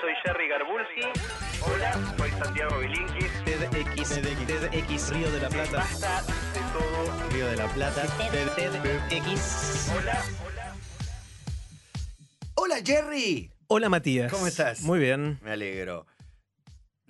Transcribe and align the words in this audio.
soy 0.00 0.14
Jerry 0.24 0.48
Garbulski. 0.48 1.02
Hola, 1.60 1.92
soy 2.16 2.30
Santiago 2.30 2.78
Bilinkis. 2.78 3.44
TEDx, 3.44 4.20
TEDx, 4.22 5.10
Río 5.10 5.30
de 5.30 5.40
la 5.40 5.48
Plata, 5.48 5.76
Basta 5.78 6.22
de 6.22 6.60
todo. 6.72 7.30
Río 7.30 7.46
de 7.46 7.56
la 7.56 7.66
Plata, 7.68 8.02
TEDx. 8.30 9.90
Hola, 9.96 10.22
hola. 10.46 10.74
Hola 12.54 12.76
Jerry. 12.84 13.50
Hola 13.66 13.88
Matías. 13.88 14.32
¿Cómo 14.32 14.46
estás? 14.46 14.82
Muy 14.82 14.98
bien. 14.98 15.38
Me 15.42 15.52
alegro. 15.52 16.06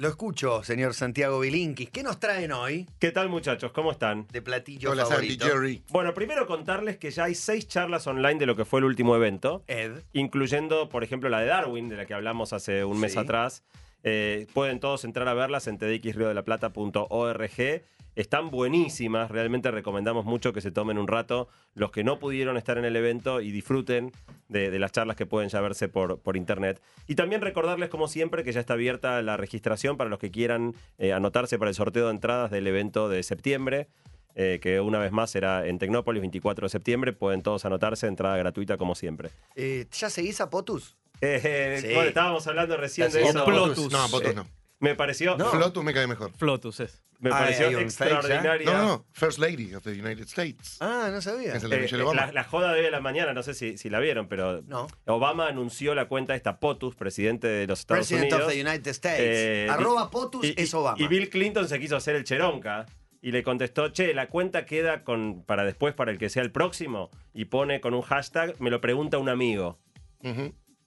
Lo 0.01 0.09
escucho, 0.09 0.62
señor 0.64 0.95
Santiago 0.95 1.41
Bilinkis. 1.41 1.91
¿Qué 1.91 2.03
nos 2.03 2.19
traen 2.19 2.53
hoy 2.53 2.89
¿Qué 2.98 3.12
tal 3.12 3.29
muchachos? 3.29 3.71
¿Cómo 3.73 3.93
están? 3.93 4.27
de 4.33 4.41
platillo 4.41 4.93
Hola 4.93 5.05
Santi, 5.05 5.37
favorito? 5.37 5.45
Jerry. 5.46 5.83
Bueno, 5.91 6.15
primero 6.15 6.46
contarles 6.46 6.96
que 6.96 7.11
ya 7.11 7.25
hay 7.25 7.34
seis 7.34 7.69
charlas 7.69 8.07
online 8.07 8.37
de 8.37 8.47
lo 8.47 8.57
que 8.57 8.65
fue 8.65 8.80
el 8.80 8.87
último 8.87 9.15
evento, 9.15 9.62
Ed. 9.66 9.93
incluyendo, 10.15 10.89
por 10.89 11.05
ejemplo, 11.05 11.29
la 11.29 11.41
de 11.41 11.48
Darwin, 11.48 11.91
de 11.91 11.97
la 11.97 12.07
que 12.07 12.15
hablamos 12.15 12.55
hace 12.55 12.83
un 12.83 12.98
mes 12.98 13.12
Sí. 13.12 13.19
atrás. 13.19 13.62
Eh, 14.02 14.47
pueden 14.55 14.80
todos 14.80 15.05
entrar 15.05 15.29
a 15.29 15.34
verlas 15.34 15.66
en 15.66 15.77
tdxriodelaplata.org. 15.77 17.82
Están 18.20 18.51
buenísimas, 18.51 19.30
realmente 19.30 19.70
recomendamos 19.70 20.27
mucho 20.27 20.52
que 20.52 20.60
se 20.60 20.70
tomen 20.70 20.98
un 20.98 21.09
rato 21.09 21.48
los 21.74 21.91
que 21.91 22.05
no 22.05 22.19
pudieron 22.19 22.59
estar 22.59 22.77
en 22.77 22.84
el 22.84 22.95
evento 22.95 23.41
y 23.41 23.51
disfruten 23.51 24.12
de, 24.48 24.70
de 24.70 24.79
las 24.79 24.93
charlas 24.93 25.16
que 25.16 25.24
pueden 25.24 25.48
ya 25.48 25.60
verse 25.62 25.88
por, 25.88 26.20
por 26.20 26.37
internet. 26.37 26.83
Y 27.06 27.15
también 27.15 27.41
recordarles, 27.41 27.88
como 27.88 28.09
siempre, 28.09 28.45
que 28.45 28.52
ya 28.52 28.60
está 28.60 28.74
abierta 28.74 29.23
la 29.23 29.38
registración 29.38 29.96
para 29.96 30.10
los 30.10 30.19
que 30.19 30.30
quieran 30.30 30.74
eh, 30.98 31.15
anotarse 31.15 31.59
para 31.59 31.70
el 31.70 31.74
sorteo 31.74 32.06
de 32.06 32.10
entradas 32.12 32.51
del 32.51 32.66
evento 32.66 33.09
de 33.09 33.23
septiembre. 33.23 33.88
eh, 34.34 34.59
que 34.62 34.80
una 34.80 34.98
vez 34.98 35.10
más 35.12 35.30
será 35.30 35.66
en 35.66 35.79
Tecnópolis, 35.79 36.21
24 36.21 36.66
de 36.66 36.68
septiembre. 36.71 37.12
Pueden 37.15 37.43
todos 37.43 37.65
anotarse, 37.65 38.07
entrada 38.07 38.37
gratuita 38.37 38.77
como 38.77 38.95
siempre. 38.95 39.30
Eh, 39.57 39.87
¿Ya 39.93 40.10
seguís 40.10 40.41
a 40.43 40.51
Potus? 40.51 40.96
Eh, 41.23 41.79
Sí. 41.80 41.95
Bueno, 41.95 42.09
estábamos 42.09 42.46
hablando 42.46 42.77
recién 42.77 43.10
de 43.10 43.23
eso. 43.23 43.32
no, 43.38 43.45
Plotus. 43.46 43.91
No, 43.91 44.09
Potus 44.10 44.30
Eh, 44.30 44.34
no. 44.34 44.46
Me 44.80 44.95
pareció, 44.95 45.37
No. 45.37 45.51
Flotus 45.51 45.84
me 45.84 45.93
cae 45.95 46.07
mejor. 46.07 46.33
Flotus 46.33 46.80
es. 46.80 47.02
me 47.18 47.29
Ah, 47.29 47.41
pareció 47.41 47.71
¿ya? 47.71 47.80
extraordinaria. 47.82 48.65
No, 48.65 48.73
no, 48.79 48.87
no. 48.88 49.07
First 49.13 49.38
Lady 49.38 49.74
of 49.74 49.82
the 49.85 49.91
United 49.91 50.23
States. 50.24 50.79
Ah, 50.80 51.10
no 51.13 51.21
sabía. 51.21 51.54
Es 51.54 51.63
el 51.63 51.68
de 51.68 51.77
Eh, 51.77 51.80
Michelle 51.82 52.02
eh, 52.02 52.07
Obama. 52.07 52.27
la, 52.27 52.32
la 52.32 52.45
joda 52.45 52.73
de 52.73 52.79
hoy 52.79 52.85
de 52.87 52.91
la 52.91 53.01
mañana, 53.01 53.35
no 53.35 53.43
sé 53.43 53.52
si, 53.52 53.77
si 53.77 53.91
la 53.91 54.01
vieron, 54.01 54.27
pero 54.27 54.63
No. 54.63 54.87
Obama 55.04 55.46
anunció 55.46 55.95
la 55.95 56.09
cuenta 56.09 56.32
de 56.32 56.38
esta 56.38 56.59
POTUS, 56.60 56.95
presidente 56.96 57.46
de 57.46 57.66
los 57.66 57.80
Estados 57.80 58.07
President 58.09 58.32
Unidos. 58.32 58.49
of 58.49 58.54
the 58.54 58.60
United 58.66 58.87
States. 58.91 59.21
Eh, 59.23 59.66
Arroba 59.71 60.10
Potus 60.10 60.46
y- 60.46 60.54
es 60.57 60.73
Obama. 60.73 60.97
Y 60.99 61.09
Bill 61.09 61.29
Clinton 61.29 61.69
se 61.69 61.79
quiso 61.79 61.97
hacer 61.97 62.16
el 62.16 62.24
cheronca 62.24 62.87
y 63.21 63.32
le 63.32 63.43
contestó, 63.43 63.91
che, 63.91 64.15
la 64.15 64.28
cuenta 64.31 64.65
queda 64.65 65.04
con 65.04 65.44
para 65.44 65.65
después, 65.65 65.93
para 65.93 66.10
el 66.12 66.16
que 66.16 66.31
sea 66.31 66.43
el 66.43 66.53
próximo, 66.53 67.10
y 67.34 67.44
pone 67.44 67.82
con 67.82 67.93
un 67.93 68.00
hashtag, 68.00 68.59
me 68.60 68.71
lo 68.71 68.81
pregunta 68.81 69.19
un 69.19 69.28
amigo. 69.28 69.78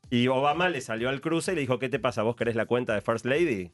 Y 0.09 0.27
Obama 0.29 0.69
le 0.69 0.81
salió 0.81 1.09
al 1.09 1.21
cruce 1.21 1.51
y 1.51 1.55
le 1.55 1.61
dijo, 1.61 1.77
¿qué 1.77 1.89
te 1.89 1.99
pasa? 1.99 2.23
¿Vos 2.23 2.35
querés 2.35 2.55
la 2.55 2.65
cuenta 2.65 2.93
de 2.95 3.01
First 3.01 3.25
Lady? 3.25 3.71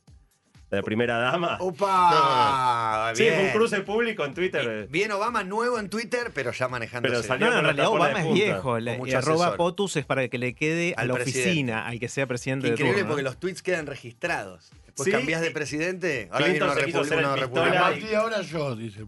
¿De 0.71 0.83
primera 0.83 1.17
dama? 1.17 1.57
¡Opa! 1.59 3.11
sí, 3.15 3.25
fue 3.27 3.43
un 3.45 3.49
cruce 3.51 3.81
público 3.81 4.23
en 4.23 4.33
Twitter. 4.35 4.87
Bien 4.89 5.11
Obama 5.11 5.43
nuevo 5.43 5.79
en 5.79 5.89
Twitter, 5.89 6.31
pero 6.33 6.51
ya 6.51 6.67
manejándose. 6.67 7.11
Pero 7.15 7.23
salió- 7.27 7.49
No, 7.49 7.57
en 7.57 7.63
realidad 7.63 7.87
Obama 7.87 8.21
es 8.27 8.33
viejo. 8.33 8.79
La, 8.79 8.95
y 9.07 9.13
arroba. 9.13 9.55
Potus 9.57 9.95
es 9.97 10.05
para 10.05 10.27
que 10.27 10.37
le 10.37 10.53
quede 10.53 10.93
a 10.95 11.05
la 11.05 11.15
presidente. 11.15 11.49
oficina, 11.49 11.87
al 11.87 11.99
que 11.99 12.07
sea 12.07 12.27
presidente 12.27 12.65
Qué 12.65 12.69
de 12.69 12.73
increíble 12.75 12.99
turno, 13.01 13.09
porque 13.09 13.23
los 13.23 13.39
tweets 13.39 13.63
quedan 13.63 13.87
registrados. 13.87 14.69
Después 14.85 15.05
Sí. 15.05 15.11
cambiás 15.11 15.41
de 15.41 15.51
presidente. 15.51 16.27
Ahora 16.31 16.45
Clinton 16.45 16.51
viene 16.51 16.65
una 16.65 16.73
se 16.79 16.85
quiso 16.85 16.99
república, 17.35 17.67
una 18.11 18.19
ahora 18.19 18.41
yo, 18.41 18.75
dice. 18.75 19.05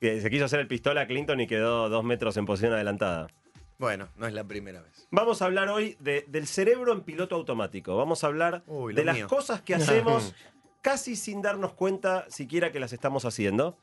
Se 0.00 0.30
quiso 0.30 0.44
hacer 0.44 0.60
el 0.60 0.66
pistola 0.68 1.02
a 1.02 1.06
Clinton 1.06 1.40
y 1.40 1.46
quedó 1.46 1.88
dos 1.88 2.04
metros 2.04 2.36
en 2.36 2.44
posición 2.46 2.72
adelantada. 2.72 3.28
Bueno, 3.78 4.08
no 4.16 4.28
es 4.28 4.32
la 4.32 4.44
primera 4.44 4.80
vez. 4.80 5.08
Vamos 5.10 5.42
a 5.42 5.46
hablar 5.46 5.68
hoy 5.68 5.96
de- 5.98 6.24
del 6.28 6.46
cerebro 6.46 6.92
en 6.92 7.00
piloto 7.00 7.34
automático. 7.34 7.96
Vamos 7.96 8.22
a 8.22 8.28
hablar 8.28 8.62
Uy, 8.68 8.94
de 8.94 9.04
las 9.04 9.18
cosas 9.24 9.60
que 9.62 9.74
hacemos 9.74 10.34
casi 10.82 11.16
sin 11.16 11.40
darnos 11.42 11.72
cuenta 11.72 12.26
siquiera 12.28 12.70
que 12.72 12.80
las 12.80 12.92
estamos 12.92 13.24
haciendo. 13.24 13.76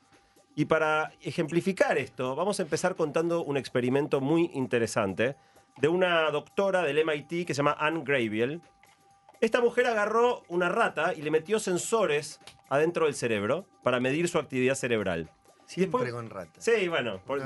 Y 0.54 0.66
para 0.66 1.12
ejemplificar 1.22 1.96
esto, 1.98 2.34
vamos 2.36 2.60
a 2.60 2.62
empezar 2.64 2.94
contando 2.96 3.42
un 3.42 3.56
experimento 3.56 4.20
muy 4.20 4.50
interesante 4.54 5.36
de 5.78 5.88
una 5.88 6.30
doctora 6.30 6.82
del 6.82 6.98
MIT 7.04 7.46
que 7.46 7.54
se 7.54 7.58
llama 7.58 7.76
Anne 7.78 8.02
Graviel. 8.04 8.60
Esta 9.40 9.60
mujer 9.60 9.86
agarró 9.86 10.42
una 10.48 10.68
rata 10.68 11.14
y 11.14 11.22
le 11.22 11.30
metió 11.30 11.58
sensores 11.58 12.40
adentro 12.68 13.06
del 13.06 13.14
cerebro 13.14 13.64
para 13.82 13.98
medir 14.00 14.28
su 14.28 14.38
actividad 14.38 14.74
cerebral. 14.74 15.30
Siempre 15.64 16.00
después- 16.00 16.12
con 16.12 16.28
ratas. 16.30 16.62
Sí, 16.64 16.88
bueno, 16.88 17.20
por-. 17.24 17.40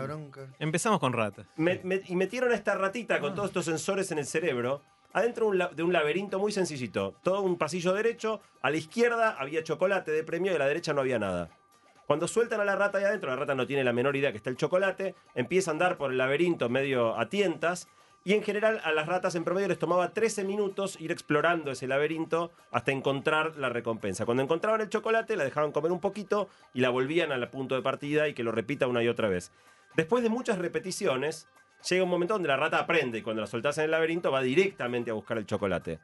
Empezamos 0.58 0.98
con 0.98 1.12
ratas. 1.12 1.46
me- 1.56 1.80
me- 1.84 2.02
y 2.06 2.16
metieron 2.16 2.50
a 2.52 2.54
esta 2.54 2.74
ratita 2.74 3.20
con 3.20 3.34
todos 3.34 3.50
estos 3.50 3.66
sensores 3.66 4.10
en 4.10 4.18
el 4.18 4.26
cerebro 4.26 4.80
adentro 5.14 5.50
de 5.50 5.82
un 5.82 5.92
laberinto 5.92 6.38
muy 6.38 6.52
sencillito. 6.52 7.14
Todo 7.22 7.40
un 7.40 7.56
pasillo 7.56 7.94
derecho, 7.94 8.40
a 8.60 8.68
la 8.68 8.76
izquierda 8.76 9.36
había 9.38 9.62
chocolate 9.62 10.10
de 10.10 10.24
premio 10.24 10.52
y 10.52 10.56
a 10.56 10.58
la 10.58 10.66
derecha 10.66 10.92
no 10.92 11.00
había 11.00 11.18
nada. 11.18 11.48
Cuando 12.06 12.28
sueltan 12.28 12.60
a 12.60 12.64
la 12.64 12.76
rata 12.76 12.98
ahí 12.98 13.04
adentro, 13.04 13.30
la 13.30 13.36
rata 13.36 13.54
no 13.54 13.66
tiene 13.66 13.84
la 13.84 13.94
menor 13.94 14.14
idea 14.16 14.32
que 14.32 14.36
está 14.36 14.50
el 14.50 14.58
chocolate, 14.58 15.14
empieza 15.34 15.70
a 15.70 15.72
andar 15.72 15.96
por 15.96 16.10
el 16.10 16.18
laberinto 16.18 16.68
medio 16.68 17.18
a 17.18 17.30
tientas 17.30 17.88
y 18.24 18.32
en 18.32 18.42
general 18.42 18.80
a 18.84 18.92
las 18.92 19.06
ratas 19.06 19.34
en 19.36 19.44
promedio 19.44 19.68
les 19.68 19.78
tomaba 19.78 20.12
13 20.12 20.44
minutos 20.44 21.00
ir 21.00 21.12
explorando 21.12 21.70
ese 21.70 21.86
laberinto 21.86 22.50
hasta 22.72 22.90
encontrar 22.90 23.56
la 23.56 23.68
recompensa. 23.68 24.24
Cuando 24.24 24.42
encontraban 24.42 24.80
el 24.80 24.88
chocolate 24.88 25.36
la 25.36 25.44
dejaban 25.44 25.72
comer 25.72 25.92
un 25.92 26.00
poquito 26.00 26.48
y 26.72 26.80
la 26.80 26.90
volvían 26.90 27.32
al 27.32 27.48
punto 27.50 27.74
de 27.74 27.82
partida 27.82 28.26
y 28.26 28.34
que 28.34 28.42
lo 28.42 28.50
repita 28.50 28.86
una 28.86 29.02
y 29.02 29.08
otra 29.08 29.28
vez. 29.28 29.52
Después 29.94 30.24
de 30.24 30.28
muchas 30.28 30.58
repeticiones, 30.58 31.46
llega 31.88 32.04
un 32.04 32.10
momento 32.10 32.34
donde 32.34 32.48
la 32.48 32.56
rata 32.56 32.78
aprende 32.78 33.18
y 33.18 33.22
cuando 33.22 33.42
la 33.42 33.46
soltás 33.46 33.78
en 33.78 33.84
el 33.84 33.90
laberinto 33.90 34.30
va 34.30 34.40
directamente 34.40 35.10
a 35.10 35.14
buscar 35.14 35.38
el 35.38 35.46
chocolate. 35.46 35.98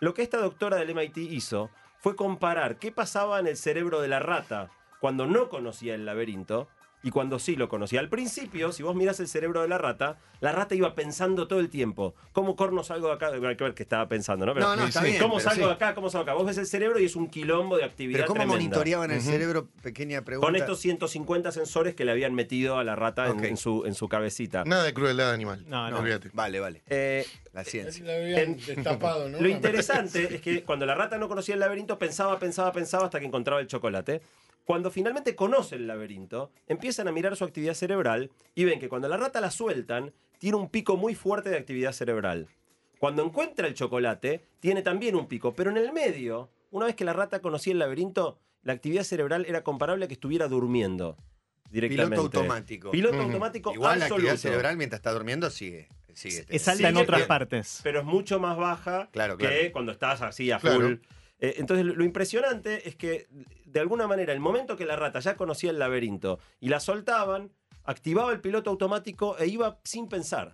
Lo 0.00 0.14
que 0.14 0.22
esta 0.22 0.38
doctora 0.38 0.76
del 0.76 0.94
MIT 0.94 1.18
hizo 1.18 1.70
fue 1.98 2.16
comparar 2.16 2.78
qué 2.78 2.92
pasaba 2.92 3.40
en 3.40 3.46
el 3.46 3.56
cerebro 3.56 4.00
de 4.00 4.08
la 4.08 4.20
rata 4.20 4.70
cuando 5.00 5.26
no 5.26 5.48
conocía 5.48 5.94
el 5.94 6.06
laberinto 6.06 6.68
y 7.02 7.10
cuando 7.10 7.38
sí 7.38 7.54
lo 7.56 7.68
conocía. 7.68 8.00
Al 8.00 8.08
principio, 8.08 8.72
si 8.72 8.82
vos 8.82 8.96
mirás 8.96 9.20
el 9.20 9.28
cerebro 9.28 9.62
de 9.62 9.68
la 9.68 9.78
rata, 9.78 10.18
la 10.40 10.50
rata 10.52 10.74
iba 10.74 10.94
pensando 10.94 11.46
todo 11.46 11.60
el 11.60 11.68
tiempo, 11.68 12.14
¿cómo 12.32 12.56
corno 12.56 12.82
salgo 12.82 13.08
de 13.08 13.14
acá? 13.14 13.28
Hay 13.28 13.56
que 13.56 13.64
ver 13.64 13.74
qué 13.74 13.82
estaba 13.84 14.08
pensando, 14.08 14.46
¿no? 14.46 14.54
Pero, 14.54 14.66
No, 14.66 14.76
no, 14.76 14.86
está 14.86 15.02
bien, 15.02 15.20
¿Cómo 15.20 15.36
pero 15.36 15.48
salgo 15.48 15.62
sí. 15.64 15.68
de 15.68 15.74
acá? 15.74 15.94
¿Cómo 15.94 16.10
salgo 16.10 16.24
de 16.24 16.30
acá? 16.32 16.38
Vos 16.38 16.46
ves 16.46 16.58
el 16.58 16.66
cerebro 16.66 16.98
y 16.98 17.04
es 17.04 17.14
un 17.16 17.28
quilombo 17.28 17.76
de 17.76 17.84
actividad 17.84 18.18
Pero 18.20 18.26
¿cómo 18.28 18.40
tremenda. 18.40 18.62
monitoreaban 18.64 19.10
el 19.12 19.20
cerebro? 19.20 19.68
Pequeña 19.82 20.22
pregunta. 20.22 20.46
Con 20.46 20.56
estos 20.56 20.80
150 20.80 21.52
sensores 21.52 21.94
que 21.94 22.04
le 22.04 22.10
habían 22.12 22.34
metido 22.34 22.78
a 22.78 22.84
la 22.84 22.96
rata 22.96 23.26
en- 23.26 23.38
Ok. 23.38 23.44
en, 23.44 23.56
su, 23.56 23.84
en 23.86 23.94
su 23.94 24.08
cabecita. 24.08 24.64
Nada 24.64 24.82
de 24.84 24.92
crueldad 24.92 25.32
animal. 25.32 25.64
No, 25.68 25.88
no. 25.90 25.98
olvídate. 26.00 26.30
Vale, 26.32 26.58
vale. 26.60 26.82
Eh, 26.88 27.24
La 27.52 27.62
ciencia. 27.64 28.04
En- 28.42 28.56
destapado, 28.58 29.28
Lo 29.40 29.48
interesante 29.48 30.34
es 30.34 30.40
que 30.40 30.62
cuando 30.64 30.84
la 30.84 30.94
rata 30.96 31.16
no 31.18 31.28
conocía 31.28 31.54
el 31.54 31.60
laberinto, 31.60 31.98
pensaba, 31.98 32.38
pensaba, 32.38 32.72
pensaba 32.72 33.04
hasta 33.04 33.20
que 33.20 33.26
encontraba 33.26 33.60
el 33.60 33.66
chocolate. 33.68 34.20
Cuando 34.68 34.90
finalmente 34.90 35.34
conoce 35.34 35.76
el 35.76 35.86
laberinto, 35.86 36.50
empiezan 36.66 37.08
a 37.08 37.12
mirar 37.12 37.34
su 37.36 37.44
actividad 37.44 37.72
cerebral 37.72 38.30
y 38.54 38.64
ven 38.64 38.78
que 38.78 38.90
cuando 38.90 39.08
la 39.08 39.16
rata 39.16 39.40
la 39.40 39.50
sueltan, 39.50 40.12
tiene 40.36 40.58
un 40.58 40.68
pico 40.68 40.98
muy 40.98 41.14
fuerte 41.14 41.48
de 41.48 41.56
actividad 41.56 41.92
cerebral. 41.92 42.48
Cuando 42.98 43.24
encuentra 43.24 43.66
el 43.66 43.72
chocolate, 43.72 44.44
tiene 44.60 44.82
también 44.82 45.16
un 45.16 45.26
pico, 45.26 45.54
pero 45.54 45.70
en 45.70 45.78
el 45.78 45.90
medio, 45.94 46.50
una 46.70 46.84
vez 46.84 46.96
que 46.96 47.06
la 47.06 47.14
rata 47.14 47.40
conocía 47.40 47.72
el 47.72 47.78
laberinto, 47.78 48.40
la 48.62 48.74
actividad 48.74 49.04
cerebral 49.04 49.46
era 49.48 49.64
comparable 49.64 50.04
a 50.04 50.08
que 50.08 50.12
estuviera 50.12 50.48
durmiendo 50.48 51.16
directamente. 51.70 52.16
Piloto 52.16 52.38
automático. 52.40 52.90
Piloto 52.90 53.20
automático 53.22 53.72
Igual 53.72 54.00
la 54.00 54.04
actividad 54.04 54.32
absoluto. 54.32 54.48
cerebral 54.50 54.76
mientras 54.76 54.98
está 54.98 55.12
durmiendo 55.12 55.48
sigue. 55.48 55.88
sigue 56.12 56.44
Es 56.50 56.68
alta 56.68 56.90
en 56.90 56.98
otras 56.98 57.22
partes. 57.22 57.80
pero 57.82 58.00
es 58.00 58.04
mucho 58.04 58.38
más 58.38 58.58
baja 58.58 59.08
Claro, 59.12 59.38
que 59.38 59.72
cuando 59.72 59.92
estás 59.92 60.20
así 60.20 60.50
a 60.50 60.58
full. 60.58 60.68
Claro. 60.68 60.98
Eh, 61.40 61.54
entonces, 61.58 61.86
lo 61.86 62.04
impresionante 62.04 62.88
es 62.88 62.96
que, 62.96 63.28
de 63.70 63.80
alguna 63.80 64.06
manera, 64.06 64.32
el 64.32 64.40
momento 64.40 64.76
que 64.76 64.86
la 64.86 64.96
rata 64.96 65.20
ya 65.20 65.36
conocía 65.36 65.70
el 65.70 65.78
laberinto 65.78 66.38
y 66.60 66.68
la 66.68 66.80
soltaban, 66.80 67.50
activaba 67.84 68.32
el 68.32 68.40
piloto 68.40 68.70
automático 68.70 69.36
e 69.38 69.46
iba 69.46 69.78
sin 69.84 70.08
pensar. 70.08 70.52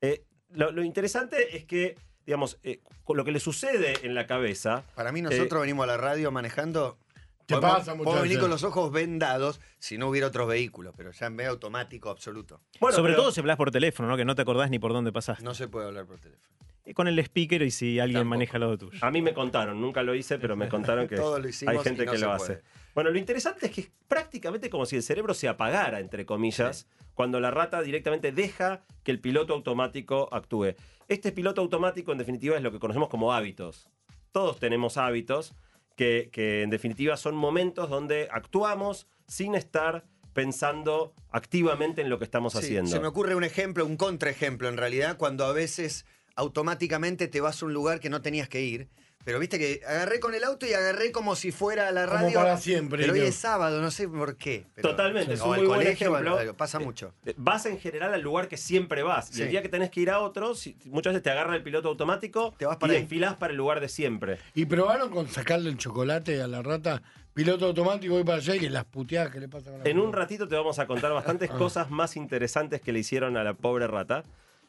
Eh, 0.00 0.24
lo, 0.50 0.70
lo 0.72 0.82
interesante 0.82 1.56
es 1.56 1.64
que, 1.64 1.96
digamos, 2.24 2.58
eh, 2.62 2.80
con 3.04 3.16
lo 3.16 3.24
que 3.24 3.32
le 3.32 3.40
sucede 3.40 3.94
en 4.06 4.14
la 4.14 4.26
cabeza. 4.26 4.84
Para 4.94 5.12
mí 5.12 5.22
nosotros 5.22 5.60
venimos 5.62 5.84
a 5.84 5.86
la 5.86 5.96
radio 5.96 6.30
manejando. 6.30 6.98
¿Qué 7.46 7.54
podemos- 7.54 7.78
pasa, 7.78 7.96
podemos 7.96 8.22
venir 8.22 8.40
con 8.40 8.50
los 8.50 8.64
ojos 8.64 8.90
vendados 8.90 9.60
si 9.78 9.98
no 9.98 10.08
hubiera 10.08 10.26
otros 10.26 10.48
vehículos, 10.48 10.92
pero 10.96 11.12
ya 11.12 11.26
en 11.26 11.36
vez 11.36 11.46
automático 11.46 12.10
absoluto. 12.10 12.60
Bueno, 12.80 12.96
Sobre 12.96 13.12
pero- 13.12 13.22
todo 13.22 13.32
si 13.32 13.38
hablas 13.40 13.56
por 13.56 13.70
teléfono, 13.70 14.08
¿no? 14.08 14.16
Que 14.16 14.24
no 14.24 14.34
te 14.34 14.42
acordás 14.42 14.68
ni 14.68 14.80
por 14.80 14.92
dónde 14.92 15.12
pasaste. 15.12 15.44
No 15.44 15.54
se 15.54 15.68
puede 15.68 15.86
hablar 15.86 16.06
por 16.06 16.18
teléfono. 16.18 16.56
Y 16.86 16.94
Con 16.94 17.08
el 17.08 17.18
speaker 17.18 17.62
y 17.62 17.70
si 17.72 17.98
alguien 17.98 18.20
Tampoco. 18.20 18.30
maneja 18.30 18.58
lo 18.58 18.78
tuyo. 18.78 18.98
A 19.02 19.10
mí 19.10 19.20
me 19.20 19.34
contaron, 19.34 19.80
nunca 19.80 20.02
lo 20.04 20.14
hice, 20.14 20.38
pero 20.38 20.54
me 20.56 20.68
contaron 20.68 21.08
que 21.08 21.16
hay 21.66 21.78
gente 21.78 22.06
no 22.06 22.12
que 22.12 22.18
lo 22.18 22.32
hace. 22.32 22.62
Bueno, 22.94 23.10
lo 23.10 23.18
interesante 23.18 23.66
es 23.66 23.72
que 23.72 23.80
es 23.82 23.90
prácticamente 24.08 24.70
como 24.70 24.86
si 24.86 24.96
el 24.96 25.02
cerebro 25.02 25.34
se 25.34 25.48
apagara, 25.48 25.98
entre 26.00 26.24
comillas, 26.24 26.86
cuando 27.14 27.40
la 27.40 27.50
rata 27.50 27.82
directamente 27.82 28.30
deja 28.32 28.84
que 29.02 29.10
el 29.10 29.20
piloto 29.20 29.52
automático 29.52 30.28
actúe. 30.32 30.74
Este 31.08 31.32
piloto 31.32 31.60
automático, 31.60 32.12
en 32.12 32.18
definitiva, 32.18 32.56
es 32.56 32.62
lo 32.62 32.70
que 32.72 32.78
conocemos 32.78 33.08
como 33.08 33.32
hábitos. 33.32 33.88
Todos 34.32 34.58
tenemos 34.60 34.96
hábitos 34.96 35.54
que, 35.96 36.30
que, 36.32 36.62
en 36.62 36.70
definitiva, 36.70 37.16
son 37.16 37.34
momentos 37.34 37.90
donde 37.90 38.28
actuamos 38.30 39.08
sin 39.26 39.54
estar 39.54 40.04
pensando 40.32 41.14
activamente 41.30 42.02
en 42.02 42.10
lo 42.10 42.18
que 42.18 42.24
estamos 42.24 42.52
Sí, 42.52 42.58
haciendo. 42.58 42.90
Se 42.90 43.00
me 43.00 43.06
ocurre 43.08 43.34
un 43.34 43.44
ejemplo, 43.44 43.84
un 43.86 43.96
contraejemplo 43.96 44.68
en 44.68 44.76
realidad, 44.76 45.16
cuando 45.16 45.46
a 45.46 45.52
veces 45.52 46.04
automáticamente 46.36 47.28
te 47.28 47.40
vas 47.40 47.62
a 47.62 47.66
un 47.66 47.72
lugar 47.74 48.00
que 48.00 48.10
no 48.10 48.22
tenías 48.22 48.48
que 48.48 48.62
ir, 48.62 48.88
Pero 49.24 49.40
viste 49.40 49.58
que 49.58 49.80
agarré 49.84 50.20
con 50.20 50.34
el 50.36 50.44
auto 50.44 50.66
y 50.66 50.72
agarré 50.72 51.10
como 51.10 51.34
si 51.34 51.50
fuera 51.50 51.88
a 51.88 51.90
la 51.90 52.06
Como 52.06 52.16
radio. 52.18 52.38
para 52.38 52.56
siempre, 52.58 53.00
Pero 53.00 53.12
hoy 53.14 53.22
es 53.22 53.34
sábado, 53.34 53.82
no 53.82 53.90
sé 53.90 54.06
por 54.08 54.36
qué. 54.36 54.66
pero- 54.76 54.90
Totalmente, 54.90 55.32
es 55.34 55.40
un 55.40 55.48
muy 55.48 55.58
buen 55.66 55.80
colegio, 55.80 56.16
ejemplo. 56.16 56.56
pasa 56.56 56.78
mucho. 56.78 57.12
Eh, 57.24 57.34
Vas 57.36 57.66
en 57.66 57.80
general 57.80 58.14
al 58.14 58.20
lugar 58.22 58.46
que 58.46 58.56
siempre 58.56 59.02
vas. 59.02 59.36
Y 59.36 59.42
el 59.42 59.48
día 59.50 59.62
que 59.62 59.68
tenés 59.68 59.90
que 59.90 60.00
ir 60.00 60.10
a 60.10 60.20
otro, 60.20 60.52
muchas 60.84 61.12
veces 61.12 61.22
te 61.24 61.30
agarra 61.30 61.56
el 61.56 61.64
piloto 61.64 61.88
automático 61.88 62.54
Te 62.56 62.66
vas 62.66 62.76
y 62.76 62.78
para 62.78 62.92
ahí. 62.92 63.00
enfilás 63.00 63.34
para 63.34 63.50
el 63.50 63.56
lugar 63.56 63.80
de 63.80 63.88
siempre. 63.88 64.38
¿Y 64.54 64.64
probaron 64.66 65.10
con 65.10 65.26
sacarle 65.28 65.70
el 65.70 65.76
chocolate 65.76 66.40
a 66.40 66.46
la 66.46 66.62
rata? 66.62 67.02
Piloto 67.34 67.66
automático, 67.66 68.14
voy 68.14 68.22
para 68.22 68.38
allá 68.38 68.54
y 68.54 68.60
que 68.60 68.70
las 68.70 68.84
puteadas 68.84 69.32
que 69.32 69.40
le 69.40 69.48
pasan 69.48 69.74
a 69.74 69.78
la 69.78 69.90
En 69.90 69.98
un 69.98 70.12
ratito 70.12 70.46
te 70.46 70.54
vamos 70.54 70.78
a 70.78 70.86
contar 70.86 71.12
bastantes 71.12 71.50
Ah. 71.52 71.58
cosas 71.58 71.90
más 71.90 72.14
interesantes 72.16 72.80
que 72.80 72.92
le 72.92 73.00
hicieron 73.00 73.36
a 73.36 73.42
la 73.42 73.54
pobre 73.54 73.88
rata. 73.88 74.22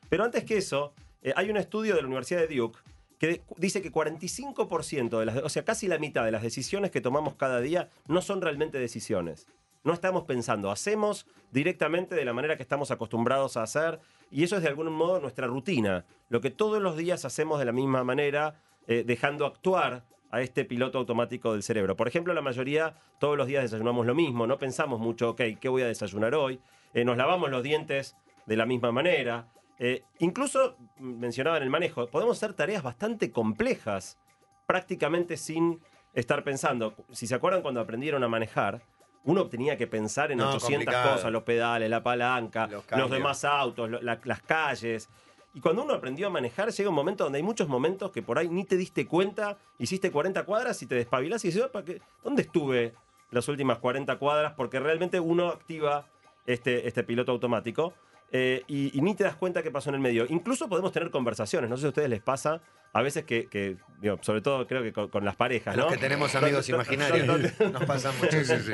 Pero 0.10 0.24
antes 0.24 0.44
que 0.46 0.58
eso, 0.58 0.96
eh, 1.28 1.34
hay 1.36 1.50
un 1.50 1.58
estudio 1.58 1.94
de 1.94 2.02
la 2.02 2.08
Universidad 2.08 2.48
de 2.48 2.56
Duke 2.56 2.80
que 3.20 3.42
dice 3.58 3.82
que 3.82 3.92
45% 3.92 5.20
de 5.20 5.26
las, 5.26 5.38
o 5.38 5.50
sea, 5.50 5.66
casi 5.66 5.88
la 5.88 5.98
mitad 5.98 6.24
de 6.24 6.32
las 6.32 6.42
decisiones 6.42 6.90
que 6.90 7.02
tomamos 7.02 7.36
cada 7.36 7.60
día 7.60 7.90
no 8.08 8.22
son 8.22 8.42
realmente 8.42 8.80
decisiones. 8.80 9.48
No 9.84 9.92
estamos 9.92 10.24
pensando, 10.24 10.72
hacemos 10.72 11.28
directamente 11.52 12.16
de 12.16 12.24
la 12.24 12.32
manera 12.32 12.56
que 12.56 12.64
estamos 12.64 12.92
acostumbrados 12.92 13.58
a 13.58 13.64
hacer 13.64 14.00
y 14.32 14.44
eso 14.44 14.56
es 14.56 14.62
de 14.62 14.70
algún 14.70 14.92
modo 14.94 15.20
nuestra 15.20 15.48
rutina, 15.48 16.06
lo 16.30 16.40
que 16.40 16.50
todos 16.50 16.82
los 16.82 16.96
días 16.96 17.26
hacemos 17.26 17.60
de 17.60 17.66
la 17.66 17.74
misma 17.74 18.06
manera, 18.06 18.62
eh, 18.88 19.04
dejando 19.06 19.46
actuar 19.46 20.06
a 20.30 20.42
este 20.42 20.64
piloto 20.64 20.98
automático 20.98 21.52
del 21.52 21.64
cerebro. 21.64 21.98
Por 21.98 22.08
ejemplo, 22.08 22.34
la 22.34 22.42
mayoría 22.42 22.96
todos 23.20 23.38
los 23.38 23.48
días 23.48 23.64
desayunamos 23.64 24.06
lo 24.06 24.16
mismo, 24.16 24.48
no 24.48 24.58
pensamos 24.58 25.02
mucho, 25.02 25.32
ok, 25.32 25.42
¿qué 25.60 25.68
voy 25.68 25.82
a 25.82 25.88
desayunar 25.88 26.36
hoy? 26.36 26.62
Eh, 26.94 27.04
nos 27.04 27.18
lavamos 27.18 27.50
los 27.50 27.64
dientes 27.64 28.16
de 28.46 28.56
la 28.56 28.66
misma 28.66 28.94
manera. 28.94 29.50
Eh, 29.80 30.04
incluso, 30.20 30.76
mm, 30.98 31.20
mencionaba 31.20 31.58
en 31.58 31.64
el 31.64 31.70
manejo, 31.70 32.08
podemos 32.08 32.38
hacer 32.38 32.54
tareas 32.54 32.82
bastante 32.84 33.32
complejas, 33.32 34.18
prácticamente 34.66 35.38
sin 35.38 35.80
estar 36.14 36.44
pensando. 36.44 36.94
Si 37.12 37.28
se 37.28 37.36
acuerdan 37.36 37.62
cuando 37.62 37.80
aprendieron 37.80 38.24
a 38.24 38.28
manejar, 38.28 38.82
uno 39.24 39.48
tenía 39.48 39.78
que 39.78 39.88
pensar 39.88 40.32
en 40.32 40.40
No, 40.40 40.50
800 40.50 40.86
complicado. 40.86 41.16
cosas, 41.16 41.32
los 41.32 41.44
pedales, 41.44 41.90
la 41.90 42.02
palanca, 42.02 42.68
Los 42.68 43.12
demás 43.12 43.44
autos, 43.46 43.90
lo- 43.90 44.02
la- 44.02 44.20
las 44.24 44.42
calles. 44.42 45.10
Y 45.54 45.60
cuando 45.60 45.84
uno 45.84 45.94
aprendió 45.94 46.28
a 46.28 46.30
manejar, 46.30 46.70
llega 46.72 46.90
un 46.90 46.96
momento 46.96 47.24
donde 47.24 47.38
hay 47.38 47.44
muchos 47.44 47.68
momentos 47.68 48.12
que 48.12 48.22
por 48.22 48.38
ahí 48.40 48.48
ni 48.50 48.64
te 48.64 48.78
diste 48.78 49.06
cuenta, 49.08 49.58
hiciste 49.80 50.12
40 50.12 50.44
cuadras 50.44 50.82
y 50.82 50.86
te 50.86 50.96
despabilás 50.96 51.44
y 51.46 51.50
dices, 51.50 51.64
"Opa, 51.64 51.84
¿qué- 51.84 52.02
¿dónde 52.24 52.44
estuve 52.44 52.94
las 53.32 53.48
últimas 53.48 53.80
40 53.80 54.18
cuadras? 54.18 54.54
Porque 54.54 54.80
realmente 54.80 55.20
uno 55.20 55.48
activa 55.50 56.08
este, 56.46 56.88
este 56.88 57.04
piloto 57.04 57.32
automático 57.34 57.94
eh, 58.32 58.64
y, 58.68 58.98
y 58.98 59.02
ni 59.02 59.16
te 59.16 59.24
das 59.24 59.36
cuenta 59.36 59.64
qué 59.64 59.72
pasó 59.72 59.90
en 59.90 59.96
el 59.96 60.02
medio. 60.02 60.26
Incluso 60.30 60.68
podemos 60.68 60.92
tener 60.92 61.10
conversaciones, 61.12 61.70
no 61.70 61.78
sé 61.78 61.82
si 61.82 61.86
a 61.86 61.90
ustedes 61.90 62.10
les 62.10 62.22
pasa, 62.22 62.62
a 62.94 63.02
veces 63.02 63.24
que, 63.26 63.48
que, 63.48 63.78
digo, 64.02 64.18
sobre 64.22 64.42
todo 64.42 64.66
creo 64.68 64.84
que 64.84 64.92
con, 64.94 65.08
con 65.10 65.24
las 65.26 65.36
parejas, 65.36 65.74
A 65.74 65.78
¿no? 65.78 65.84
los 65.86 65.94
que 65.94 66.00
tenemos 66.00 66.34
amigos 66.36 66.68
imaginarios. 66.70 67.26
donde- 67.28 67.54
Nos 67.72 67.86
pasa 67.86 68.12
mucho. 68.20 68.32
Sí, 68.40 68.46
sí, 68.46 68.56
sí. 68.66 68.74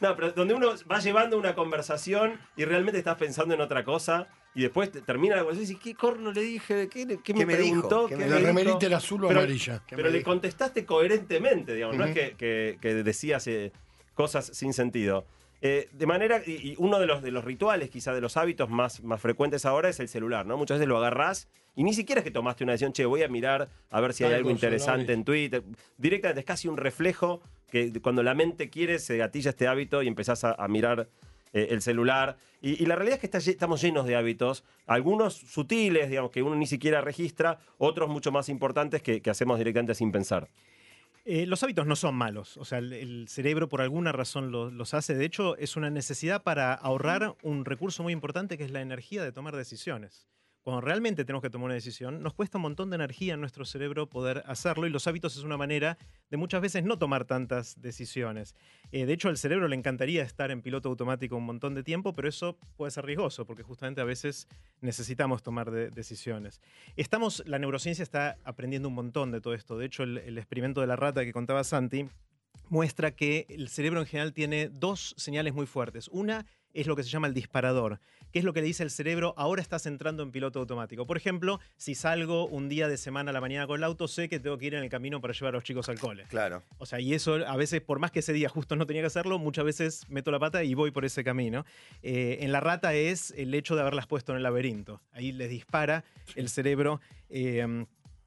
no, 0.00 0.14
pero 0.16 0.32
donde 0.32 0.54
uno 0.54 0.68
va 0.90 0.98
llevando 1.00 1.38
una 1.38 1.54
conversación 1.54 2.38
y 2.56 2.64
realmente 2.64 2.98
estás 2.98 3.16
pensando 3.16 3.54
en 3.54 3.60
otra 3.60 3.84
cosa 3.84 4.28
y 4.54 4.62
después 4.62 4.90
te- 4.90 5.02
termina 5.02 5.36
la 5.36 5.42
conversación 5.42 5.64
y 5.64 5.74
dices, 5.78 5.84
¿qué 5.84 5.94
corno 5.98 6.32
le 6.32 6.40
dije? 6.42 6.88
¿Qué, 6.88 7.06
qué 7.06 7.16
me, 7.16 7.22
¿Qué 7.22 7.34
me 7.46 7.56
dijo? 7.56 7.56
preguntó? 7.88 8.06
¿Qué 8.06 8.14
¿Qué 8.16 8.24
me 8.24 8.28
La 8.30 8.38
remerita 8.38 8.86
era 8.86 8.96
azul 8.98 9.24
o 9.24 9.28
Pero- 9.28 9.40
amarilla. 9.40 9.82
¿Qué 9.86 9.96
Pero 9.96 10.08
le 10.10 10.18
dijo? 10.18 10.30
contestaste 10.30 10.84
coherentemente, 10.86 11.74
digamos, 11.74 11.96
no 11.96 12.04
es 12.04 12.14
que, 12.14 12.36
que- 12.36 12.78
que 12.80 12.94
decías 12.94 13.46
eh, 13.48 13.72
cosas 14.14 14.46
sin 14.54 14.72
sentido. 14.72 15.26
Eh, 15.62 15.88
de 15.92 16.06
manera, 16.06 16.42
y, 16.46 16.74
uno 16.78 16.98
de 16.98 17.06
los, 17.06 17.22
de 17.22 17.30
los 17.30 17.44
rituales, 17.44 17.90
quizá 17.90 18.12
de 18.12 18.20
los 18.20 18.36
hábitos 18.36 18.68
más, 18.68 19.02
más 19.02 19.20
frecuentes 19.20 19.64
ahora 19.64 19.88
es 19.88 20.00
el 20.00 20.08
celular, 20.08 20.46
¿no? 20.46 20.56
Muchas 20.56 20.78
veces 20.78 20.88
lo 20.88 20.98
agarrás 20.98 21.48
y 21.74 21.84
ni 21.84 21.94
siquiera 21.94 22.20
es 22.20 22.24
que 22.24 22.30
tomaste 22.30 22.64
una 22.64 22.72
decisión, 22.72 22.92
che, 22.92 23.04
voy 23.04 23.22
a 23.22 23.28
mirar 23.28 23.68
a 23.90 24.00
ver 24.00 24.12
si 24.12 24.24
hay 24.24 24.34
Algo 24.34 24.50
interesante 24.50 25.12
en 25.12 25.24
Twitter. 25.24 25.62
Directamente 25.98 26.40
es 26.40 26.46
casi 26.46 26.68
un 26.68 26.76
reflejo 26.76 27.40
que 27.70 27.92
cuando 28.00 28.22
la 28.22 28.34
mente 28.34 28.70
quiere 28.70 28.98
se 28.98 29.16
gatilla 29.16 29.50
este 29.50 29.66
hábito 29.66 30.02
y 30.02 30.08
empezás 30.08 30.44
a, 30.44 30.52
a 30.52 30.68
mirar 30.68 31.08
eh, 31.52 31.68
el 31.70 31.80
celular. 31.80 32.36
Y, 32.60 32.82
y 32.82 32.86
la 32.86 32.96
realidad 32.96 33.14
es 33.14 33.20
que 33.20 33.26
está 33.26 33.38
estamos 33.38 33.80
llenos 33.80 34.06
de 34.06 34.16
hábitos, 34.16 34.64
algunos 34.86 35.34
sutiles, 35.34 36.10
digamos, 36.10 36.30
que 36.30 36.42
uno 36.42 36.54
ni 36.54 36.66
siquiera 36.66 37.00
registra, 37.00 37.60
otros 37.78 38.08
mucho 38.10 38.30
más 38.30 38.48
importantes 38.48 39.00
que, 39.02 39.22
que 39.22 39.30
hacemos 39.30 39.56
directamente 39.56 39.94
sin 39.94 40.12
pensar. 40.12 40.48
Eh, 41.28 41.44
los 41.46 41.62
hábitos 41.64 41.86
no 41.88 41.96
son 41.96 42.14
malos, 42.14 42.56
o 42.56 42.64
sea, 42.64 42.78
el, 42.78 42.92
el 42.92 43.28
cerebro 43.28 43.68
por 43.68 43.80
alguna 43.82 44.12
razón 44.12 44.52
lo- 44.52 44.70
los 44.70 44.94
hace. 44.94 45.14
De 45.16 45.24
hecho, 45.24 45.56
es 45.56 45.76
una 45.76 45.90
necesidad 45.90 46.44
para 46.44 46.72
ahorrar 46.72 47.36
un 47.42 47.64
recurso 47.64 48.04
muy 48.04 48.12
importante 48.12 48.56
que 48.56 48.64
es 48.64 48.70
la 48.70 48.80
energía 48.80 49.24
de 49.24 49.32
tomar 49.32 49.56
decisiones. 49.56 50.28
Cuando 50.66 50.80
realmente 50.80 51.24
tenemos 51.24 51.42
que 51.44 51.48
tomar 51.50 51.66
una 51.66 51.74
decisión, 51.74 52.24
nos 52.24 52.34
cuesta 52.34 52.58
un 52.58 52.62
montón 52.62 52.90
de 52.90 52.96
energía 52.96 53.34
en 53.34 53.40
nuestro 53.40 53.64
cerebro 53.64 54.10
poder 54.10 54.42
hacerlo 54.46 54.88
y 54.88 54.90
los 54.90 55.06
hábitos 55.06 55.36
es 55.36 55.44
una 55.44 55.56
manera 55.56 55.96
de 56.28 56.36
muchas 56.36 56.60
veces 56.60 56.82
no 56.82 56.98
tomar 56.98 57.24
tantas 57.24 57.80
decisiones. 57.80 58.56
Eh, 58.90 59.06
de 59.06 59.12
hecho, 59.12 59.28
al 59.28 59.38
cerebro 59.38 59.68
le 59.68 59.76
encantaría 59.76 60.24
estar 60.24 60.50
en 60.50 60.62
piloto 60.62 60.88
automático 60.88 61.36
un 61.36 61.44
montón 61.44 61.74
de 61.76 61.84
tiempo, 61.84 62.14
pero 62.14 62.28
eso 62.28 62.58
puede 62.76 62.90
ser 62.90 63.04
riesgoso 63.06 63.46
porque 63.46 63.62
justamente 63.62 64.00
a 64.00 64.04
veces 64.04 64.48
necesitamos 64.80 65.44
tomar 65.44 65.70
de- 65.70 65.88
decisiones. 65.90 66.60
Estamos, 66.96 67.44
la 67.46 67.60
neurociencia 67.60 68.02
está 68.02 68.36
aprendiendo 68.42 68.88
un 68.88 68.94
montón 68.96 69.30
de 69.30 69.40
todo 69.40 69.54
esto. 69.54 69.78
De 69.78 69.86
hecho, 69.86 70.02
el, 70.02 70.18
el 70.18 70.36
experimento 70.36 70.80
de 70.80 70.88
la 70.88 70.96
rata 70.96 71.24
que 71.24 71.32
contaba 71.32 71.62
Santi 71.62 72.08
muestra 72.70 73.12
que 73.12 73.46
el 73.50 73.68
cerebro 73.68 74.00
en 74.00 74.06
general 74.06 74.32
tiene 74.32 74.68
dos 74.68 75.14
señales 75.16 75.54
muy 75.54 75.66
fuertes. 75.66 76.08
Una 76.08 76.44
es 76.74 76.88
lo 76.88 76.96
que 76.96 77.04
se 77.04 77.08
llama 77.08 77.28
el 77.28 77.34
disparador, 77.34 78.00
que 78.32 78.38
es 78.40 78.44
lo 78.44 78.52
que 78.52 78.60
le 78.60 78.66
dice 78.66 78.82
al 78.82 78.90
cerebro, 78.90 79.34
ahora 79.36 79.62
estás 79.62 79.86
entrando 79.86 80.22
en 80.22 80.30
piloto 80.30 80.60
automático. 80.60 81.06
Por 81.06 81.16
ejemplo, 81.16 81.60
si 81.76 81.94
salgo 81.94 82.46
un 82.46 82.68
día 82.68 82.88
de 82.88 82.96
semana 82.96 83.30
a 83.30 83.32
la 83.32 83.40
mañana 83.40 83.66
con 83.66 83.78
el 83.78 83.84
auto, 83.84 84.08
sé 84.08 84.28
que 84.28 84.40
tengo 84.40 84.58
que 84.58 84.66
ir 84.66 84.74
en 84.74 84.82
el 84.82 84.88
camino 84.88 85.20
para 85.20 85.32
llevar 85.32 85.54
a 85.54 85.56
los 85.58 85.64
chicos 85.64 85.88
al 85.88 85.98
cole. 85.98 86.24
Claro. 86.28 86.62
O 86.78 86.86
sea, 86.86 87.00
y 87.00 87.14
eso 87.14 87.34
a 87.46 87.56
veces, 87.56 87.80
por 87.80 87.98
más 87.98 88.10
que 88.10 88.20
ese 88.20 88.32
día 88.32 88.48
justo 88.48 88.76
no 88.76 88.86
tenía 88.86 89.02
que 89.02 89.06
hacerlo, 89.06 89.38
muchas 89.38 89.64
veces 89.64 90.08
meto 90.08 90.30
la 90.30 90.38
pata 90.38 90.64
y 90.64 90.74
voy 90.74 90.90
por 90.90 91.04
ese 91.04 91.24
camino. 91.24 91.64
Eh, 92.02 92.38
en 92.40 92.52
la 92.52 92.60
rata 92.60 92.94
es 92.94 93.32
el 93.36 93.54
hecho 93.54 93.74
de 93.74 93.82
haberlas 93.82 94.06
puesto 94.06 94.32
en 94.32 94.36
el 94.38 94.42
laberinto. 94.42 95.00
Ahí 95.12 95.32
les 95.32 95.50
dispara 95.50 96.04
el 96.34 96.48
cerebro. 96.48 97.00
eh, 97.28 97.86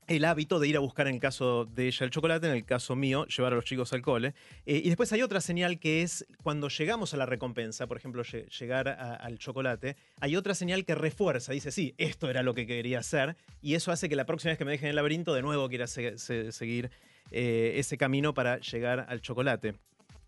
el 0.09 0.25
hábito 0.25 0.59
de 0.59 0.67
ir 0.67 0.75
a 0.75 0.79
buscar 0.79 1.07
en 1.07 1.13
el 1.15 1.21
caso 1.21 1.65
de 1.65 1.87
ella 1.87 2.03
el 2.03 2.09
chocolate, 2.09 2.47
en 2.47 2.53
el 2.53 2.65
caso 2.65 2.95
mío, 2.95 3.25
llevar 3.27 3.53
a 3.53 3.55
los 3.55 3.63
chicos 3.63 3.93
al 3.93 4.01
cole. 4.01 4.33
Eh, 4.65 4.81
y 4.83 4.87
después 4.89 5.13
hay 5.13 5.21
otra 5.21 5.39
señal 5.39 5.79
que 5.79 6.01
es 6.01 6.25
cuando 6.43 6.67
llegamos 6.67 7.13
a 7.13 7.17
la 7.17 7.25
recompensa, 7.27 7.85
por 7.87 7.97
ejemplo, 7.97 8.23
lle- 8.23 8.49
llegar 8.49 8.89
al 8.89 9.37
chocolate, 9.37 9.95
hay 10.19 10.35
otra 10.35 10.55
señal 10.55 10.83
que 10.83 10.95
refuerza, 10.95 11.53
dice, 11.53 11.71
sí, 11.71 11.93
esto 11.97 12.29
era 12.29 12.41
lo 12.43 12.53
que 12.55 12.65
quería 12.65 12.99
hacer, 12.99 13.37
y 13.61 13.75
eso 13.75 13.91
hace 13.91 14.09
que 14.09 14.15
la 14.15 14.25
próxima 14.25 14.49
vez 14.51 14.57
que 14.57 14.65
me 14.65 14.71
dejen 14.71 14.87
en 14.87 14.89
el 14.91 14.95
laberinto, 14.95 15.33
de 15.33 15.41
nuevo 15.43 15.69
quiera 15.69 15.85
se- 15.87 16.17
se- 16.17 16.51
seguir 16.51 16.89
eh, 17.31 17.73
ese 17.77 17.95
camino 17.97 18.33
para 18.33 18.59
llegar 18.59 19.05
al 19.07 19.21
chocolate. 19.21 19.75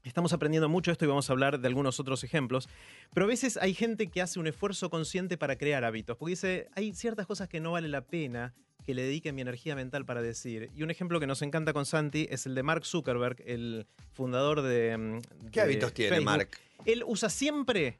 Estamos 0.03 0.33
aprendiendo 0.33 0.69
mucho 0.69 0.91
esto 0.91 1.05
y 1.05 1.07
vamos 1.07 1.29
a 1.29 1.33
hablar 1.33 1.59
de 1.59 1.67
algunos 1.67 1.99
otros 1.99 2.23
ejemplos, 2.23 2.69
pero 3.13 3.25
a 3.25 3.29
veces 3.29 3.57
hay 3.57 3.73
gente 3.73 4.07
que 4.11 4.21
hace 4.21 4.39
un 4.39 4.45
esfuerzo 4.47 4.89
consciente 4.91 5.37
para 5.37 5.57
crear 5.57 5.83
hábitos, 5.83 6.17
porque 6.17 6.31
dice, 6.31 6.67
hay 6.75 6.93
ciertas 6.93 7.25
cosas 7.25 7.49
que 7.49 7.59
no 7.59 7.71
vale 7.71 7.87
la 7.87 8.01
pena 8.01 8.53
que 8.85 8.93
le 8.93 9.03
dedique 9.03 9.31
mi 9.31 9.41
energía 9.41 9.75
mental 9.75 10.05
para 10.05 10.21
decir. 10.21 10.69
Y 10.75 10.83
un 10.83 10.91
ejemplo 10.91 11.19
que 11.19 11.27
nos 11.27 11.41
encanta 11.41 11.73
con 11.73 11.85
Santi 11.85 12.27
es 12.29 12.45
el 12.45 12.55
de 12.55 12.63
Mark 12.63 12.85
Zuckerberg, 12.85 13.37
el 13.45 13.85
fundador 14.13 14.61
de... 14.61 14.97
mm, 14.97 15.19
¿Qué 15.51 15.59
de 15.59 15.61
hábitos 15.61 15.93
tiene 15.93 16.09
Facebook. 16.09 16.25
Mark? 16.25 16.49
Él 16.85 17.03
usa 17.05 17.29
siempre 17.29 17.99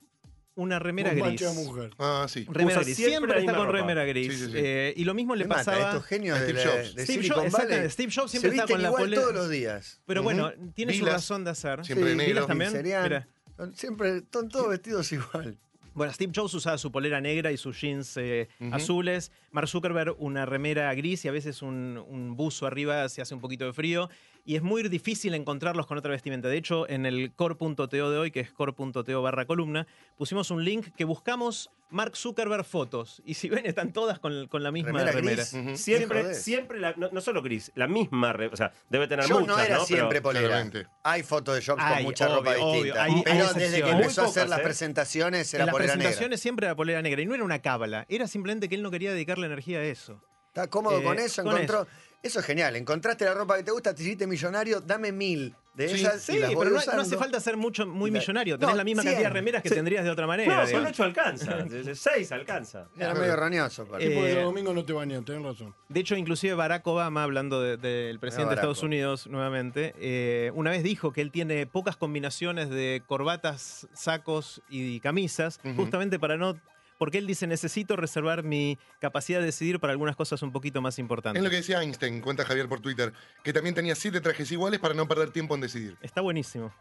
una 0.55 0.79
remera 0.79 1.11
Un 1.11 1.19
gris. 1.21 1.39
de 1.41 1.53
mujer. 1.53 1.91
Ah, 1.97 2.25
sí. 2.27 2.45
Remera 2.49 2.79
Usa 2.79 2.83
gris. 2.83 2.95
siempre 2.97 3.39
está 3.39 3.53
con 3.55 3.67
ropa. 3.67 3.77
remera 3.79 4.03
gris. 4.05 4.33
Sí, 4.33 4.39
sí, 4.39 4.45
sí. 4.47 4.51
Eh, 4.55 4.93
y 4.97 5.03
lo 5.05 5.13
mismo 5.13 5.33
le 5.35 5.45
mata, 5.45 5.63
pasaba... 5.63 5.89
estos 5.91 6.05
genios 6.05 6.39
de, 6.39 6.45
Steve 6.47 6.59
la- 6.65 6.71
Jobs. 6.71 6.95
de 6.95 7.03
Steve 7.05 7.21
Silicon 7.23 7.51
Jobs. 7.51 7.93
Steve 7.93 8.11
Jobs 8.13 8.31
se 8.31 8.39
siempre 8.39 8.59
está 8.59 8.67
con 8.73 8.81
la 8.81 8.87
igual 8.89 9.03
polera. 9.03 9.21
todos 9.21 9.33
los 9.35 9.49
días. 9.49 10.01
Pero 10.05 10.23
bueno, 10.23 10.51
tiene 10.73 10.93
su 10.93 11.05
razón 11.05 11.43
de 11.45 11.51
hacer. 11.51 11.85
Siempre 11.85 12.09
de 12.09 12.13
¿Vilas 12.15 12.27
negro. 12.27 12.47
también? 12.47 12.71
Serían- 12.71 13.03
Mira. 13.03 13.27
Siempre 13.75 14.17
están 14.17 14.49
todos 14.49 14.69
vestidos 14.69 15.11
igual. 15.11 15.57
Bueno, 15.93 16.13
Steve 16.13 16.31
Jobs 16.33 16.53
usaba 16.53 16.77
su 16.77 16.91
polera 16.91 17.19
negra 17.19 17.51
y 17.51 17.57
sus 17.57 17.79
jeans 17.79 18.15
eh, 18.17 18.47
azules. 18.71 19.31
Mark 19.51 19.67
Zuckerberg 19.67 20.15
una 20.19 20.45
remera 20.45 20.93
gris 20.93 21.25
y 21.25 21.27
a 21.27 21.31
veces 21.31 21.61
un, 21.61 22.01
un 22.07 22.35
buzo 22.37 22.65
arriba 22.65 23.09
si 23.09 23.19
hace 23.21 23.33
un 23.33 23.41
poquito 23.41 23.65
de 23.65 23.73
frío. 23.73 24.09
Y 24.43 24.55
es 24.55 24.63
muy 24.63 24.81
difícil 24.89 25.33
encontrarlos 25.35 25.85
con 25.85 25.97
otra 25.99 26.11
vestimenta. 26.11 26.47
De 26.47 26.57
hecho, 26.57 26.89
en 26.89 27.05
el 27.05 27.31
core.to 27.33 27.87
de 27.87 28.17
hoy, 28.17 28.31
que 28.31 28.39
es 28.39 28.51
core.to 28.51 29.21
barra 29.21 29.45
columna, 29.45 29.85
pusimos 30.17 30.49
un 30.49 30.63
link 30.65 30.87
que 30.97 31.05
buscamos 31.05 31.69
Mark 31.91 32.15
Zuckerberg 32.15 32.63
fotos. 32.65 33.21
Y 33.23 33.35
si 33.35 33.49
ven, 33.49 33.65
están 33.67 33.93
todas 33.93 34.17
con, 34.17 34.47
con 34.47 34.63
la 34.63 34.71
misma 34.71 34.91
Remera 34.93 35.11
remera. 35.11 35.43
gris. 35.51 35.79
Siempre, 35.79 36.33
siempre, 36.33 36.79
la- 36.79 36.93
no, 36.97 37.09
no 37.11 37.21
solo 37.21 37.41
gris, 37.43 37.71
la 37.75 37.87
misma, 37.87 38.33
re- 38.33 38.47
o 38.47 38.55
sea, 38.55 38.73
debe 38.89 39.07
tener 39.07 39.25
Yo 39.27 39.41
muchas, 39.41 39.55
no 39.57 39.61
era 39.61 39.75
Pero- 39.75 39.85
siempre 39.85 40.21
polera. 40.21 40.47
Claramente. 40.47 40.87
Hay 41.03 41.21
fotos 41.21 41.53
de 41.55 41.61
Jobs 41.63 41.81
Hay, 41.83 41.95
con 41.97 42.03
mucha 42.05 42.27
ropa 42.27 42.51
obvio, 42.59 42.73
distinta. 42.83 43.03
Hay- 43.03 43.13
hay 43.13 43.23
pero 43.23 43.53
desde 43.53 43.83
que 43.83 43.89
empezó 43.89 44.21
a 44.23 44.25
hacer 44.25 44.49
las 44.49 44.59
¿eh? 44.59 44.63
presentaciones 44.63 45.53
En 45.53 45.57
era 45.57 45.65
las 45.67 45.73
polera 45.73 45.93
negra. 45.95 46.03
presentaciones 46.09 46.39
siempre 46.41 46.65
era 46.65 46.75
polera 46.75 47.01
negra. 47.03 47.21
Y 47.21 47.25
no 47.27 47.35
era 47.35 47.43
una 47.43 47.59
cábala. 47.59 48.05
Era 48.09 48.27
simplemente 48.27 48.69
que 48.69 48.75
él 48.75 48.81
no 48.81 48.89
quería 48.89 49.11
dedicarle 49.11 49.45
energía 49.45 49.79
a 49.79 49.83
eso. 49.83 50.19
Está 50.47 50.67
cómodo 50.67 50.99
Eh, 50.99 51.03
con 51.03 51.19
eso, 51.19 51.43
con 51.43 51.53
encontró. 51.53 51.87
Eso. 52.23 52.39
es 52.39 52.45
genial. 52.45 52.75
Encontraste 52.75 53.25
la 53.25 53.33
ropa 53.33 53.57
que 53.57 53.63
te 53.63 53.71
gusta, 53.71 53.93
te 53.95 54.03
hiciste 54.03 54.27
millonario, 54.27 54.81
dame 54.81 55.11
mil. 55.11 55.55
de 55.73 55.87
Sí, 55.87 56.01
esas 56.01 56.21
Sí, 56.21 56.33
y 56.35 56.39
las 56.39 56.49
voy 56.53 56.65
pero 56.65 56.71
no, 56.71 56.75
no 56.75 56.81
usando. 56.81 57.01
hace 57.01 57.15
falta 57.17 57.39
ser 57.39 57.55
mucho, 57.55 57.87
muy 57.87 58.11
millonario. 58.11 58.55
No, 58.55 58.59
Tenés 58.59 58.75
la 58.75 58.83
misma 58.83 59.03
100. 59.03 59.13
cantidad 59.13 59.29
de 59.29 59.33
remeras 59.33 59.63
que 59.63 59.69
Sí. 59.69 59.75
tendrías 59.75 60.03
de 60.03 60.09
otra 60.11 60.27
manera. 60.27 60.53
No, 60.53 60.65
digamos. 60.67 60.89
8 60.89 61.03
alcanza. 61.05 61.65
6 61.95 62.31
alcanza. 62.33 62.89
Era 62.97 63.13
medio 63.13 63.37
roñoso. 63.37 63.85
para- 63.85 64.03
Eh, 64.03 64.09
de 64.09 64.35
los 64.35 64.43
domingos 64.43 64.75
no 64.75 64.83
te 64.83 64.91
bañan, 64.91 65.23
tenés 65.23 65.41
razón. 65.43 65.73
De 65.87 65.99
hecho, 66.01 66.17
inclusive 66.17 66.55
Barack 66.55 66.85
Obama, 66.87 67.23
hablando 67.23 67.61
de- 67.61 67.77
del 67.77 68.19
presidente 68.19 68.49
de 68.49 68.55
Estados 68.55 68.83
Unidos 68.83 69.27
nuevamente, 69.27 69.95
eh, 69.97 70.51
una 70.55 70.71
vez 70.71 70.83
dijo 70.83 71.13
que 71.13 71.21
él 71.21 71.31
tiene 71.31 71.65
pocas 71.67 71.95
combinaciones 71.95 72.69
de 72.69 73.01
corbatas, 73.07 73.87
sacos 73.93 74.61
y 74.69 74.99
camisas, 74.99 75.61
justamente 75.77 76.19
para 76.19 76.35
no... 76.35 76.59
Porque 77.01 77.17
él 77.17 77.25
dice, 77.25 77.47
necesito 77.47 77.95
reservar 77.95 78.43
mi 78.43 78.77
capacidad 78.99 79.39
de 79.39 79.47
decidir 79.47 79.79
para 79.79 79.91
algunas 79.91 80.15
cosas 80.15 80.43
un 80.43 80.51
poquito 80.51 80.83
más 80.83 80.99
importantes. 80.99 81.39
Es 81.39 81.43
lo 81.43 81.49
que 81.49 81.55
decía 81.55 81.81
Einstein, 81.81 82.21
cuenta 82.21 82.45
Javier 82.45 82.69
por 82.69 82.79
Twitter, 82.79 83.11
que 83.43 83.51
también 83.51 83.73
tenía 83.73 83.95
siete 83.95 84.21
trajes 84.21 84.51
iguales 84.51 84.79
para 84.79 84.93
no 84.93 85.07
perder 85.07 85.31
tiempo 85.31 85.55
en 85.55 85.61
decidir. 85.61 85.97
Está 86.03 86.21
buenísimo. 86.21 86.71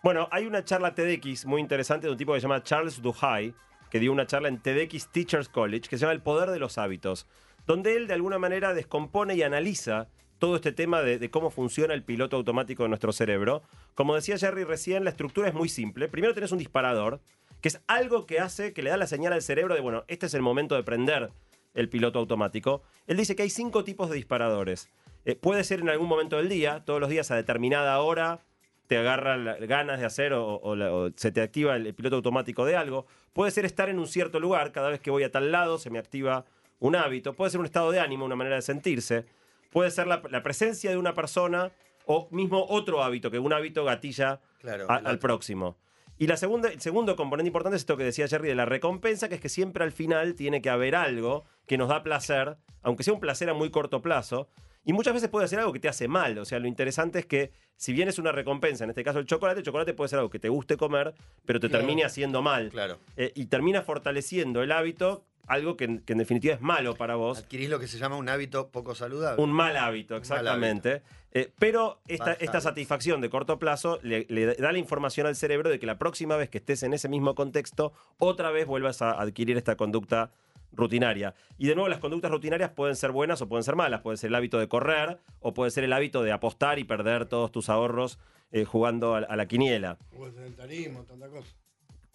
Bueno, 0.00 0.28
hay 0.30 0.46
una 0.46 0.64
charla 0.64 0.94
TEDx 0.94 1.44
muy 1.44 1.60
interesante 1.60 2.06
de 2.06 2.12
un 2.12 2.16
tipo 2.16 2.32
que 2.32 2.38
se 2.38 2.44
llama 2.44 2.62
Charles 2.62 3.02
Duhigg, 3.02 3.52
que 3.90 3.98
dio 3.98 4.12
una 4.12 4.28
charla 4.28 4.46
en 4.46 4.60
TEDx 4.60 5.08
Teachers 5.08 5.48
College, 5.48 5.88
que 5.88 5.98
se 5.98 6.02
llama 6.02 6.12
El 6.12 6.22
poder 6.22 6.50
de 6.50 6.60
los 6.60 6.78
hábitos, 6.78 7.26
donde 7.66 7.96
él 7.96 8.06
de 8.06 8.14
alguna 8.14 8.38
manera 8.38 8.74
descompone 8.74 9.34
y 9.34 9.42
analiza 9.42 10.06
todo 10.38 10.54
este 10.54 10.70
tema 10.70 11.02
de, 11.02 11.18
de 11.18 11.30
cómo 11.32 11.50
funciona 11.50 11.94
el 11.94 12.04
piloto 12.04 12.36
automático 12.36 12.84
de 12.84 12.90
nuestro 12.90 13.10
cerebro. 13.10 13.64
Como 13.96 14.14
decía 14.14 14.38
Jerry 14.38 14.62
recién, 14.62 15.02
la 15.02 15.10
estructura 15.10 15.48
es 15.48 15.54
muy 15.54 15.68
simple. 15.68 16.06
Primero 16.06 16.32
tenés 16.32 16.52
un 16.52 16.58
disparador, 16.58 17.20
que 17.62 17.68
es 17.68 17.80
algo 17.86 18.26
que 18.26 18.38
hace, 18.40 18.74
que 18.74 18.82
le 18.82 18.90
da 18.90 18.98
la 18.98 19.06
señal 19.06 19.32
al 19.32 19.40
cerebro 19.40 19.74
de, 19.74 19.80
bueno, 19.80 20.04
este 20.08 20.26
es 20.26 20.34
el 20.34 20.42
momento 20.42 20.74
de 20.74 20.82
prender 20.82 21.30
el 21.74 21.88
piloto 21.88 22.18
automático. 22.18 22.82
Él 23.06 23.16
dice 23.16 23.34
que 23.34 23.42
hay 23.44 23.50
cinco 23.50 23.84
tipos 23.84 24.10
de 24.10 24.16
disparadores. 24.16 24.90
Eh, 25.24 25.36
puede 25.36 25.64
ser 25.64 25.80
en 25.80 25.88
algún 25.88 26.08
momento 26.08 26.36
del 26.36 26.48
día, 26.50 26.82
todos 26.84 27.00
los 27.00 27.08
días 27.08 27.30
a 27.30 27.36
determinada 27.36 27.98
hora, 28.00 28.40
te 28.88 28.98
agarra 28.98 29.36
la- 29.38 29.56
ganas 29.56 30.00
de 30.00 30.04
hacer 30.06 30.32
o, 30.34 30.56
o 30.60 30.76
la- 30.76 30.92
o 30.92 31.10
se 31.16 31.30
te 31.32 31.40
activa 31.40 31.76
el, 31.76 31.86
el 31.86 31.94
piloto 31.94 32.16
automático 32.16 32.66
de 32.66 32.76
algo. 32.76 33.06
Puede 33.32 33.50
ser 33.52 33.64
estar 33.64 33.88
en 33.88 33.98
un 33.98 34.06
cierto 34.08 34.38
lugar, 34.40 34.72
cada 34.72 34.90
vez 34.90 35.00
que 35.00 35.10
voy 35.10 35.22
a 35.22 35.30
tal 35.30 35.50
lado 35.52 35.78
se 35.78 35.88
me 35.88 35.98
activa 35.98 36.44
un 36.80 36.96
hábito. 36.96 37.32
Puede 37.34 37.52
ser 37.52 37.60
un 37.60 37.66
estado 37.66 37.90
de 37.92 38.00
ánimo, 38.00 38.24
una 38.26 38.34
manera 38.36 38.56
de 38.56 38.62
sentirse. 38.62 39.24
Puede 39.70 39.90
ser 39.92 40.08
la, 40.08 40.20
la 40.30 40.42
presencia 40.42 40.90
de 40.90 40.96
una 40.98 41.14
persona 41.14 41.70
o 42.04 42.26
mismo 42.32 42.66
otro 42.68 43.02
hábito, 43.04 43.30
que 43.30 43.38
un 43.38 43.52
hábito 43.52 43.84
gatilla 43.84 44.40
Claro, 44.60 44.86
a- 44.90 44.96
al 44.96 45.18
próximo. 45.20 45.76
Y 46.18 46.26
la 46.26 46.36
segunda, 46.36 46.68
el 46.68 46.80
segundo 46.80 47.16
componente 47.16 47.48
importante 47.48 47.76
es 47.76 47.82
esto 47.82 47.96
que 47.96 48.04
decía 48.04 48.28
Jerry 48.28 48.48
de 48.48 48.54
la 48.54 48.64
recompensa, 48.64 49.28
que 49.28 49.36
es 49.36 49.40
que 49.40 49.48
siempre 49.48 49.82
al 49.82 49.92
final 49.92 50.34
tiene 50.34 50.62
que 50.62 50.70
haber 50.70 50.94
algo 50.94 51.44
que 51.66 51.76
nos 51.78 51.88
da 51.88 52.02
placer, 52.02 52.56
aunque 52.82 53.02
sea 53.02 53.14
un 53.14 53.20
placer 53.20 53.48
a 53.50 53.54
muy 53.54 53.70
corto 53.70 54.02
plazo. 54.02 54.48
Y 54.84 54.92
muchas 54.92 55.14
veces 55.14 55.28
puede 55.28 55.46
ser 55.48 55.60
algo 55.60 55.72
que 55.72 55.78
te 55.80 55.88
hace 55.88 56.08
mal. 56.08 56.36
O 56.38 56.44
sea, 56.44 56.58
lo 56.58 56.66
interesante 56.66 57.20
es 57.20 57.26
que 57.26 57.52
si 57.76 57.92
bien 57.92 58.08
es 58.08 58.18
una 58.18 58.32
recompensa, 58.32 58.82
en 58.84 58.90
este 58.90 59.04
caso 59.04 59.18
el 59.20 59.26
chocolate, 59.26 59.60
el 59.60 59.64
chocolate 59.64 59.94
puede 59.94 60.08
ser 60.08 60.18
algo 60.18 60.30
que 60.30 60.40
te 60.40 60.48
guste 60.48 60.76
comer, 60.76 61.14
pero 61.44 61.60
te 61.60 61.68
Claro. 61.68 61.84
termine 61.84 62.04
haciendo 62.04 62.42
mal. 62.42 62.68
Claro. 62.70 62.98
Eh, 63.16 63.32
y 63.34 63.46
termina 63.46 63.82
fortaleciendo 63.82 64.62
el 64.62 64.72
hábito, 64.72 65.24
algo 65.46 65.76
que, 65.76 65.84
en- 65.84 65.98
que 66.00 66.12
en 66.12 66.18
definitiva 66.18 66.54
es 66.54 66.60
malo 66.60 66.94
para 66.94 67.14
vos. 67.16 67.38
Adquirís 67.38 67.68
lo 67.68 67.78
que 67.80 67.86
se 67.88 67.98
llama 67.98 68.16
un 68.16 68.28
hábito 68.28 68.68
poco 68.70 68.94
saludable. 68.94 69.42
Un 69.42 69.52
mal 69.52 69.76
hábito, 69.76 70.16
exactamente. 70.16 71.02
Eh, 71.34 71.50
pero 71.58 72.00
esta, 72.08 72.26
Bad 72.26 72.36
esta 72.40 72.58
habit. 72.58 72.62
satisfacción 72.64 73.20
de 73.20 73.30
corto 73.30 73.58
plazo 73.58 73.98
le, 74.02 74.26
le 74.28 74.54
da 74.54 74.70
la 74.72 74.78
información 74.78 75.26
al 75.26 75.34
cerebro 75.36 75.70
de 75.70 75.78
que 75.78 75.86
la 75.86 75.98
próxima 75.98 76.36
vez 76.36 76.48
que 76.50 76.58
estés 76.58 76.82
en 76.82 76.92
ese 76.92 77.08
mismo 77.08 77.34
contexto, 77.34 77.92
otra 78.18 78.50
vez 78.50 78.66
vuelvas 78.66 79.00
a 79.02 79.12
adquirir 79.20 79.56
esta 79.56 79.76
conducta 79.76 80.30
rutinaria. 80.74 81.34
Y 81.58 81.66
de 81.66 81.74
nuevo, 81.74 81.88
las 81.88 81.98
conductas 82.00 82.30
rutinarias 82.30 82.70
pueden 82.70 82.96
ser 82.96 83.12
buenas 83.12 83.42
o 83.42 83.48
pueden 83.48 83.62
ser 83.64 83.76
malas. 83.76 84.00
Puede 84.00 84.16
ser 84.16 84.28
el 84.28 84.34
hábito 84.34 84.58
de 84.58 84.68
correr 84.68 85.18
o 85.40 85.52
puede 85.54 85.70
ser 85.70 85.84
el 85.84 85.92
hábito 85.92 86.22
de 86.22 86.32
apostar 86.32 86.78
y 86.78 86.84
perder 86.84 87.26
todos 87.26 87.50
tus 87.52 87.68
ahorros 87.68 88.18
eh, 88.52 88.64
jugando 88.64 89.14
a, 89.14 89.18
a 89.18 89.36
la 89.36 89.46
quiniela. 89.46 89.98
O 90.16 90.26
el 90.26 90.32
sedentarismo, 90.32 91.04
tanta 91.04 91.28
cosa. 91.28 91.48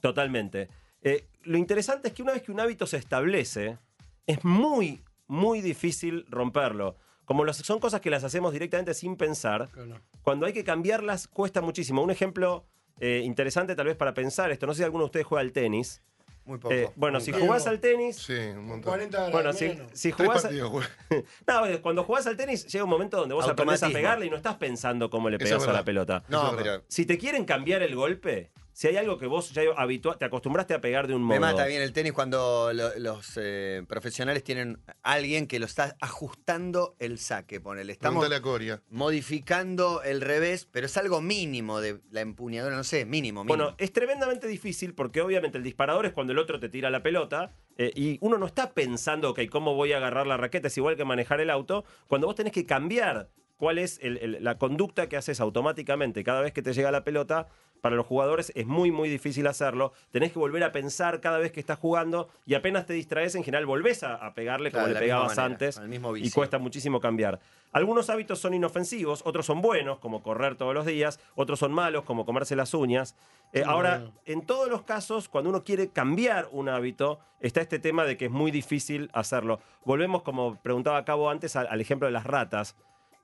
Totalmente. 0.02 0.70
Eh, 1.08 1.26
lo 1.44 1.58
interesante 1.58 2.10
es 2.10 2.14
que 2.14 2.22
una 2.22 2.34
vez 2.34 2.42
que 2.42 2.52
un 2.52 2.60
hábito 2.60 2.86
se 2.88 2.98
establece, 2.98 3.78
es 4.26 4.44
muy, 4.44 5.02
muy 5.28 5.62
difícil 5.62 6.26
romperlo. 6.30 6.96
Como 7.26 7.44
las- 7.46 7.58
son 7.58 7.80
cosas 7.80 8.02
que 8.02 8.10
las 8.10 8.24
hacemos 8.24 8.54
directamente 8.54 8.94
sin 8.94 9.16
pensar, 9.16 9.70
Claro, 9.72 10.00
cuando 10.22 10.46
hay 10.46 10.54
que 10.54 10.64
cambiarlas 10.64 11.28
cuesta 11.28 11.62
muchísimo. 11.62 12.02
Un 12.02 12.12
ejemplo 12.12 12.66
eh, 13.00 13.22
interesante 13.24 13.76
tal 13.76 13.86
vez 13.86 13.96
para 13.96 14.14
pensar 14.14 14.50
esto, 14.52 14.66
no 14.66 14.74
sé 14.74 14.80
si 14.80 14.84
alguno 14.84 15.04
de 15.04 15.06
ustedes 15.08 15.26
juega 15.28 15.42
al 15.42 15.52
tenis. 15.52 16.02
Muy 16.46 16.58
poco. 16.58 16.74
Eh, 16.74 16.90
bueno, 16.96 17.20
si 17.20 17.32
jugás 17.34 17.68
al 17.68 17.80
tenis... 17.82 18.16
Sí, 18.16 18.34
un 18.34 18.66
montón. 18.66 18.90
40 18.92 19.18
grados 19.18 19.32
Bueno, 19.34 19.54
si, 19.94 20.12
jugás... 20.12 20.44
partidos. 20.44 20.86
No, 21.48 21.82
cuando 21.82 22.04
jugás 22.06 22.26
al 22.26 22.38
tenis 22.38 22.66
llega 22.68 22.86
un 22.86 22.90
momento 22.90 23.18
donde 23.18 23.36
vos 23.36 23.48
aprendés 23.48 23.84
a 23.84 23.90
pegarle 23.90 24.26
y 24.26 24.30
no 24.30 24.38
estás 24.38 24.56
pensando 24.56 25.10
cómo 25.10 25.30
le 25.30 25.36
Eso 25.36 25.44
pegas 25.46 25.64
es 25.64 25.70
a 25.70 25.74
la 25.74 25.84
pelota. 25.84 26.24
no, 26.30 26.56
pero 26.56 26.82
Si 26.88 27.06
te 27.06 27.18
quieren 27.18 27.44
cambiar 27.46 27.84
el 27.84 27.96
golpe, 27.96 28.50
si 28.78 28.88
hay 28.88 28.96
algo 28.98 29.18
que 29.18 29.26
vos 29.26 29.54
ya 29.54 29.64
habitua- 29.76 30.20
te 30.20 30.26
acostumbraste 30.26 30.76
a 30.76 30.82
pegar 30.82 31.08
de 31.08 31.16
un 31.16 31.24
modo... 31.24 31.34
me 31.34 31.40
mata 31.40 31.66
bien 31.66 31.82
el 31.82 31.94
tenis 31.94 32.14
cuando 32.14 32.70
lo- 32.74 32.96
los 33.00 33.32
eh, 33.42 33.84
profesionales 33.88 34.44
tienen 34.44 34.78
a 35.02 35.14
alguien 35.14 35.48
que 35.48 35.58
lo 35.58 35.66
está 35.66 35.96
ajustando 36.00 36.96
el 37.00 37.18
saque. 37.18 37.60
Ponele. 37.60 37.92
Estamos 37.92 38.32
a 38.32 38.42
Coria. 38.44 38.84
modificando 38.92 40.04
el 40.04 40.22
revés, 40.22 40.68
pero 40.72 40.86
es 40.86 40.96
algo 40.96 41.22
mínimo 41.22 41.82
de 41.82 42.02
la 42.12 42.22
empuñadura, 42.22 42.76
no 42.76 42.84
sé, 42.84 43.06
mínimo, 43.08 43.44
mínimo. 43.44 43.64
Bueno, 43.64 43.76
es 43.80 43.92
tremendamente 43.92 44.46
difícil 44.48 44.94
porque 44.94 45.22
obviamente 45.22 45.58
el 45.58 45.64
disparador 45.64 46.06
es 46.06 46.14
cuando 46.14 46.34
el 46.34 46.38
otro 46.38 46.60
te 46.60 46.70
tira 46.70 46.92
la 46.92 47.02
pelota 47.02 47.56
eh, 47.80 47.92
y 47.96 48.20
uno 48.22 48.38
no 48.38 48.46
está 48.46 48.76
pensando, 48.76 49.32
ok, 49.32 49.40
¿cómo 49.50 49.74
voy 49.74 49.94
a 49.94 49.98
agarrar 49.98 50.28
la 50.28 50.38
raqueta? 50.38 50.68
Es 50.68 50.78
igual 50.78 50.96
que 50.96 51.04
manejar 51.04 51.42
el 51.42 51.50
auto. 51.50 51.84
Cuando 52.08 52.28
vos 52.28 52.36
tenés 52.36 52.54
que 52.54 52.68
cambiar 52.68 53.32
cuál 53.58 53.80
es 53.80 53.98
el- 54.04 54.18
el- 54.18 54.44
la 54.44 54.60
conducta 54.60 55.10
que 55.10 55.18
haces 55.18 55.40
automáticamente 55.40 56.24
cada 56.24 56.42
vez 56.42 56.54
que 56.54 56.62
te 56.62 56.74
llega 56.74 56.92
la 56.92 57.04
pelota, 57.04 57.48
para 57.82 57.96
los 57.96 58.06
jugadores 58.06 58.52
es 58.56 58.66
muy, 58.66 58.92
muy 58.92 59.10
difícil 59.10 59.48
hacerlo. 59.48 59.94
Tenés 60.12 60.32
que 60.32 60.40
volver 60.40 60.64
a 60.64 60.72
pensar 60.72 61.22
cada 61.22 61.38
vez 61.38 61.52
que 61.52 61.60
estás 61.60 61.80
jugando 61.80 62.30
y 62.46 62.56
apenas 62.56 62.86
te 62.86 62.94
distraes, 62.94 63.36
en 63.36 63.44
general 63.44 63.66
volvés 63.66 64.04
a, 64.04 64.16
a 64.16 64.34
pegarle 64.34 64.72
Claro, 64.72 64.86
como 64.88 64.94
le 64.94 65.00
pegabas 65.00 65.38
manera, 65.38 65.46
antes 65.46 65.82
y 66.22 66.32
cuesta 66.32 66.58
muchísimo 66.58 67.00
cambiar. 67.00 67.40
Algunos 67.72 68.10
hábitos 68.10 68.40
son 68.40 68.54
inofensivos, 68.54 69.22
otros 69.26 69.46
son 69.46 69.62
buenos, 69.62 70.00
como 70.00 70.24
correr 70.24 70.56
todos 70.56 70.74
los 70.74 70.86
días, 70.86 71.20
otros 71.36 71.60
son 71.60 71.72
malos, 71.74 72.04
como 72.06 72.26
comerse 72.26 72.56
las 72.56 72.74
uñas. 72.74 73.16
Eh, 73.54 73.60
Sí, 73.60 73.64
ahora, 73.66 73.98
bueno. 74.00 74.14
en 74.26 74.46
todos 74.46 74.68
los 74.70 74.82
casos, 74.84 75.30
cuando 75.30 75.50
uno 75.50 75.64
quiere 75.64 75.90
cambiar 75.90 76.50
un 76.52 76.70
hábito, 76.70 77.20
está 77.40 77.62
este 77.62 77.80
tema 77.80 78.04
de 78.06 78.18
que 78.18 78.26
es 78.26 78.32
muy 78.32 78.52
difícil 78.52 79.10
hacerlo. 79.14 79.60
Volvemos, 79.86 80.24
como 80.24 80.56
preguntaba 80.62 81.04
Cabo 81.06 81.30
antes, 81.30 81.56
al, 81.56 81.68
al 81.68 81.80
ejemplo 81.82 82.08
de 82.08 82.12
las 82.14 82.26
ratas, 82.26 82.76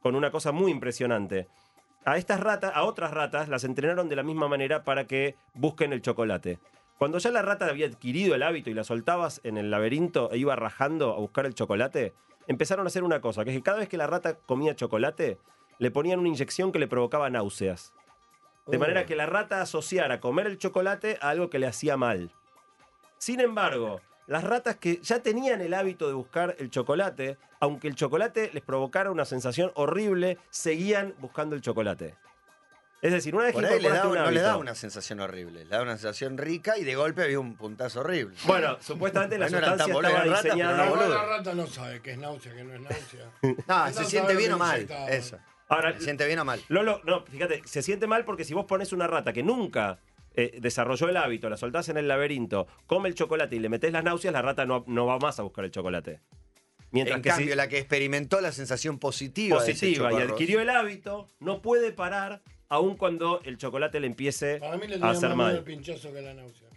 con 0.01 0.15
una 0.15 0.31
cosa 0.31 0.51
muy 0.51 0.71
impresionante. 0.71 1.47
A 2.05 2.17
estas 2.17 2.39
ratas, 2.39 2.71
a 2.75 2.83
otras 2.83 3.11
ratas, 3.11 3.47
las 3.47 3.63
entrenaron 3.63 4.09
de 4.09 4.15
la 4.15 4.23
misma 4.23 4.47
manera 4.47 4.83
para 4.83 5.05
que 5.07 5.35
busquen 5.53 5.93
el 5.93 6.01
chocolate. 6.01 6.59
Cuando 6.97 7.17
ya 7.17 7.31
la 7.31 7.41
rata 7.41 7.65
había 7.67 7.87
adquirido 7.87 8.35
el 8.35 8.43
hábito 8.43 8.69
y 8.69 8.73
la 8.73 8.83
soltabas 8.83 9.41
en 9.43 9.57
el 9.57 9.71
laberinto 9.71 10.29
e 10.31 10.37
iba 10.37 10.55
rajando 10.55 11.13
a 11.13 11.19
buscar 11.19 11.45
el 11.45 11.55
chocolate, 11.55 12.13
empezaron 12.47 12.85
a 12.85 12.87
hacer 12.87 13.03
una 13.03 13.21
cosa, 13.21 13.43
que 13.43 13.51
es 13.51 13.57
que 13.57 13.63
cada 13.63 13.79
vez 13.79 13.89
que 13.89 13.97
la 13.97 14.07
rata 14.07 14.37
comía 14.37 14.75
chocolate, 14.75 15.37
le 15.79 15.91
ponían 15.91 16.19
una 16.19 16.29
inyección 16.29 16.71
que 16.71 16.79
le 16.79 16.87
provocaba 16.87 17.29
náuseas. 17.29 17.93
De 18.67 18.77
Oh. 18.77 18.79
manera 18.79 19.05
que 19.05 19.15
la 19.15 19.25
rata 19.25 19.61
asociara 19.61 20.19
comer 20.19 20.47
el 20.47 20.57
chocolate 20.57 21.17
a 21.21 21.29
algo 21.29 21.49
que 21.49 21.59
le 21.59 21.67
hacía 21.67 21.97
mal. 21.97 22.31
Sin 23.17 23.39
embargo, 23.39 24.01
las 24.27 24.43
ratas 24.43 24.77
que 24.77 24.99
ya 25.01 25.19
tenían 25.19 25.61
el 25.61 25.73
hábito 25.73 26.07
de 26.07 26.13
buscar 26.13 26.55
el 26.59 26.69
chocolate, 26.69 27.37
aunque 27.59 27.87
el 27.87 27.95
chocolate 27.95 28.49
les 28.53 28.63
provocara 28.63 29.11
una 29.11 29.25
sensación 29.25 29.71
horrible, 29.75 30.37
seguían 30.49 31.13
buscando 31.19 31.55
el 31.55 31.61
chocolate. 31.61 32.15
Es 33.01 33.11
decir, 33.11 33.35
una 33.35 33.43
vez 33.43 33.53
Por 33.53 33.67
que 33.67 33.81
le 33.81 33.89
da- 33.89 34.07
un 34.07 34.15
no 34.15 34.31
le 34.31 34.39
da 34.39 34.55
una 34.55 34.75
sensación 34.75 35.19
horrible, 35.19 35.65
le 35.65 35.69
da 35.69 35.81
una 35.81 35.97
sensación 35.97 36.37
rica 36.37 36.77
y 36.77 36.85
de 36.85 36.95
golpe 36.95 37.21
había 37.23 37.37
un 37.37 37.57
puntazo 37.57 37.99
horrible. 37.99 38.33
Bueno, 38.45 38.77
supuestamente 38.79 39.37
la 39.37 39.49
no 39.49 39.57
sustancia 39.57 39.93
estaba 39.93 40.09
ratas, 40.23 40.43
diseñada... 40.43 40.89
la 41.09 41.25
rata 41.25 41.53
no 41.53 41.67
sabe 41.67 42.01
qué 42.01 42.11
es 42.13 42.17
náusea, 42.17 42.53
qué 42.55 42.63
no 42.63 42.73
es 42.75 42.79
náusea. 42.81 43.29
No, 43.67 43.75
Anda 43.75 43.91
se 43.91 44.01
a 44.03 44.05
siente 44.05 44.35
bien 44.37 44.53
o 44.53 44.57
mal. 44.57 44.87
Eso. 45.09 45.37
Ahora, 45.67 45.93
Se 45.95 46.01
siente 46.05 46.25
bien 46.27 46.39
o 46.39 46.45
mal. 46.45 46.61
Lolo, 46.69 47.01
no, 47.03 47.25
fíjate, 47.25 47.61
se 47.65 47.81
siente 47.81 48.07
mal 48.07 48.23
porque 48.23 48.45
si 48.45 48.53
vos 48.53 48.65
pones 48.65 48.93
una 48.93 49.05
rata 49.07 49.33
que 49.33 49.43
nunca 49.43 49.99
eh, 50.35 50.57
desarrolló 50.61 51.09
el 51.09 51.17
hábito, 51.17 51.49
la 51.49 51.57
soltás 51.57 51.89
en 51.89 51.97
el 51.97 52.07
laberinto, 52.07 52.67
come 52.85 53.09
el 53.09 53.15
chocolate 53.15 53.55
y 53.55 53.59
le 53.59 53.69
metés 53.69 53.91
las 53.91 54.03
náuseas, 54.03 54.33
la 54.33 54.41
rata 54.41 54.65
no, 54.65 54.83
no 54.87 55.05
va 55.05 55.19
más 55.19 55.39
a 55.39 55.43
buscar 55.43 55.65
el 55.65 55.71
chocolate. 55.71 56.21
Mientras 56.91 57.17
En 57.17 57.21
que 57.23 57.29
cambio, 57.29 57.51
si 57.51 57.55
la 57.55 57.67
que 57.67 57.79
experimentó 57.79 58.39
la 58.39 58.51
sensación 58.51 58.99
positiva, 58.99 59.63
de 59.63 59.71
ese 59.71 59.89
y 59.89 59.95
adquirió 59.97 60.59
el 60.59 60.69
hábito, 60.69 61.27
no 61.39 61.61
puede 61.61 61.91
parar 61.91 62.43
aun 62.69 62.97
cuando 62.97 63.41
el 63.43 63.57
chocolate 63.57 63.99
le 63.99 64.07
empiece 64.07 64.57
Para 64.59 64.77
mí 64.77 64.87
le 64.87 65.03
a 65.03 65.09
hacer 65.09 65.29
más 65.29 65.37
miedo 65.37 65.49
el 65.49 65.55
mal. 65.55 65.63
pinchazo 65.63 66.13
que 66.13 66.21
la 66.21 66.33
náusea. 66.33 66.69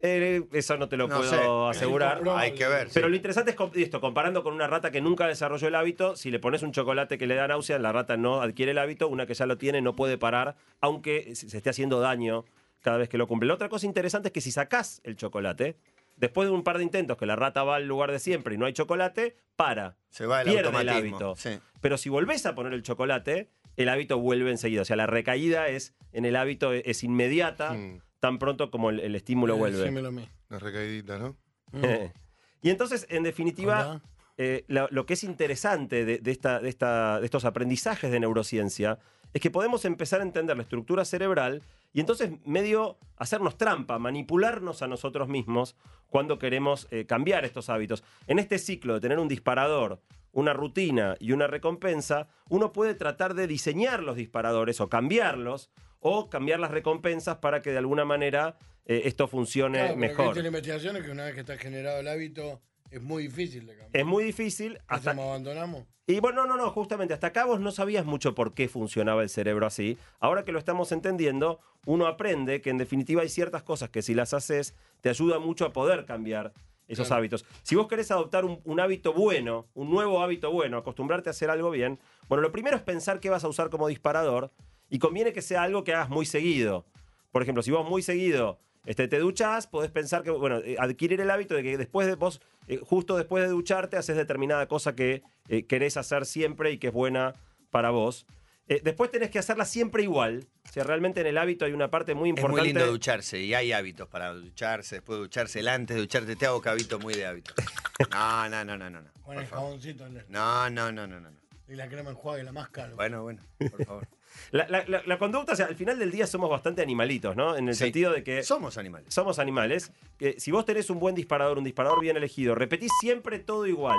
Eh, 0.00 0.42
eso 0.52 0.76
no 0.76 0.88
te 0.88 0.96
lo 0.96 1.08
No 1.08 1.16
puedo 1.16 1.72
sé. 1.72 1.78
asegurar. 1.78 2.22
Hay 2.36 2.52
que 2.52 2.68
ver. 2.68 2.88
Pero 2.94 3.06
sí. 3.06 3.10
lo 3.10 3.16
interesante 3.16 3.50
es 3.50 3.56
esto, 3.82 4.00
comparando 4.00 4.42
con 4.44 4.54
una 4.54 4.66
rata 4.68 4.90
que 4.90 5.00
nunca 5.00 5.26
desarrolló 5.26 5.66
el 5.68 5.74
hábito, 5.74 6.14
si 6.16 6.30
le 6.30 6.38
pones 6.38 6.62
un 6.62 6.72
chocolate 6.72 7.18
que 7.18 7.26
le 7.26 7.34
da 7.34 7.48
náusea, 7.48 7.78
la 7.78 7.90
rata 7.92 8.16
no 8.16 8.40
adquiere 8.40 8.72
el 8.72 8.78
hábito, 8.78 9.08
una 9.08 9.26
que 9.26 9.34
ya 9.34 9.46
lo 9.46 9.58
tiene 9.58 9.82
no 9.82 9.96
puede 9.96 10.16
parar, 10.18 10.56
aunque 10.80 11.34
se 11.34 11.56
esté 11.56 11.70
haciendo 11.70 11.98
daño 12.00 12.44
cada 12.80 12.96
vez 12.96 13.08
que 13.08 13.18
lo 13.18 13.26
cumple. 13.26 13.48
La 13.48 13.54
otra 13.54 13.68
cosa 13.68 13.86
interesante 13.86 14.28
es 14.28 14.32
que 14.32 14.40
si 14.40 14.52
sacás 14.52 15.00
el 15.02 15.16
chocolate, 15.16 15.76
después 16.16 16.48
de 16.48 16.54
un 16.54 16.62
par 16.62 16.78
de 16.78 16.84
intentos 16.84 17.16
que 17.16 17.26
la 17.26 17.34
rata 17.34 17.64
va 17.64 17.76
al 17.76 17.86
lugar 17.88 18.12
de 18.12 18.20
siempre 18.20 18.54
y 18.54 18.58
no 18.58 18.66
hay 18.66 18.72
chocolate, 18.72 19.36
para. 19.56 19.96
Se 20.10 20.26
va 20.26 20.42
el 20.42 20.48
pierde 20.52 20.80
el 20.80 20.88
hábito. 20.88 21.34
Sí. 21.36 21.58
Pero 21.80 21.98
si 21.98 22.08
volvés 22.08 22.46
a 22.46 22.54
poner 22.54 22.72
el 22.72 22.84
chocolate, 22.84 23.48
el 23.76 23.88
hábito 23.88 24.18
vuelve 24.18 24.50
enseguida. 24.52 24.82
O 24.82 24.84
sea, 24.84 24.94
la 24.94 25.06
recaída 25.08 25.66
es 25.66 25.94
en 26.12 26.24
el 26.24 26.36
hábito 26.36 26.72
es 26.72 27.02
inmediata, 27.02 27.72
Mm, 27.72 28.00
tan 28.20 28.38
pronto 28.38 28.70
como 28.70 28.90
el, 28.90 29.00
el 29.00 29.14
estímulo 29.14 29.54
Eh, 29.54 29.58
vuelve. 29.58 29.78
decímelo 29.78 30.08
a 30.08 30.12
mí. 30.12 30.28
Recaidita, 30.50 31.18
¿no? 31.18 31.36
Y 32.60 32.70
entonces, 32.70 33.06
en 33.08 33.22
definitiva, 33.22 34.00
eh, 34.36 34.64
lo, 34.66 34.88
lo 34.90 35.06
que 35.06 35.14
es 35.14 35.22
interesante 35.22 36.04
de, 36.04 36.18
de 36.18 36.30
esta, 36.32 36.58
de, 36.58 36.68
esta- 36.68 37.20
de 37.20 37.24
estos 37.24 37.44
aprendizajes 37.44 38.10
de 38.10 38.18
neurociencia 38.18 38.98
es 39.32 39.40
que 39.40 39.50
podemos 39.50 39.84
empezar 39.84 40.20
a 40.20 40.24
entender 40.24 40.56
la 40.56 40.62
estructura 40.64 41.04
cerebral 41.04 41.62
y 41.92 42.00
entonces 42.00 42.32
medio 42.44 42.98
hacernos 43.16 43.56
trampa, 43.56 43.98
manipularnos 44.00 44.82
a 44.82 44.88
nosotros 44.88 45.28
mismos 45.28 45.76
cuando 46.08 46.38
queremos 46.40 46.88
eh, 46.90 47.04
cambiar 47.06 47.44
estos 47.44 47.68
hábitos. 47.68 48.02
En 48.26 48.38
este 48.40 48.58
ciclo 48.58 48.94
de 48.94 49.00
tener 49.00 49.18
un 49.20 49.28
disparador, 49.28 50.00
una 50.32 50.52
rutina 50.54 51.14
y 51.20 51.30
una 51.32 51.46
recompensa, 51.46 52.26
uno 52.48 52.72
puede 52.72 52.94
tratar 52.94 53.34
de 53.34 53.46
diseñar 53.46 54.02
los 54.02 54.16
disparadores 54.16 54.80
o 54.80 54.88
cambiarlos 54.88 55.70
o 56.00 56.28
cambiar 56.30 56.60
las 56.60 56.70
recompensas 56.70 57.38
para 57.38 57.60
que 57.62 57.70
de 57.70 57.78
alguna 57.78 58.04
manera 58.04 58.56
eh, 58.86 59.02
esto 59.04 59.28
funcione 59.28 59.78
Claro, 59.78 59.96
mejor. 59.96 60.32
Tiene 60.34 60.48
investigaciones 60.48 61.02
que 61.04 61.10
una 61.10 61.24
vez 61.24 61.34
que 61.34 61.40
está 61.40 61.56
generado 61.58 62.00
el 62.00 62.08
hábito 62.08 62.60
es 62.90 63.02
muy 63.02 63.24
difícil 63.24 63.66
de 63.66 63.76
cambiar. 63.76 63.90
Es 64.00 64.06
muy 64.06 64.24
difícil 64.24 64.74
¿Qué 64.74 64.80
hasta, 64.88 65.10
hacemos, 65.10 65.26
abandonamos? 65.26 65.84
Y 66.06 66.20
bueno, 66.20 66.46
no, 66.46 66.56
no, 66.56 66.64
no, 66.64 66.70
justamente 66.70 67.12
hasta 67.12 67.26
acá 67.26 67.44
vos 67.44 67.60
no 67.60 67.70
sabías 67.70 68.06
mucho 68.06 68.34
por 68.34 68.54
qué 68.54 68.66
funcionaba 68.68 69.22
el 69.22 69.28
cerebro 69.28 69.66
así. 69.66 69.98
Ahora 70.20 70.42
que 70.44 70.52
lo 70.52 70.58
estamos 70.58 70.90
entendiendo, 70.90 71.60
uno 71.84 72.06
aprende 72.06 72.62
que 72.62 72.70
en 72.70 72.78
definitiva 72.78 73.20
hay 73.20 73.28
ciertas 73.28 73.62
cosas 73.62 73.90
que 73.90 74.00
si 74.00 74.14
las 74.14 74.32
haces 74.32 74.74
te 75.02 75.10
ayuda 75.10 75.38
mucho 75.38 75.66
a 75.66 75.72
poder 75.74 76.06
cambiar 76.06 76.54
esos 76.86 77.08
Claro. 77.08 77.18
hábitos. 77.18 77.44
Si 77.62 77.76
vos 77.76 77.88
querés 77.88 78.10
adoptar 78.10 78.46
un, 78.46 78.62
un 78.64 78.80
hábito 78.80 79.12
bueno, 79.12 79.66
un 79.74 79.90
nuevo 79.90 80.22
hábito 80.22 80.50
bueno, 80.50 80.78
acostumbrarte 80.78 81.28
a 81.28 81.32
hacer 81.32 81.50
algo 81.50 81.70
bien, 81.70 81.98
bueno, 82.28 82.40
lo 82.40 82.50
primero 82.52 82.74
es 82.78 82.82
pensar 82.82 83.20
qué 83.20 83.28
vas 83.28 83.44
a 83.44 83.48
usar 83.48 83.68
como 83.68 83.86
disparador 83.88 84.50
y 84.90 84.98
conviene 84.98 85.32
que 85.32 85.42
sea 85.42 85.62
algo 85.62 85.84
que 85.84 85.94
hagas 85.94 86.08
muy 86.08 86.26
seguido. 86.26 86.84
Por 87.32 87.42
ejemplo, 87.42 87.62
si 87.62 87.70
vos 87.70 87.88
muy 87.88 88.02
seguido 88.02 88.58
este, 88.86 89.06
te 89.06 89.18
duchás, 89.18 89.66
podés 89.66 89.90
pensar 89.90 90.22
que, 90.22 90.30
bueno, 90.30 90.58
eh, 90.58 90.76
adquirir 90.78 91.20
el 91.20 91.30
hábito 91.30 91.54
de 91.54 91.62
que 91.62 91.76
después 91.76 92.06
de 92.06 92.14
vos, 92.14 92.40
eh, 92.68 92.80
justo 92.82 93.16
después 93.18 93.42
de 93.44 93.50
ducharte, 93.50 93.96
haces 93.98 94.16
determinada 94.16 94.66
cosa 94.66 94.94
que 94.94 95.22
eh, 95.48 95.66
querés 95.66 95.96
hacer 95.98 96.24
siempre 96.24 96.72
y 96.72 96.78
que 96.78 96.86
es 96.86 96.92
buena 96.94 97.34
para 97.70 97.90
vos. 97.90 98.24
Eh, 98.66 98.80
después 98.82 99.10
tenés 99.10 99.30
que 99.30 99.38
hacerla 99.38 99.64
siempre 99.66 100.02
igual. 100.02 100.46
O 100.68 100.72
sea, 100.72 100.84
realmente 100.84 101.20
en 101.20 101.26
el 101.26 101.36
hábito 101.38 101.64
hay 101.66 101.72
una 101.72 101.90
parte 101.90 102.14
muy 102.14 102.30
Es 102.30 102.36
importante. 102.36 102.60
muy 102.60 102.68
lindo 102.68 102.86
ducharse 102.86 103.40
y 103.40 103.52
hay 103.52 103.72
hábitos 103.72 104.08
para 104.08 104.32
ducharse, 104.32 104.96
después 104.96 105.16
de 105.18 105.22
ducharse, 105.22 105.60
el 105.60 105.68
antes 105.68 105.94
de 105.96 106.00
ducharte. 106.02 106.36
Te 106.36 106.46
hago 106.46 106.60
cabito 106.62 106.98
muy 106.98 107.14
de 107.14 107.26
hábito. 107.26 107.54
No, 108.12 108.48
no, 108.48 108.64
no, 108.64 108.78
no, 108.78 108.88
no. 108.90 109.00
no. 109.02 109.32
El 109.32 109.46
jaboncito 109.48 110.06
en 110.06 110.18
el- 110.18 110.24
No, 110.28 110.70
no, 110.70 110.92
no, 110.92 111.06
no, 111.08 111.18
no. 111.20 111.28
y 111.68 111.74
la 111.74 111.88
crema 111.88 112.10
enjuague, 112.10 112.44
la 112.44 112.52
más 112.52 112.68
cara. 112.70 112.94
Bueno, 112.94 113.24
bueno, 113.24 113.42
por 113.58 113.84
favor. 113.84 114.08
La, 114.50 114.66
la- 114.68 114.84
la- 114.86 115.02
la 115.04 115.18
conducta, 115.18 115.52
o 115.52 115.56
sea, 115.56 115.66
al 115.66 115.74
final 115.76 115.98
del 115.98 116.10
día 116.10 116.26
somos 116.26 116.48
bastante 116.50 116.82
animalitos, 116.82 117.36
¿no? 117.36 117.56
En 117.56 117.68
el 117.68 117.74
Sí. 117.74 117.84
sentido 117.84 118.12
de 118.12 118.22
que 118.24 118.42
Somos 118.42 118.78
animales. 118.78 119.12
somos 119.12 119.38
animales. 119.38 119.92
que 120.18 120.38
si 120.40 120.50
vos 120.50 120.64
tenés 120.64 120.90
un 120.90 120.98
buen 120.98 121.14
disparador, 121.14 121.58
un 121.58 121.64
disparador 121.64 122.00
bien 122.00 122.16
elegido, 122.16 122.54
repetís 122.54 122.90
siempre 123.00 123.38
todo 123.38 123.66
igual 123.66 123.98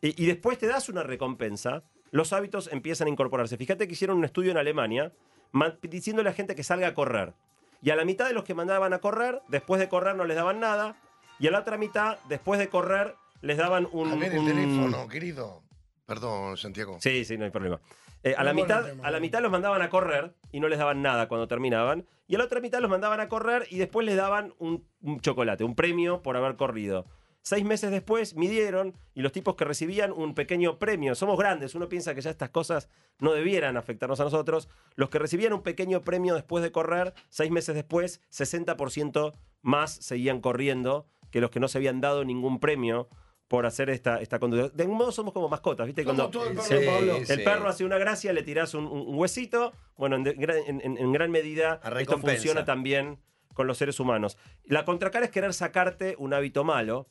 y, 0.00 0.22
y 0.22 0.26
después 0.26 0.58
te 0.58 0.66
das 0.66 0.88
una 0.88 1.02
recompensa, 1.02 1.82
los 2.12 2.32
hábitos 2.32 2.68
empiezan 2.72 3.08
a 3.08 3.10
incorporarse. 3.10 3.56
Fíjate 3.56 3.86
que 3.86 3.92
hicieron 3.92 4.16
un 4.18 4.24
estudio 4.24 4.50
en 4.50 4.56
Alemania 4.56 5.12
ma- 5.52 5.76
diciéndole 5.82 6.28
a 6.28 6.32
la 6.32 6.36
gente 6.36 6.54
que 6.54 6.62
salga 6.64 6.88
a 6.88 6.94
correr. 6.94 7.34
Y 7.82 7.90
a 7.90 7.96
la 7.96 8.04
mitad 8.04 8.26
de 8.26 8.34
los 8.34 8.44
que 8.44 8.54
mandaban 8.54 8.92
a 8.92 8.98
correr, 8.98 9.40
después 9.48 9.80
de 9.80 9.88
correr 9.88 10.14
no 10.16 10.24
les 10.24 10.36
daban 10.36 10.60
nada. 10.60 10.96
Y 11.38 11.46
a 11.46 11.50
la 11.50 11.60
otra 11.60 11.76
mitad, 11.78 12.18
después 12.28 12.58
de 12.60 12.68
correr, 12.68 13.14
les 13.40 13.56
daban 13.56 13.88
un. 13.92 14.10
A 14.12 14.16
ver 14.16 14.32
el 14.32 14.38
un- 14.40 14.46
teléfono, 14.46 15.08
querido. 15.08 15.62
Perdón, 16.06 16.56
Santiago. 16.56 16.98
Sí, 17.00 17.24
sí, 17.24 17.38
no 17.38 17.44
hay 17.44 17.50
problema. 17.50 17.80
Eh, 18.22 18.34
a, 18.36 18.44
la 18.44 18.52
mitad, 18.52 18.84
tema, 18.84 19.06
a 19.06 19.10
la 19.10 19.18
¿no? 19.18 19.22
mitad 19.22 19.40
los 19.40 19.50
mandaban 19.50 19.80
a 19.82 19.88
correr 19.88 20.34
y 20.52 20.60
no 20.60 20.68
les 20.68 20.78
daban 20.78 21.02
nada 21.02 21.28
cuando 21.28 21.48
terminaban. 21.48 22.06
Y 22.26 22.34
a 22.34 22.38
la 22.38 22.44
otra 22.44 22.60
mitad 22.60 22.80
los 22.80 22.90
mandaban 22.90 23.20
a 23.20 23.28
correr 23.28 23.66
y 23.70 23.78
después 23.78 24.06
les 24.06 24.16
daban 24.16 24.54
un, 24.58 24.86
un 25.00 25.20
chocolate, 25.20 25.64
un 25.64 25.74
premio 25.74 26.22
por 26.22 26.36
haber 26.36 26.56
corrido. 26.56 27.06
Seis 27.42 27.64
meses 27.64 27.90
después 27.90 28.36
midieron 28.36 28.94
y 29.14 29.22
los 29.22 29.32
tipos 29.32 29.54
que 29.56 29.64
recibían 29.64 30.12
un 30.12 30.34
pequeño 30.34 30.78
premio, 30.78 31.14
somos 31.14 31.38
grandes, 31.38 31.74
uno 31.74 31.88
piensa 31.88 32.14
que 32.14 32.20
ya 32.20 32.28
estas 32.30 32.50
cosas 32.50 32.90
no 33.18 33.32
debieran 33.32 33.78
afectarnos 33.78 34.20
a 34.20 34.24
nosotros, 34.24 34.68
los 34.94 35.08
que 35.08 35.18
recibían 35.18 35.54
un 35.54 35.62
pequeño 35.62 36.02
premio 36.02 36.34
después 36.34 36.62
de 36.62 36.70
correr, 36.70 37.14
seis 37.30 37.50
meses 37.50 37.74
después, 37.74 38.20
60% 38.30 39.32
más 39.62 39.94
seguían 39.94 40.42
corriendo 40.42 41.06
que 41.30 41.40
los 41.40 41.50
que 41.50 41.60
no 41.60 41.68
se 41.68 41.78
habían 41.78 42.02
dado 42.02 42.24
ningún 42.24 42.60
premio 42.60 43.08
por 43.50 43.66
hacer 43.66 43.90
esta, 43.90 44.20
esta 44.20 44.38
conducta. 44.38 44.68
De 44.76 44.84
algún 44.84 44.96
modo 44.96 45.10
somos 45.10 45.32
como 45.34 45.48
mascotas, 45.48 45.84
¿viste? 45.84 46.04
Cuando 46.04 46.30
todo 46.30 46.46
el 46.46 46.50
perro 46.54 46.62
Sí, 46.68 46.74
de 46.74 46.86
Pablo. 46.86 47.16
sí. 47.24 47.32
el 47.32 47.42
perro 47.42 47.68
hace 47.68 47.84
una 47.84 47.98
gracia, 47.98 48.32
le 48.32 48.44
tirás 48.44 48.74
un, 48.74 48.86
huesito. 49.16 49.72
Bueno, 49.96 50.14
en, 50.14 50.22
de- 50.22 50.34
gran- 50.34 50.62
en- 50.68 50.80
en- 50.84 50.96
en 50.96 51.12
gran 51.12 51.32
medida 51.32 51.80
esto 51.98 52.18
funciona 52.18 52.64
también 52.64 53.18
con 53.52 53.66
los 53.66 53.76
seres 53.76 53.98
humanos. 53.98 54.38
La 54.66 54.84
contracara 54.84 55.24
es 55.26 55.32
querer 55.32 55.52
sacarte 55.52 56.14
un 56.16 56.32
hábito 56.32 56.62
malo. 56.62 57.08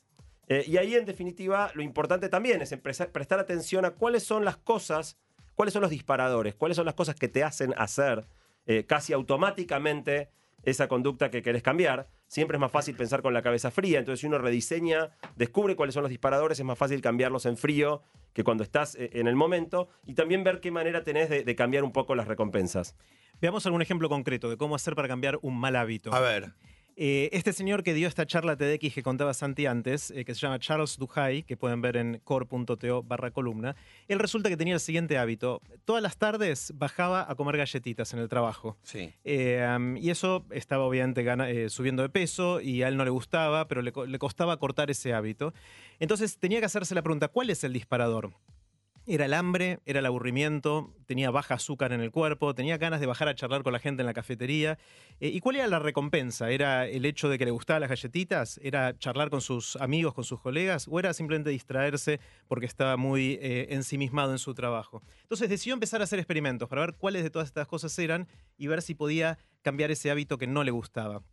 eh, 0.48 0.64
y 0.66 0.78
ahí, 0.78 0.94
en 0.94 1.04
definitiva, 1.04 1.70
lo 1.74 1.82
importante 1.82 2.30
también 2.30 2.62
es 2.62 2.72
empezar- 2.72 3.12
prestar 3.12 3.38
atención 3.38 3.84
a 3.84 3.90
cuáles 3.90 4.22
son 4.24 4.44
las 4.46 4.56
cosas, 4.56 5.18
cuáles 5.54 5.74
son 5.74 5.82
los 5.82 5.90
disparadores, 5.90 6.54
cuáles 6.54 6.74
son 6.76 6.86
las 6.86 6.94
cosas 6.94 7.14
que 7.16 7.28
te 7.28 7.44
hacen 7.44 7.74
hacer 7.76 8.26
eh, 8.66 8.84
casi 8.86 9.12
automáticamente 9.12 10.30
esa 10.62 10.88
conducta 10.88 11.30
que 11.30 11.42
querés 11.42 11.62
cambiar. 11.62 12.08
Siempre 12.30 12.58
es 12.58 12.60
más 12.60 12.70
fácil 12.70 12.94
pensar 12.94 13.22
con 13.22 13.34
la 13.34 13.42
cabeza 13.42 13.72
fría. 13.72 13.98
Entonces, 13.98 14.20
si 14.20 14.28
uno 14.28 14.38
rediseña, 14.38 15.10
descubre 15.34 15.74
cuáles 15.74 15.94
son 15.94 16.04
los 16.04 16.10
disparadores, 16.10 16.60
es 16.60 16.64
más 16.64 16.78
fácil 16.78 17.00
cambiarlos 17.00 17.44
en 17.44 17.56
frío 17.56 18.04
que 18.32 18.44
cuando 18.44 18.62
estás 18.62 18.94
eh, 18.94 19.10
en 19.14 19.26
el 19.26 19.34
momento. 19.34 19.88
Y 20.06 20.14
también 20.14 20.44
ver 20.44 20.60
qué 20.60 20.70
manera 20.70 21.02
tenés 21.02 21.28
de, 21.28 21.42
de 21.42 21.56
cambiar 21.56 21.82
un 21.82 21.90
poco 21.90 22.14
las 22.14 22.28
recompensas. 22.28 22.94
Veamos 23.40 23.66
algún 23.66 23.82
ejemplo 23.82 24.08
concreto 24.08 24.48
de 24.48 24.56
cómo 24.56 24.76
hacer 24.76 24.94
para 24.94 25.08
cambiar 25.08 25.40
un 25.42 25.58
mal 25.58 25.74
hábito. 25.74 26.14
A 26.14 26.20
ver. 26.20 26.52
Eh, 26.96 27.30
este 27.32 27.52
señor 27.52 27.82
que 27.82 27.94
dio 27.94 28.08
esta 28.08 28.26
charla 28.26 28.56
TEDx 28.56 28.92
que 28.92 29.02
contaba 29.02 29.32
Santi 29.32 29.66
antes, 29.66 30.10
eh, 30.10 30.24
que 30.24 30.34
se 30.34 30.40
llama 30.40 30.58
Charles 30.58 30.98
Duhigg, 30.98 31.46
que 31.46 31.56
pueden 31.56 31.80
ver 31.80 31.96
en 31.96 32.20
core.to 32.24 33.02
barra 33.02 33.30
columna, 33.30 33.74
él 34.08 34.18
resulta 34.18 34.48
que 34.50 34.56
tenía 34.56 34.74
el 34.74 34.80
siguiente 34.80 35.16
hábito. 35.16 35.62
Todas 35.84 36.02
las 36.02 36.18
tardes 36.18 36.72
bajaba 36.76 37.24
a 37.30 37.34
comer 37.36 37.56
galletitas 37.56 38.12
en 38.12 38.18
el 38.18 38.28
trabajo. 38.28 38.76
Sí. 38.82 39.12
Eh, 39.24 39.66
um, 39.76 39.96
y 39.96 40.10
eso 40.10 40.44
estaba 40.50 40.84
obviamente 40.84 41.22
gana- 41.22 41.46
subiendo 41.68 42.02
de 42.02 42.08
peso 42.10 42.60
y 42.60 42.82
a 42.82 42.88
él 42.88 42.96
no 42.96 43.04
le 43.04 43.10
gustaba, 43.10 43.66
pero 43.68 43.80
le 43.82 44.18
costaba 44.18 44.56
cortar 44.58 44.90
ese 44.90 45.14
hábito. 45.14 45.54
Entonces 45.98 46.38
tenía 46.38 46.60
que 46.60 46.66
hacerse 46.66 46.94
la 46.94 47.02
pregunta, 47.02 47.28
¿cuál 47.28 47.50
es 47.50 47.64
el 47.64 47.72
disparador? 47.72 48.32
Era 49.12 49.24
el 49.24 49.34
hambre, 49.34 49.80
era 49.86 49.98
el 49.98 50.06
aburrimiento, 50.06 50.94
tenía 51.04 51.32
baja 51.32 51.54
azúcar 51.54 51.92
en 51.92 52.00
el 52.00 52.12
cuerpo, 52.12 52.54
tenía 52.54 52.78
ganas 52.78 53.00
de 53.00 53.06
bajar 53.06 53.26
a 53.26 53.34
charlar 53.34 53.64
con 53.64 53.72
la 53.72 53.80
gente 53.80 54.02
en 54.02 54.06
la 54.06 54.14
cafetería. 54.14 54.78
Eh, 55.18 55.30
¿Y 55.30 55.40
cuál 55.40 55.56
era 55.56 55.66
la 55.66 55.80
recompensa? 55.80 56.48
¿Era 56.52 56.86
el 56.86 57.04
hecho 57.04 57.28
de 57.28 57.36
que 57.36 57.44
le 57.44 57.50
gustaban 57.50 57.80
las 57.80 57.90
galletitas? 57.90 58.60
¿Era 58.62 58.96
charlar 58.96 59.28
con 59.28 59.40
sus 59.40 59.74
amigos, 59.74 60.14
con 60.14 60.22
sus 60.22 60.38
colegas? 60.38 60.86
¿O 60.88 61.00
era 61.00 61.12
simplemente 61.12 61.50
distraerse 61.50 62.20
porque 62.46 62.66
estaba 62.66 62.96
muy 62.96 63.36
eh, 63.42 63.66
ensimismado 63.70 64.30
en 64.30 64.38
su 64.38 64.54
trabajo? 64.54 65.02
Entonces 65.22 65.48
decidió 65.48 65.74
empezar 65.74 66.02
a 66.02 66.04
hacer 66.04 66.20
experimentos 66.20 66.68
para 66.68 66.82
ver 66.82 66.94
cuáles 66.94 67.24
de 67.24 67.30
todas 67.30 67.48
estas 67.48 67.66
cosas 67.66 67.98
eran 67.98 68.28
y 68.56 68.68
ver 68.68 68.80
si 68.80 68.94
podía 68.94 69.38
cambiar 69.62 69.90
ese 69.90 70.12
hábito 70.12 70.38
que 70.38 70.46
no 70.46 70.62
le 70.62 70.70
gustaba. 70.70 71.24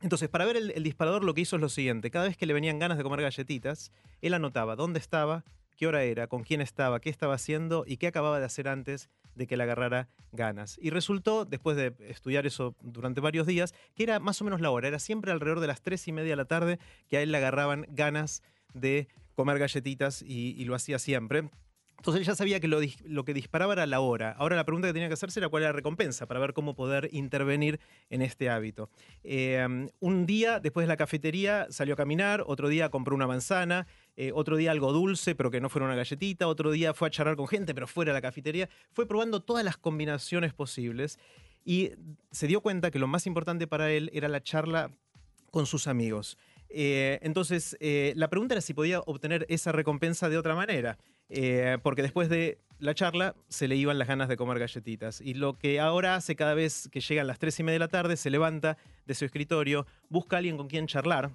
Entonces, 0.00 0.28
para 0.28 0.44
ver 0.44 0.56
el, 0.56 0.70
el 0.70 0.84
disparador, 0.84 1.24
lo 1.24 1.34
que 1.34 1.40
hizo 1.40 1.56
es 1.56 1.62
lo 1.62 1.70
siguiente: 1.70 2.12
cada 2.12 2.26
vez 2.26 2.36
que 2.36 2.46
le 2.46 2.54
venían 2.54 2.78
ganas 2.78 2.98
de 2.98 3.02
comer 3.02 3.22
galletitas, 3.22 3.90
él 4.20 4.32
anotaba 4.34 4.76
dónde 4.76 5.00
estaba, 5.00 5.42
qué 5.76 5.86
hora 5.86 6.02
era, 6.02 6.26
con 6.26 6.42
quién 6.42 6.60
estaba, 6.60 7.00
qué 7.00 7.10
estaba 7.10 7.34
haciendo 7.34 7.84
y 7.86 7.98
qué 7.98 8.08
acababa 8.08 8.38
de 8.38 8.46
hacer 8.46 8.68
antes 8.68 9.08
de 9.34 9.46
que 9.46 9.56
le 9.56 9.62
agarrara 9.62 10.08
ganas. 10.32 10.78
Y 10.80 10.90
resultó, 10.90 11.44
después 11.44 11.76
de 11.76 11.94
estudiar 12.00 12.46
eso 12.46 12.74
durante 12.80 13.20
varios 13.20 13.46
días, 13.46 13.74
que 13.94 14.02
era 14.02 14.18
más 14.18 14.40
o 14.40 14.44
menos 14.44 14.60
la 14.60 14.70
hora, 14.70 14.88
era 14.88 14.98
siempre 14.98 15.30
alrededor 15.30 15.60
de 15.60 15.66
las 15.66 15.82
tres 15.82 16.08
y 16.08 16.12
media 16.12 16.30
de 16.30 16.36
la 16.36 16.46
tarde 16.46 16.78
que 17.08 17.18
a 17.18 17.22
él 17.22 17.30
le 17.30 17.38
agarraban 17.38 17.86
ganas 17.90 18.42
de 18.74 19.08
comer 19.34 19.58
galletitas 19.58 20.22
y, 20.22 20.64
lo 20.64 20.74
hacía 20.74 20.98
siempre. 20.98 21.50
Entonces 21.98 22.20
él 22.20 22.26
ya 22.26 22.34
sabía 22.34 22.60
que 22.60 22.68
lo 22.68 23.24
que 23.24 23.34
disparaba 23.34 23.72
era 23.72 23.86
la 23.86 24.00
hora. 24.00 24.32
Ahora 24.32 24.54
la 24.54 24.64
pregunta 24.64 24.88
que 24.88 24.92
tenía 24.92 25.08
que 25.08 25.14
hacerse 25.14 25.40
era 25.40 25.48
cuál 25.48 25.62
era 25.62 25.70
la 25.70 25.76
recompensa 25.76 26.26
para 26.26 26.40
ver 26.40 26.52
cómo 26.52 26.74
poder 26.74 27.08
intervenir 27.12 27.80
en 28.10 28.22
este 28.22 28.50
hábito. 28.50 28.90
Eh, 29.24 29.66
un 29.98 30.26
día 30.26 30.60
después 30.60 30.84
de 30.84 30.88
la 30.88 30.96
cafetería 30.96 31.66
salió 31.70 31.94
a 31.94 31.96
caminar, 31.96 32.44
otro 32.46 32.68
día 32.68 32.90
compró 32.90 33.14
una 33.14 33.26
manzana, 33.26 33.86
eh, 34.16 34.32
otro 34.34 34.56
día 34.56 34.70
algo 34.70 34.92
dulce 34.92 35.34
pero 35.34 35.50
que 35.50 35.60
no 35.60 35.68
fuera 35.68 35.86
una 35.86 35.94
galletita, 35.94 36.48
otro 36.48 36.70
día 36.70 36.94
fue 36.94 37.08
a 37.08 37.10
charlar 37.10 37.36
con 37.36 37.46
gente 37.46 37.74
pero 37.74 37.86
fuera 37.86 38.12
de 38.12 38.18
la 38.18 38.22
cafetería. 38.22 38.68
Fue 38.92 39.06
probando 39.06 39.40
todas 39.40 39.64
las 39.64 39.76
combinaciones 39.76 40.54
posibles 40.54 41.18
y 41.64 41.92
se 42.30 42.46
dio 42.46 42.60
cuenta 42.60 42.90
que 42.90 42.98
lo 42.98 43.08
más 43.08 43.26
importante 43.26 43.66
para 43.66 43.90
él 43.90 44.10
era 44.12 44.28
la 44.28 44.42
charla 44.42 44.90
con 45.50 45.66
sus 45.66 45.86
amigos. 45.86 46.38
Eh, 46.68 47.18
entonces, 47.22 47.76
eh, 47.80 48.12
la 48.16 48.28
pregunta 48.28 48.54
era 48.54 48.60
si 48.60 48.74
podía 48.74 49.00
obtener 49.00 49.46
esa 49.48 49.72
recompensa 49.72 50.28
de 50.28 50.38
otra 50.38 50.54
manera, 50.54 50.98
eh, 51.28 51.78
porque 51.82 52.02
después 52.02 52.28
de 52.28 52.58
la 52.78 52.94
charla 52.94 53.34
se 53.48 53.68
le 53.68 53.76
iban 53.76 53.98
las 53.98 54.08
ganas 54.08 54.28
de 54.28 54.36
comer 54.36 54.58
galletitas. 54.58 55.20
Y 55.20 55.34
lo 55.34 55.58
que 55.58 55.80
ahora 55.80 56.14
hace 56.14 56.36
cada 56.36 56.54
vez 56.54 56.88
que 56.90 57.00
llegan 57.00 57.26
las 57.26 57.38
tres 57.38 57.58
y 57.58 57.62
media 57.62 57.74
de 57.74 57.80
la 57.80 57.88
tarde, 57.88 58.16
se 58.16 58.30
levanta 58.30 58.76
de 59.06 59.14
su 59.14 59.24
escritorio, 59.24 59.86
busca 60.08 60.36
a 60.36 60.38
alguien 60.38 60.56
con 60.56 60.68
quien 60.68 60.86
charlar, 60.86 61.30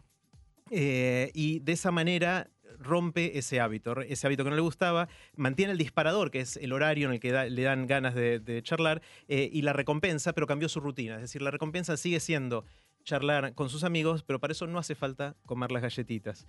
eh, 0.70 1.32
y 1.34 1.60
de 1.60 1.74
esa 1.74 1.92
manera 1.92 2.50
rompe 2.80 3.38
ese 3.38 3.60
hábito, 3.60 4.00
ese 4.02 4.28
hábito 4.28 4.44
que 4.44 4.50
no 4.50 4.56
le 4.56 4.62
gustaba, 4.62 5.08
mantiene 5.36 5.72
el 5.74 5.78
disparador, 5.78 6.32
que 6.32 6.40
es 6.42 6.58
el 6.58 6.74
horario 6.74 7.08
en 7.08 7.14
el 7.14 7.20
que 7.20 7.32
da- 7.32 7.46
le 7.46 7.62
dan 7.64 7.88
ganas 7.88 8.16
de, 8.16 8.62
charlar, 8.64 9.02
eh, 9.28 9.50
y 9.52 9.62
la 9.62 9.74
recompensa, 9.74 10.34
pero 10.34 10.48
cambió 10.48 10.70
su 10.70 10.80
rutina. 10.80 11.16
Es 11.16 11.22
decir, 11.22 11.42
la 11.42 11.52
recompensa 11.52 11.98
sigue 11.98 12.20
siendo 12.20 12.66
charlar 13.04 13.54
con 13.56 13.70
sus 13.70 13.84
amigos, 13.84 14.24
pero 14.24 14.40
para 14.40 14.52
eso 14.52 14.68
no 14.68 14.78
hace 14.78 14.94
falta 14.96 15.36
comer 15.46 15.72
las 15.72 15.82
galletitas. 15.82 16.48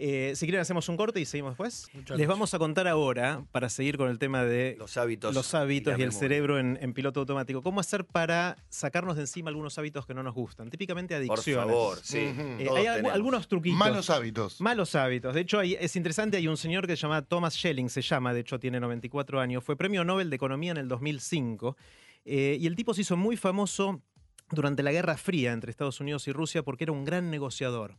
Eh, 0.00 0.34
si 0.36 0.46
quieren 0.46 0.60
hacemos 0.60 0.88
un 0.88 0.96
corte 0.96 1.18
y 1.20 1.24
seguimos 1.24 1.50
después. 1.52 1.88
Muchas 1.92 2.10
Les 2.10 2.18
gracias. 2.18 2.28
vamos 2.28 2.54
a 2.54 2.58
contar 2.60 2.86
ahora, 2.86 3.42
para 3.50 3.68
seguir 3.68 3.96
con 3.98 4.08
el 4.10 4.18
tema 4.20 4.44
de 4.44 4.76
Los 4.78 4.96
hábitos. 4.96 5.34
los 5.34 5.54
hábitos 5.54 5.98
y 5.98 6.02
el 6.02 6.12
cerebro 6.12 6.58
en, 6.60 6.78
en 6.80 6.92
piloto 6.94 7.18
automático. 7.20 7.62
¿Cómo 7.62 7.80
hacer 7.80 8.04
para 8.04 8.56
sacarnos 8.68 9.16
de 9.16 9.22
encima 9.22 9.48
algunos 9.50 9.76
hábitos 9.76 10.06
que 10.06 10.14
no 10.14 10.22
nos 10.22 10.34
gustan? 10.34 10.70
Típicamente 10.70 11.14
Por 11.26 11.38
adicciones. 11.38 11.66
favor, 11.66 11.98
sí. 12.00 12.18
Eh, 12.18 12.68
hay 12.76 12.84
tenemos. 12.86 13.12
algunos 13.12 13.48
truquitos. 13.48 13.78
Malos 13.78 14.08
hábitos. 14.10 14.60
Malos 14.60 14.94
hábitos. 14.94 15.34
De 15.34 15.40
hecho, 15.40 15.58
hay- 15.58 15.74
es 15.74 15.96
interesante, 15.96 16.36
hay 16.36 16.46
un 16.46 16.56
señor 16.56 16.86
que 16.86 16.94
se 16.96 17.02
llama 17.02 17.22
Thomas 17.22 17.54
Schelling, 17.54 17.88
se 17.90 18.00
llama, 18.02 18.32
de 18.32 18.40
hecho 18.40 18.60
tiene 18.60 18.78
94 18.78 19.40
años, 19.40 19.64
fue 19.64 19.76
premio 19.76 20.04
Nobel 20.04 20.30
de 20.30 20.36
Economía 20.36 20.70
en 20.70 20.76
el 20.76 20.86
2005, 20.86 21.76
eh, 22.24 22.56
y 22.60 22.66
el 22.68 22.76
tipo 22.76 22.94
se 22.94 23.00
hizo 23.00 23.16
muy 23.16 23.36
famoso 23.36 24.00
durante 24.50 24.82
la 24.82 24.92
Guerra 24.92 25.16
Fría 25.16 25.52
entre 25.52 25.70
Estados 25.72 25.98
Unidos 26.00 26.28
y 26.28 26.32
Rusia 26.32 26.62
porque 26.62 26.84
era 26.84 26.92
un 26.92 27.04
gran 27.04 27.30
negociador. 27.30 27.96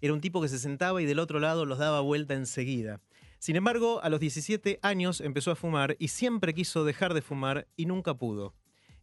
Era 0.00 0.12
un 0.12 0.20
tipo 0.20 0.40
que 0.40 0.48
se 0.48 0.58
sentaba 0.58 1.02
y 1.02 1.06
del 1.06 1.18
otro 1.18 1.40
lado 1.40 1.64
los 1.64 1.78
daba 1.78 2.00
vuelta 2.00 2.34
enseguida. 2.34 3.00
Sin 3.38 3.56
embargo, 3.56 4.00
a 4.02 4.08
los 4.08 4.20
17 4.20 4.80
años 4.82 5.20
empezó 5.20 5.50
a 5.50 5.56
fumar 5.56 5.96
y 5.98 6.08
siempre 6.08 6.54
quiso 6.54 6.84
dejar 6.84 7.14
de 7.14 7.22
fumar 7.22 7.68
y 7.76 7.86
nunca 7.86 8.14
pudo. 8.14 8.54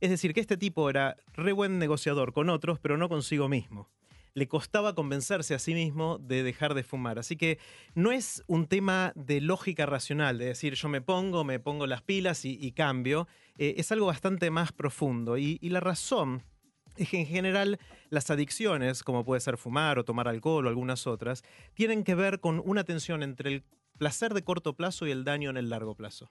Es 0.02 0.10
decir, 0.10 0.34
que 0.34 0.42
este 0.42 0.58
tipo 0.58 0.90
era 0.90 1.16
re 1.34 1.54
buen 1.54 1.80
negociador 1.80 2.34
con 2.34 2.50
otros, 2.50 2.80
pero 2.80 2.98
no 2.98 3.08
consigo 3.08 3.48
mismo. 3.48 3.90
Le 4.34 4.50
costaba 4.50 4.94
convencerse 4.94 5.54
a 5.54 5.60
sí 5.60 5.74
mismo 5.74 6.18
de 6.18 6.44
dejar 6.44 6.74
de 6.74 6.84
fumar. 6.84 7.18
Así 7.18 7.38
que 7.38 7.60
no 7.94 8.12
es 8.12 8.44
un 8.48 8.68
tema 8.68 9.14
de 9.16 9.40
lógica 9.40 9.86
racional, 9.86 10.38
de 10.38 10.46
decir 10.48 10.74
yo 10.74 10.90
me 10.90 11.00
pongo, 11.00 11.46
me 11.46 11.62
pongo 11.62 11.88
las 11.88 12.02
pilas 12.02 12.44
y, 12.44 12.72
cambio. 12.74 13.30
Eh, 13.58 13.76
es 13.78 13.94
algo 13.94 14.08
bastante 14.08 14.52
más 14.52 14.74
profundo. 14.74 15.38
Y 15.38 15.58
la 15.70 15.80
razón 15.80 16.44
es 16.98 17.10
que 17.10 17.20
en 17.20 17.26
general 17.28 17.80
las 18.10 18.30
adicciones, 18.30 19.04
como 19.04 19.24
puede 19.26 19.42
ser 19.42 19.58
fumar 19.58 20.00
o 20.00 20.06
tomar 20.06 20.28
alcohol 20.28 20.66
o 20.66 20.70
algunas 20.70 21.08
otras, 21.08 21.44
tienen 21.74 22.04
que 22.04 22.16
ver 22.16 22.40
con 22.40 22.62
una 22.66 22.84
tensión 22.84 23.24
entre 23.24 23.50
el 23.54 23.64
placer 23.98 24.34
de 24.34 24.44
corto 24.44 24.74
plazo 24.76 25.08
y 25.08 25.12
el 25.12 25.24
daño 25.24 25.50
en 25.50 25.58
el 25.58 25.70
largo 25.70 25.96
plazo. 25.96 26.28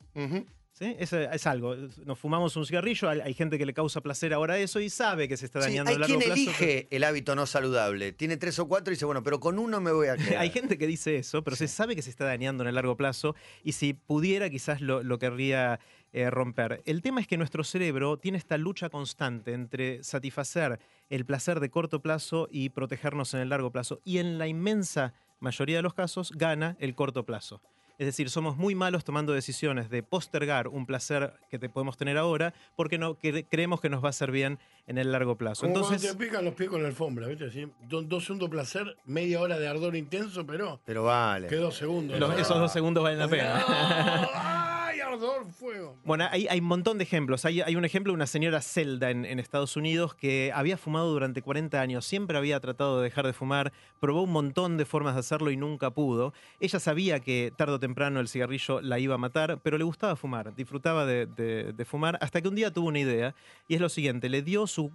¿Sí? 0.72 0.96
Es, 0.98 1.12
es 1.12 1.46
algo. 1.46 1.76
Nos 2.04 2.18
fumamos 2.18 2.56
un 2.56 2.66
cigarrillo, 2.66 3.08
hay, 3.08 3.20
hay 3.20 3.32
gente 3.32 3.58
que 3.58 3.64
le 3.64 3.72
causa 3.72 4.00
placer 4.00 4.34
ahora 4.34 4.58
eso 4.58 4.80
y 4.80 4.90
sabe 4.90 5.28
que 5.28 5.36
se 5.36 5.44
está 5.46 5.60
Sí, 5.62 5.68
dañando 5.68 5.90
hay 5.90 5.96
a 5.96 5.98
largo 6.00 6.18
quien 6.18 6.28
plazo. 6.32 6.42
elige 6.42 6.88
el 6.90 7.04
hábito 7.04 7.36
no 7.36 7.46
saludable. 7.46 8.10
Tiene 8.12 8.36
tres 8.36 8.58
o 8.58 8.66
cuatro 8.66 8.90
y 8.92 8.96
dice, 8.96 9.04
bueno, 9.04 9.22
pero 9.22 9.38
con 9.38 9.60
uno 9.60 9.80
me 9.80 9.92
voy 9.92 10.08
a 10.08 10.16
quedar. 10.16 10.38
Hay 10.38 10.50
gente 10.50 10.76
que 10.76 10.88
dice 10.88 11.16
eso, 11.16 11.44
pero 11.44 11.54
se 11.56 11.68
sabe 11.68 11.94
que 11.94 12.02
se 12.02 12.10
está 12.10 12.24
dañando 12.24 12.64
en 12.64 12.68
el 12.70 12.74
largo 12.74 12.96
plazo 12.96 13.36
y 13.62 13.72
si 13.72 13.94
pudiera 13.94 14.50
quizás 14.50 14.80
lo, 14.80 15.04
lo 15.04 15.20
querría 15.20 15.78
eh, 16.14 16.30
romper. 16.30 16.80
El 16.86 17.02
tema 17.02 17.20
es 17.20 17.26
que 17.26 17.36
nuestro 17.36 17.62
cerebro 17.64 18.16
tiene 18.18 18.38
esta 18.38 18.56
lucha 18.56 18.88
constante 18.88 19.52
entre 19.52 20.02
satisfacer 20.02 20.78
el 21.10 21.26
placer 21.26 21.60
de 21.60 21.68
corto 21.70 22.00
plazo 22.00 22.48
y 22.50 22.70
protegernos 22.70 23.34
en 23.34 23.40
el 23.40 23.48
largo 23.50 23.70
plazo. 23.70 24.00
Y 24.04 24.18
en 24.18 24.38
la 24.38 24.46
inmensa 24.46 25.12
mayoría 25.40 25.76
de 25.76 25.82
los 25.82 25.92
casos 25.92 26.32
gana 26.32 26.76
el 26.80 26.94
corto 26.94 27.26
plazo. 27.26 27.60
Es 27.96 28.06
decir, 28.06 28.28
somos 28.28 28.56
muy 28.56 28.74
malos 28.74 29.04
tomando 29.04 29.32
decisiones 29.32 29.88
de 29.88 30.02
postergar 30.02 30.66
un 30.66 30.84
placer 30.84 31.32
que 31.48 31.60
te 31.60 31.68
podemos 31.68 31.96
tener 31.96 32.16
ahora 32.18 32.52
porque 32.74 32.98
no 32.98 33.16
cre- 33.20 33.46
creemos 33.48 33.80
que 33.80 33.88
nos 33.88 34.02
va 34.02 34.08
a 34.08 34.10
hacer 34.10 34.32
bien 34.32 34.58
en 34.88 34.98
el 34.98 35.12
largo 35.12 35.36
plazo. 35.36 35.62
Como 35.66 35.76
Entonces, 35.76 36.10
te 36.10 36.16
pican 36.16 36.44
los 36.44 36.54
pies 36.54 36.68
con 36.70 36.82
la 36.82 36.88
alfombra, 36.88 37.28
¿viste? 37.28 37.44
Así, 37.46 37.70
do- 37.88 38.02
dos 38.02 38.24
segundos 38.24 38.50
de 38.50 38.56
placer, 38.56 38.96
media 39.04 39.40
hora 39.40 39.60
de 39.60 39.68
ardor 39.68 39.94
intenso, 39.94 40.44
pero 40.44 40.80
Pero 40.84 41.04
vale. 41.04 41.46
quedó 41.46 41.70
segundos. 41.70 42.18
los- 42.18 42.36
esos 42.38 42.58
dos 42.58 42.72
segundos 42.72 43.02
valen 43.04 43.18
la 43.20 43.28
pena. 43.28 43.64
¡Ay, 45.14 45.20
ardor, 45.20 45.52
fuego! 45.52 45.96
Bueno, 46.04 46.26
hay, 46.30 46.46
hay 46.48 46.58
un 46.60 46.66
montón 46.66 46.98
de 46.98 47.04
ejemplos. 47.04 47.44
Hay, 47.44 47.60
hay 47.60 47.76
un 47.76 47.84
ejemplo 47.84 48.12
de 48.12 48.14
una 48.16 48.26
señora 48.26 48.60
Zelda 48.60 49.10
en, 49.10 49.24
en 49.24 49.38
Estados 49.38 49.76
Unidos 49.76 50.14
que 50.14 50.50
había 50.54 50.76
fumado 50.76 51.12
durante 51.12 51.40
40 51.42 51.80
años, 51.80 52.04
siempre 52.04 52.36
había 52.36 52.58
tratado 52.60 52.98
de 52.98 53.04
dejar 53.04 53.26
de 53.26 53.32
fumar, 53.32 53.72
probó 54.00 54.22
un 54.22 54.32
montón 54.32 54.76
de 54.76 54.84
formas 54.84 55.14
de 55.14 55.20
hacerlo 55.20 55.50
y 55.50 55.56
nunca 55.56 55.90
pudo. 55.90 56.32
Ella 56.60 56.80
sabía 56.80 57.20
que 57.20 57.52
tarde 57.56 57.74
o 57.74 57.80
temprano 57.80 58.20
el 58.20 58.28
cigarrillo 58.28 58.80
la 58.80 58.98
iba 58.98 59.14
a 59.14 59.18
matar, 59.18 59.60
pero 59.62 59.78
le 59.78 59.84
gustaba 59.84 60.16
fumar, 60.16 60.54
disfrutaba 60.54 61.06
de, 61.06 61.26
de- 61.26 61.72
de 61.72 61.84
fumar, 61.84 62.18
hasta 62.20 62.40
que 62.42 62.48
un 62.48 62.54
día 62.54 62.72
tuvo 62.72 62.88
una 62.88 62.98
idea, 62.98 63.34
y 63.68 63.74
es 63.76 63.80
lo 63.80 63.88
siguiente, 63.88 64.28
le 64.28 64.42
dio 64.42 64.66
su 64.66 64.90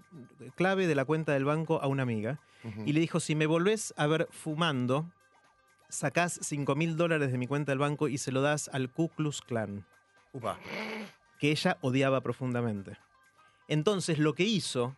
clave 0.56 0.88
de 0.88 0.96
la 0.96 1.06
cuenta 1.06 1.34
del 1.34 1.46
banco 1.46 1.82
a 1.82 1.88
una 1.88 2.04
amiga 2.04 2.40
y 2.86 2.92
le 2.94 3.00
dijo, 3.00 3.20
si 3.22 3.36
me 3.36 3.46
volvés 3.46 3.94
a 3.96 4.06
ver 4.08 4.28
fumando, 4.32 5.10
sacás 5.88 6.40
5 6.44 6.76
mil 6.76 6.98
dólares 6.98 7.32
de 7.32 7.38
mi 7.38 7.48
cuenta 7.48 7.72
del 7.72 7.80
banco 7.80 8.08
y 8.08 8.18
se 8.18 8.32
lo 8.32 8.42
das 8.42 8.70
al 8.74 8.92
Ku 8.92 9.10
Klux 9.10 9.42
Klan 9.42 9.86
Upa. 10.34 10.58
que 11.40 11.52
ella 11.52 11.78
odiaba 11.82 12.22
profundamente. 12.22 12.98
Entonces 13.68 14.20
lo 14.20 14.34
que 14.34 14.44
hizo 14.44 14.96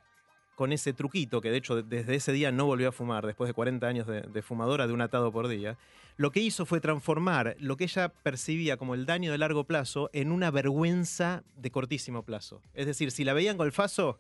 con 0.56 0.72
ese 0.74 0.94
truquito, 0.94 1.40
que 1.42 1.50
de 1.52 1.58
hecho 1.58 1.76
de- 1.76 1.84
desde 1.84 2.16
ese 2.16 2.32
día 2.32 2.52
no 2.52 2.66
volvió 2.66 2.90
a 2.90 2.92
fumar, 2.92 3.26
después 3.26 3.48
de 3.48 3.54
40 3.54 3.88
años 3.88 4.08
de, 4.08 4.22
de 4.22 4.42
fumadora 4.42 4.88
de 4.88 4.94
un 4.94 5.02
atado 5.02 5.32
por 5.32 5.48
día, 5.48 5.78
lo 6.18 6.32
que 6.32 6.40
hizo 6.40 6.66
fue 6.66 6.82
transformar 6.82 7.56
lo 7.60 7.78
que 7.78 7.86
ella 7.86 8.10
percibía 8.10 8.78
como 8.78 8.94
el 8.94 9.06
daño 9.06 9.32
de 9.32 9.38
largo 9.38 9.64
plazo 9.66 10.10
en 10.14 10.32
una 10.32 10.52
vergüenza 10.52 11.44
de 11.56 11.72
cortísimo 11.72 12.24
plazo. 12.24 12.62
Es 12.74 12.86
decir, 12.86 13.12
si 13.12 13.24
la 13.24 13.34
veían 13.34 13.58
golfazo, 13.58 14.20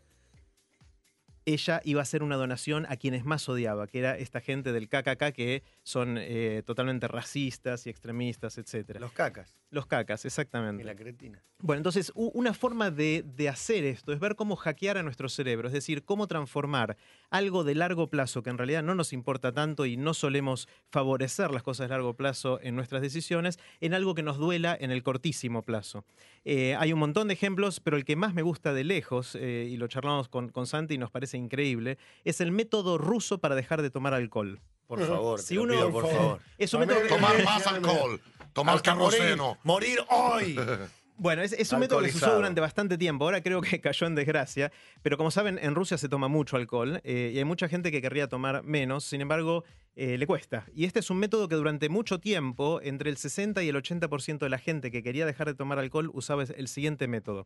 ella 1.45 1.81
iba 1.83 2.01
a 2.01 2.03
hacer 2.03 2.23
una 2.23 2.35
donación 2.35 2.85
a 2.89 2.97
quienes 2.97 3.25
más 3.25 3.47
odiaba, 3.49 3.87
que 3.87 3.99
era 3.99 4.17
esta 4.17 4.41
gente 4.41 4.71
del 4.71 4.89
KKK 4.89 5.31
que 5.33 5.63
son 5.83 6.17
eh, 6.19 6.63
totalmente 6.65 7.07
racistas 7.07 7.87
y 7.87 7.89
extremistas, 7.89 8.57
etc. 8.57 8.99
Los 8.99 9.11
cacas. 9.11 9.55
Los 9.69 9.85
cacas, 9.85 10.25
exactamente. 10.25 10.83
Y 10.83 10.85
la 10.85 10.95
cretina. 10.95 11.43
Bueno, 11.59 11.77
entonces 11.77 12.11
una 12.15 12.53
forma 12.53 12.89
de, 12.89 13.23
de 13.23 13.47
hacer 13.47 13.83
esto 13.83 14.13
es 14.13 14.19
ver 14.19 14.35
cómo 14.35 14.55
hackear 14.55 14.97
a 14.97 15.03
nuestro 15.03 15.29
cerebro, 15.29 15.67
es 15.67 15.73
decir, 15.73 16.03
cómo 16.03 16.27
transformar 16.27 16.97
algo 17.29 17.63
de 17.63 17.75
largo 17.75 18.09
plazo 18.09 18.41
que 18.43 18.49
en 18.49 18.57
realidad 18.57 18.83
no 18.83 18.95
nos 18.95 19.13
importa 19.13 19.51
tanto 19.51 19.85
y 19.85 19.95
no 19.95 20.13
solemos 20.13 20.67
favorecer 20.89 21.51
las 21.51 21.63
cosas 21.63 21.85
de 21.85 21.89
largo 21.95 22.15
plazo 22.15 22.59
en 22.61 22.75
nuestras 22.75 23.01
decisiones, 23.01 23.59
en 23.79 23.93
algo 23.93 24.15
que 24.15 24.23
nos 24.23 24.37
duela 24.37 24.75
en 24.79 24.91
el 24.91 25.03
cortísimo 25.03 25.63
plazo. 25.63 26.03
Eh, 26.43 26.75
hay 26.75 26.93
un 26.93 26.99
montón 26.99 27.27
de 27.27 27.35
ejemplos, 27.35 27.79
pero 27.79 27.97
el 27.97 28.05
que 28.05 28.15
más 28.15 28.33
me 28.33 28.41
gusta 28.41 28.73
de 28.73 28.83
lejos, 28.83 29.35
eh, 29.35 29.67
y 29.69 29.77
lo 29.77 29.87
charlamos 29.87 30.27
con, 30.27 30.49
con 30.49 30.65
Santi 30.65 30.95
y 30.95 30.97
nos 30.97 31.11
parece 31.11 31.30
increíble, 31.37 31.97
es 32.23 32.41
el 32.41 32.51
método 32.51 32.97
ruso 32.97 33.39
para 33.39 33.55
dejar 33.55 33.81
de 33.81 33.89
tomar 33.89 34.13
alcohol. 34.13 34.59
Por 34.87 35.05
favor, 35.05 35.39
Si 35.39 35.49
te 35.49 35.55
lo 35.55 35.63
uno- 35.63 35.73
pido, 35.73 35.91
por 35.91 36.07
favor. 36.09 36.39
Es 36.57 36.73
un 36.73 36.81
método 36.81 37.01
que- 37.01 37.07
Tomar 37.09 37.43
más 37.43 37.65
alcohol. 37.67 38.21
Tomar 38.53 38.75
Hasta 38.75 38.95
morir, 38.95 39.17
carroceno. 39.19 39.57
morir 39.63 39.99
hoy. 40.09 40.59
Bueno, 41.17 41.43
es, 41.43 41.53
es 41.53 41.71
un 41.71 41.79
método 41.81 41.99
que 41.99 42.05
se 42.05 42.17
usó 42.17 42.25
Alcoholizado. 42.25 42.35
durante 42.37 42.61
bastante 42.61 42.97
tiempo. 42.97 43.25
Ahora 43.25 43.43
creo 43.43 43.61
que 43.61 43.79
cayó 43.79 44.07
en 44.07 44.15
desgracia. 44.15 44.71
Pero 45.03 45.17
como 45.17 45.29
saben, 45.29 45.59
en 45.61 45.75
Rusia 45.75 45.99
se 45.99 46.09
toma 46.09 46.27
mucho 46.27 46.57
alcohol 46.57 46.99
eh, 47.03 47.29
y 47.31 47.37
hay 47.37 47.43
mucha 47.45 47.67
gente 47.67 47.91
que 47.91 48.01
querría 48.01 48.27
tomar 48.27 48.63
menos. 48.63 49.03
Sin 49.03 49.21
embargo, 49.21 49.63
eh, 49.95 50.17
le 50.17 50.25
cuesta. 50.25 50.65
Y 50.73 50.85
este 50.85 50.97
es 50.99 51.11
un 51.11 51.17
método 51.19 51.47
que 51.47 51.53
durante 51.53 51.89
mucho 51.89 52.19
tiempo, 52.19 52.79
entre 52.81 53.11
el 53.11 53.17
60 53.17 53.61
y 53.61 53.69
el 53.69 53.75
80% 53.75 54.39
de 54.39 54.49
la 54.49 54.57
gente 54.57 54.89
que 54.89 55.03
quería 55.03 55.27
dejar 55.27 55.45
de 55.45 55.53
tomar 55.53 55.77
alcohol 55.77 56.09
usaba 56.11 56.41
el 56.41 56.67
siguiente 56.67 57.07
método. 57.07 57.45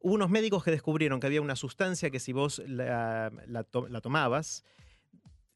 Hubo 0.00 0.14
unos 0.14 0.30
médicos 0.30 0.62
que 0.64 0.70
descubrieron 0.70 1.20
que 1.20 1.26
había 1.26 1.40
una 1.42 1.56
sustancia 1.56 2.10
que 2.10 2.20
si 2.20 2.32
vos 2.32 2.62
la, 2.66 3.32
la 3.46 3.64
to- 3.64 3.88
la 3.88 4.00
tomabas, 4.00 4.64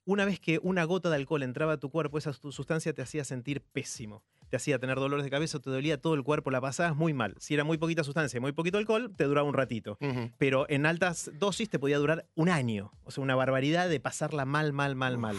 una 0.04 0.24
vez 0.24 0.40
que 0.40 0.58
una 0.62 0.82
gota 0.84 1.10
de 1.10 1.16
alcohol 1.16 1.42
entraba 1.44 1.74
a 1.74 1.76
tu 1.76 1.90
cuerpo, 1.90 2.18
esa 2.18 2.32
su- 2.32 2.50
sustancia 2.50 2.92
te 2.92 3.02
hacía 3.02 3.24
sentir 3.24 3.60
pésimo. 3.60 4.24
Te 4.50 4.56
hacía 4.56 4.78
tener 4.78 4.96
dolores 4.98 5.24
de 5.24 5.30
cabeza, 5.30 5.60
te 5.60 5.70
dolía 5.70 5.98
todo 6.00 6.14
el 6.14 6.24
cuerpo, 6.24 6.50
la 6.50 6.60
pasabas 6.60 6.94
muy 6.96 7.14
mal. 7.14 7.36
Si 7.38 7.54
era 7.54 7.64
muy 7.64 7.78
poquita 7.78 8.02
sustancia 8.04 8.36
y 8.36 8.40
muy 8.40 8.52
poquito 8.52 8.78
alcohol, 8.78 9.12
te 9.16 9.24
duraba 9.24 9.48
un 9.48 9.54
ratito. 9.54 9.96
Pero 10.38 10.66
en 10.68 10.84
altas 10.86 11.30
dosis 11.38 11.70
te 11.70 11.78
podía 11.78 11.98
durar 11.98 12.26
un 12.34 12.48
año. 12.50 12.92
O 13.04 13.10
sea, 13.12 13.22
una 13.22 13.34
barbaridad 13.36 13.88
de 13.88 14.00
pasarla 14.00 14.44
mal, 14.44 14.72
mal, 14.72 14.94
mal, 14.96 15.16
mal. 15.18 15.36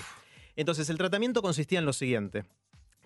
Entonces, 0.55 0.89
el 0.89 0.97
tratamiento 0.97 1.41
consistía 1.41 1.79
en 1.79 1.85
lo 1.85 1.93
siguiente. 1.93 2.45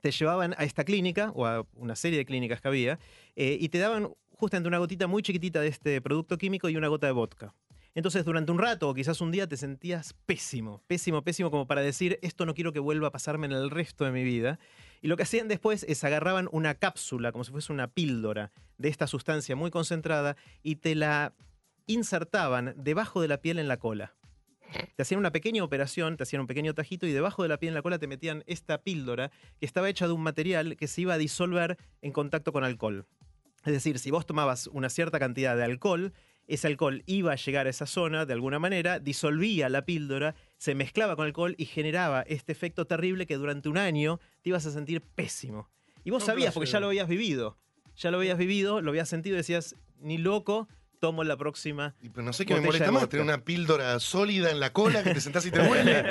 Te 0.02 0.12
llevaban 0.12 0.54
a 0.60 0.64
esta 0.64 0.86
clínica, 0.86 1.32
o 1.34 1.46
a 1.48 1.66
una 1.74 1.96
serie 1.96 2.20
de 2.20 2.26
clínicas 2.26 2.62
que 2.62 2.68
había, 2.68 3.00
eh, 3.36 3.58
y 3.60 3.68
te 3.70 3.80
daban 3.80 4.14
justamente 4.38 4.68
una 4.68 4.78
gotita 4.78 5.08
muy 5.08 5.24
chiquitita 5.24 5.60
de 5.60 5.68
este 5.68 6.02
producto 6.02 6.38
químico 6.38 6.70
y 6.70 6.78
una 6.78 6.88
gota 6.88 7.08
de 7.08 7.14
vodka. 7.14 7.54
Entonces, 7.96 8.24
durante 8.24 8.52
un 8.52 8.60
rato 8.60 8.90
o 8.90 8.94
quizás 8.94 9.22
un 9.22 9.32
día 9.32 9.48
te 9.48 9.58
sentías 9.58 10.14
pésimo, 10.28 10.84
pésimo, 10.86 11.24
pésimo, 11.24 11.50
como 11.50 11.66
para 11.66 11.82
decir, 11.82 12.20
esto 12.22 12.46
no 12.46 12.54
quiero 12.54 12.72
que 12.72 12.80
vuelva 12.80 13.08
a 13.08 13.12
pasarme 13.12 13.48
en 13.48 13.54
el 13.54 13.72
resto 13.72 14.06
de 14.06 14.12
mi 14.12 14.24
vida. 14.24 14.60
Y 15.02 15.08
lo 15.08 15.18
que 15.18 15.24
hacían 15.24 15.48
después 15.48 15.84
es 15.90 16.04
agarraban 16.04 16.48
una 16.52 16.76
cápsula, 16.76 17.32
como 17.32 17.44
si 17.44 17.52
fuese 17.52 17.74
una 17.74 17.88
píldora 17.88 18.52
de 18.78 18.90
esta 18.90 19.08
sustancia 19.08 19.56
muy 19.56 19.72
concentrada, 19.72 20.38
y 20.62 20.76
te 20.76 20.94
la 20.94 21.34
insertaban 21.88 22.76
debajo 22.78 23.20
de 23.20 23.30
la 23.30 23.42
piel 23.42 23.58
en 23.58 23.68
la 23.68 23.78
cola. 23.78 24.14
Te 24.96 25.02
hacían 25.02 25.20
una 25.20 25.32
pequeña 25.32 25.64
operación, 25.64 26.18
te 26.18 26.24
hacían 26.24 26.42
un 26.42 26.48
pequeño 26.48 26.76
tajito 26.76 27.08
y 27.08 27.14
debajo 27.14 27.42
de 27.42 27.50
la 27.50 27.58
piel 27.58 27.70
en 27.70 27.76
la 27.76 27.82
cola 27.82 27.98
te 27.98 28.08
metían 28.08 28.44
esta 28.46 28.84
píldora 28.84 29.32
que 29.60 29.66
estaba 29.66 29.90
hecha 29.90 30.06
de 30.06 30.14
un 30.14 30.22
material 30.22 30.76
que 30.76 30.88
se 30.88 31.02
iba 31.02 31.16
a 31.16 31.18
disolver 31.18 31.78
en 32.02 32.12
contacto 32.12 32.52
con 32.52 32.64
alcohol. 32.64 33.08
Es 33.68 33.74
decir, 33.74 34.00
si 34.00 34.12
vos 34.12 34.26
tomabas 34.26 34.68
una 34.68 34.88
cierta 34.90 35.20
cantidad 35.20 35.58
de 35.58 35.66
alcohol, 35.66 36.14
ese 36.48 36.68
alcohol 36.68 37.04
iba 37.06 37.34
a 37.34 37.36
llegar 37.36 37.68
a 37.68 37.70
esa 37.70 37.86
zona 37.86 38.26
de 38.26 38.32
alguna 38.32 38.60
manera, 38.60 39.00
disolvía 39.00 39.68
la 39.68 39.84
píldora, 39.84 40.36
se 40.58 40.74
mezclaba 40.74 41.18
con 41.18 41.26
alcohol 41.26 41.54
y 41.58 41.66
generaba 41.66 42.22
este 42.22 42.54
efecto 42.54 42.88
terrible 42.88 43.28
que 43.28 43.36
durante 43.36 43.68
un 43.68 43.78
año 43.78 44.22
te 44.42 44.52
ibas 44.52 44.66
a 44.66 44.72
sentir 44.72 45.02
pésimo. 45.02 45.70
Y 46.06 46.12
vos 46.12 46.24
No, 46.24 46.28
sabías, 46.28 46.54
porque 46.54 46.70
ya 46.70 46.80
lo 46.80 46.88
habías 46.88 47.10
vivido. 47.10 47.58
Ya 47.98 48.10
lo 48.10 48.20
habías 48.20 48.38
vivido, 48.38 48.80
lo 48.80 48.92
habías 48.92 49.10
sentido 49.10 49.36
y 49.36 49.40
decías, 49.40 49.76
ni 50.00 50.18
loco, 50.18 50.70
tomo 51.00 51.24
la 51.24 51.38
próxima. 51.38 51.96
Y, 52.02 52.10
pero 52.10 52.24
no 52.26 52.34
sé 52.34 52.46
qué 52.46 52.54
me 52.56 52.62
molesta 52.62 52.92
más, 52.92 53.10
tener 53.10 53.24
una 53.24 53.44
píldora 53.44 54.00
sólida 54.00 54.52
en 54.52 54.60
la 54.60 54.74
cola 54.74 55.04
que 55.04 55.14
te 55.14 55.22
sentás 55.22 55.46
y 55.46 55.52
te 55.52 55.60
duele. 55.68 56.02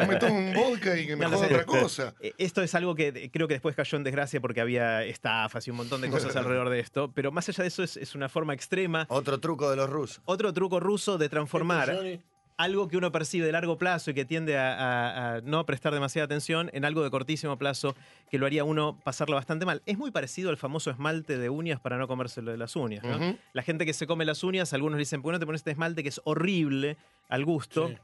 No 0.00 0.06
me 0.06 0.16
tomo 0.16 0.36
un 0.38 0.54
vodka 0.54 0.98
y 0.98 1.06
que 1.06 1.16
me 1.16 1.24
No, 1.26 1.32
joda 1.36 1.46
otra 1.46 1.64
cosa. 1.64 2.14
Eh, 2.20 2.32
Esto 2.38 2.62
es 2.62 2.74
algo 2.74 2.94
que 2.94 3.30
creo 3.30 3.48
que 3.48 3.54
después 3.54 3.76
cayó 3.76 3.96
en 3.98 4.04
desgracia 4.04 4.40
porque 4.40 4.60
había 4.60 5.04
estafas 5.04 5.66
y 5.66 5.70
un 5.70 5.76
montón 5.76 6.00
de 6.00 6.10
cosas 6.10 6.34
alrededor 6.36 6.70
de 6.70 6.80
esto. 6.80 7.12
Pero 7.14 7.32
más 7.32 7.48
allá 7.48 7.62
de 7.62 7.68
eso, 7.68 7.82
es, 7.82 7.96
es 7.96 8.14
una 8.14 8.28
forma 8.28 8.54
extrema. 8.54 9.06
Otro 9.08 9.38
truco 9.40 9.70
de 9.70 9.76
los 9.76 9.88
rusos. 9.90 10.22
Otro 10.24 10.52
truco 10.52 10.80
ruso 10.80 11.18
de 11.18 11.28
transformar 11.28 11.94
Johnny, 11.94 12.20
algo 12.62 12.88
que 12.88 12.96
uno 12.96 13.12
percibe 13.12 13.46
de 13.46 13.52
largo 13.52 13.76
plazo 13.78 14.10
y 14.10 14.14
que 14.14 14.24
tiende 14.24 14.56
a, 14.58 14.72
a- 14.74 15.34
a 15.36 15.40
no 15.42 15.64
prestar 15.66 15.92
demasiada 15.94 16.24
atención 16.26 16.70
en 16.72 16.84
algo 16.84 17.02
de 17.02 17.10
cortísimo 17.10 17.56
plazo 17.58 17.94
que 18.30 18.38
lo 18.38 18.46
haría 18.46 18.64
uno 18.64 18.98
pasarlo 19.04 19.36
bastante 19.36 19.66
mal. 19.66 19.82
Es 19.86 19.98
muy 19.98 20.10
parecido 20.10 20.50
al 20.50 20.56
famoso 20.56 20.90
esmalte 20.90 21.38
de 21.38 21.50
uñas 21.50 21.80
para 21.80 21.98
no 21.98 22.08
comérselo 22.08 22.50
de 22.50 22.56
las 22.58 22.74
uñas. 22.76 23.04
La 23.52 23.62
gente 23.62 23.84
que 23.86 23.92
se 23.92 24.06
come 24.06 24.24
las 24.24 24.42
uñas, 24.44 24.72
algunos 24.72 24.96
le 24.96 25.00
dicen, 25.02 25.22
¿por 25.22 25.30
qué 25.30 25.34
no 25.34 25.40
te 25.40 25.46
pones 25.46 25.60
este 25.60 25.70
esmalte 25.72 26.02
que 26.02 26.08
es 26.08 26.20
horrible 26.24 26.96
al 27.28 27.44
gusto? 27.44 27.88
Sí. 27.88 27.96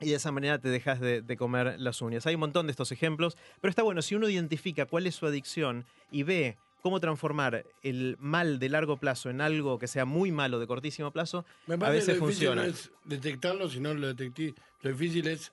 Y 0.00 0.10
de 0.10 0.16
esa 0.16 0.32
manera 0.32 0.58
te 0.58 0.68
dejas 0.68 1.00
de, 1.00 1.22
de 1.22 1.36
comer 1.36 1.76
las 1.78 2.02
uñas. 2.02 2.26
Hay 2.26 2.34
un 2.34 2.40
montón 2.40 2.66
de 2.66 2.72
estos 2.72 2.90
ejemplos, 2.92 3.36
pero 3.60 3.70
está 3.70 3.82
bueno, 3.82 4.02
si 4.02 4.14
uno 4.16 4.28
identifica 4.28 4.86
cuál 4.86 5.06
es 5.06 5.14
su 5.14 5.24
adicción 5.26 5.84
y 6.10 6.24
ve 6.24 6.58
cómo 6.84 7.00
transformar 7.00 7.64
el 7.82 8.18
mal 8.20 8.58
de 8.58 8.68
largo 8.68 8.98
plazo 8.98 9.30
en 9.30 9.40
algo 9.40 9.78
que 9.78 9.88
sea 9.88 10.04
muy 10.04 10.30
malo 10.32 10.58
de 10.60 10.66
cortísimo 10.66 11.10
plazo, 11.12 11.46
a 11.66 11.76
veces 11.88 12.18
lo 12.18 12.20
funciona. 12.26 12.60
no 12.62 12.68
es 12.68 12.90
detectarlo, 13.06 13.70
sino 13.70 13.94
lo 13.94 14.06
detectí. 14.08 14.54
Lo 14.82 14.90
difícil 14.90 15.26
es 15.28 15.50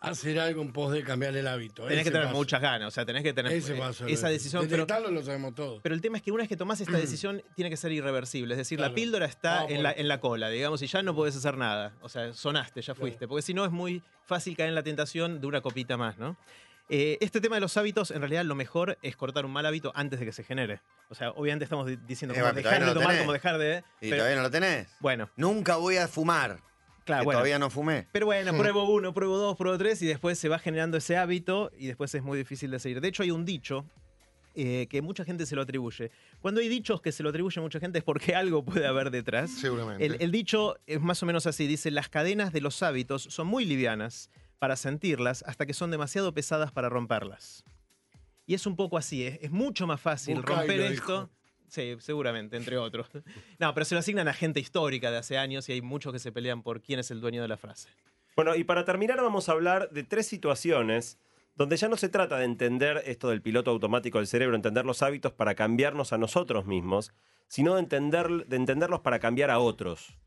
hacer 0.00 0.40
algo 0.40 0.62
en 0.62 0.72
pos 0.72 0.90
de 0.94 1.04
cambiar 1.04 1.36
el 1.36 1.46
hábito. 1.48 1.84
Tenés 1.86 2.04
que 2.04 2.10
tener 2.10 2.28
paso. 2.28 2.36
muchas 2.38 2.62
ganas, 2.62 2.88
o 2.88 2.90
sea, 2.90 3.04
tenés 3.04 3.22
que 3.22 3.34
tener 3.34 3.52
Ese 3.52 3.74
eh, 3.76 3.78
paso. 3.78 4.06
esa 4.06 4.30
decisión. 4.30 4.62
Pero, 4.62 4.86
Detectarlo 4.86 5.10
lo 5.10 5.22
sabemos 5.22 5.54
todos. 5.54 5.80
pero 5.82 5.94
el 5.94 6.00
tema 6.00 6.16
es 6.16 6.22
que 6.22 6.32
una 6.32 6.44
vez 6.44 6.48
que 6.48 6.56
tomás 6.56 6.80
esta 6.80 6.96
decisión, 6.96 7.42
tiene 7.54 7.68
que 7.68 7.76
ser 7.76 7.92
irreversible. 7.92 8.54
Es 8.54 8.58
decir, 8.58 8.80
la 8.80 8.94
píldora 8.94 9.26
está 9.26 9.60
Ah, 9.60 9.66
en, 9.68 9.74
por- 9.74 9.82
la, 9.82 9.92
en 9.92 10.08
la 10.08 10.18
cola, 10.18 10.48
digamos, 10.48 10.80
y 10.80 10.86
ya 10.86 11.02
no 11.02 11.14
podés 11.14 11.36
hacer 11.36 11.58
nada. 11.58 11.92
O 12.00 12.08
sea, 12.08 12.32
sonaste, 12.32 12.80
ya 12.80 12.94
fuiste. 12.94 13.28
Porque 13.28 13.42
si 13.42 13.52
no, 13.52 13.66
es 13.66 13.70
muy 13.70 14.02
fácil 14.24 14.56
caer 14.56 14.70
en 14.70 14.74
la 14.76 14.82
tentación 14.82 15.42
de 15.42 15.46
una 15.46 15.60
copita 15.60 15.98
más, 15.98 16.16
¿no? 16.16 16.38
Eh, 16.92 17.18
este 17.20 17.40
tema 17.40 17.54
de 17.56 17.60
los 17.60 17.76
hábitos, 17.76 18.10
en 18.10 18.18
realidad, 18.20 18.44
lo 18.44 18.56
mejor 18.56 18.98
es 19.00 19.16
cortar 19.16 19.46
un 19.46 19.52
mal 19.52 19.64
hábito 19.64 19.92
antes 19.94 20.18
de 20.18 20.26
que 20.26 20.32
se 20.32 20.42
genere. 20.42 20.80
O 21.08 21.14
sea, 21.14 21.30
obviamente 21.30 21.64
estamos 21.64 21.86
di- 21.86 21.96
diciendo 22.06 22.34
Eh, 22.34 22.40
bueno, 22.40 22.52
dejar 22.54 22.62
todavía 22.72 22.80
no 22.80 22.86
de 22.86 22.94
lo 22.94 23.00
tomar, 23.00 23.08
tenés. 23.12 23.22
cómo 23.22 23.32
dejar 23.32 23.58
de. 23.58 23.84
¿Y 24.00 24.10
pero- 24.10 24.16
todavía 24.16 24.36
no 24.36 24.42
lo 24.42 24.50
tenés? 24.50 24.88
bueno, 24.98 25.30
Nunca 25.36 25.76
voy 25.76 25.96
a 25.98 26.08
fumar. 26.08 26.58
claro, 27.04 27.20
que 27.22 27.24
bueno. 27.26 27.38
todavía 27.38 27.58
no 27.60 27.70
fumé. 27.70 28.08
Pero 28.10 28.26
bueno, 28.26 28.52
pruebo 28.56 28.84
uno, 28.90 29.14
pruebo 29.14 29.38
dos, 29.38 29.56
pruebo 29.56 29.78
tres 29.78 30.02
y 30.02 30.06
después 30.06 30.36
se 30.38 30.48
va 30.48 30.58
generando 30.58 30.96
ese 30.96 31.16
hábito 31.16 31.70
y 31.78 31.86
después 31.86 32.12
es 32.14 32.22
muy 32.24 32.36
difícil 32.36 32.70
de 32.72 32.78
seguir. 32.80 33.00
De 33.00 33.06
hecho, 33.08 33.22
hay 33.22 33.30
un 33.30 33.44
dicho 33.44 33.84
eh, 34.56 34.88
que 34.90 35.00
mucha 35.00 35.24
gente 35.24 35.46
se 35.46 35.54
lo 35.54 35.62
atribuye. 35.62 36.10
Cuando 36.40 36.60
hay 36.60 36.68
dichos 36.68 37.00
que 37.00 37.12
se 37.12 37.22
lo 37.22 37.28
atribuye 37.28 37.60
mucha 37.60 37.78
gente 37.78 37.98
es 37.98 38.04
porque 38.04 38.34
algo 38.34 38.64
puede 38.64 38.84
haber 38.86 39.12
detrás. 39.12 39.48
Seguramente. 39.52 40.04
El, 40.04 40.16
el 40.20 40.32
dicho 40.32 40.76
es 40.88 41.00
más 41.00 41.22
o 41.22 41.26
menos 41.26 41.46
así, 41.46 41.68
dice, 41.68 41.92
las 41.92 42.08
cadenas 42.08 42.52
de 42.52 42.60
los 42.60 42.82
hábitos 42.82 43.22
son 43.22 43.46
muy 43.46 43.64
livianas 43.64 44.28
para 44.60 44.76
sentirlas 44.76 45.42
hasta 45.48 45.66
que 45.66 45.74
son 45.74 45.90
demasiado 45.90 46.32
pesadas 46.32 46.70
para 46.70 46.88
romperlas. 46.88 47.64
Y 48.46 48.54
es 48.54 48.66
un 48.66 48.76
poco 48.76 48.98
así, 48.98 49.26
es, 49.26 49.38
es 49.42 49.50
mucho 49.50 49.86
más 49.86 50.00
fácil 50.00 50.42
romper 50.42 50.80
esto. 50.80 51.30
Sí, 51.66 51.96
seguramente, 52.00 52.56
entre 52.56 52.78
otros. 52.78 53.08
No, 53.58 53.72
pero 53.74 53.84
se 53.84 53.94
lo 53.94 54.00
asignan 54.00 54.28
a 54.28 54.32
gente 54.32 54.60
histórica 54.60 55.10
de 55.10 55.18
hace 55.18 55.38
años 55.38 55.68
y 55.68 55.72
hay 55.72 55.82
muchos 55.82 56.12
que 56.12 56.18
se 56.18 56.30
pelean 56.30 56.62
por 56.62 56.82
quién 56.82 57.00
es 57.00 57.10
el 57.10 57.20
dueño 57.20 57.42
de 57.42 57.48
la 57.48 57.56
frase. 57.56 57.88
Bueno, 58.36 58.54
y 58.54 58.64
para 58.64 58.84
terminar 58.84 59.20
vamos 59.22 59.48
a 59.48 59.52
hablar 59.52 59.90
de 59.90 60.02
tres 60.02 60.26
situaciones 60.26 61.18
donde 61.56 61.76
ya 61.76 61.88
no 61.88 61.96
se 61.96 62.08
trata 62.08 62.38
de 62.38 62.44
entender 62.44 63.02
esto 63.06 63.30
del 63.30 63.42
piloto 63.42 63.70
automático 63.70 64.18
del 64.18 64.26
cerebro, 64.26 64.56
entender 64.56 64.84
los 64.84 65.02
hábitos 65.02 65.32
para 65.32 65.54
cambiarnos 65.54 66.12
a 66.12 66.18
nosotros 66.18 66.66
mismos, 66.66 67.12
sino 67.48 67.74
de, 67.74 67.80
entender, 67.80 68.46
de 68.46 68.56
entenderlos 68.56 69.00
para 69.00 69.18
cambiar 69.18 69.50
a 69.50 69.58
otros. 69.58 70.18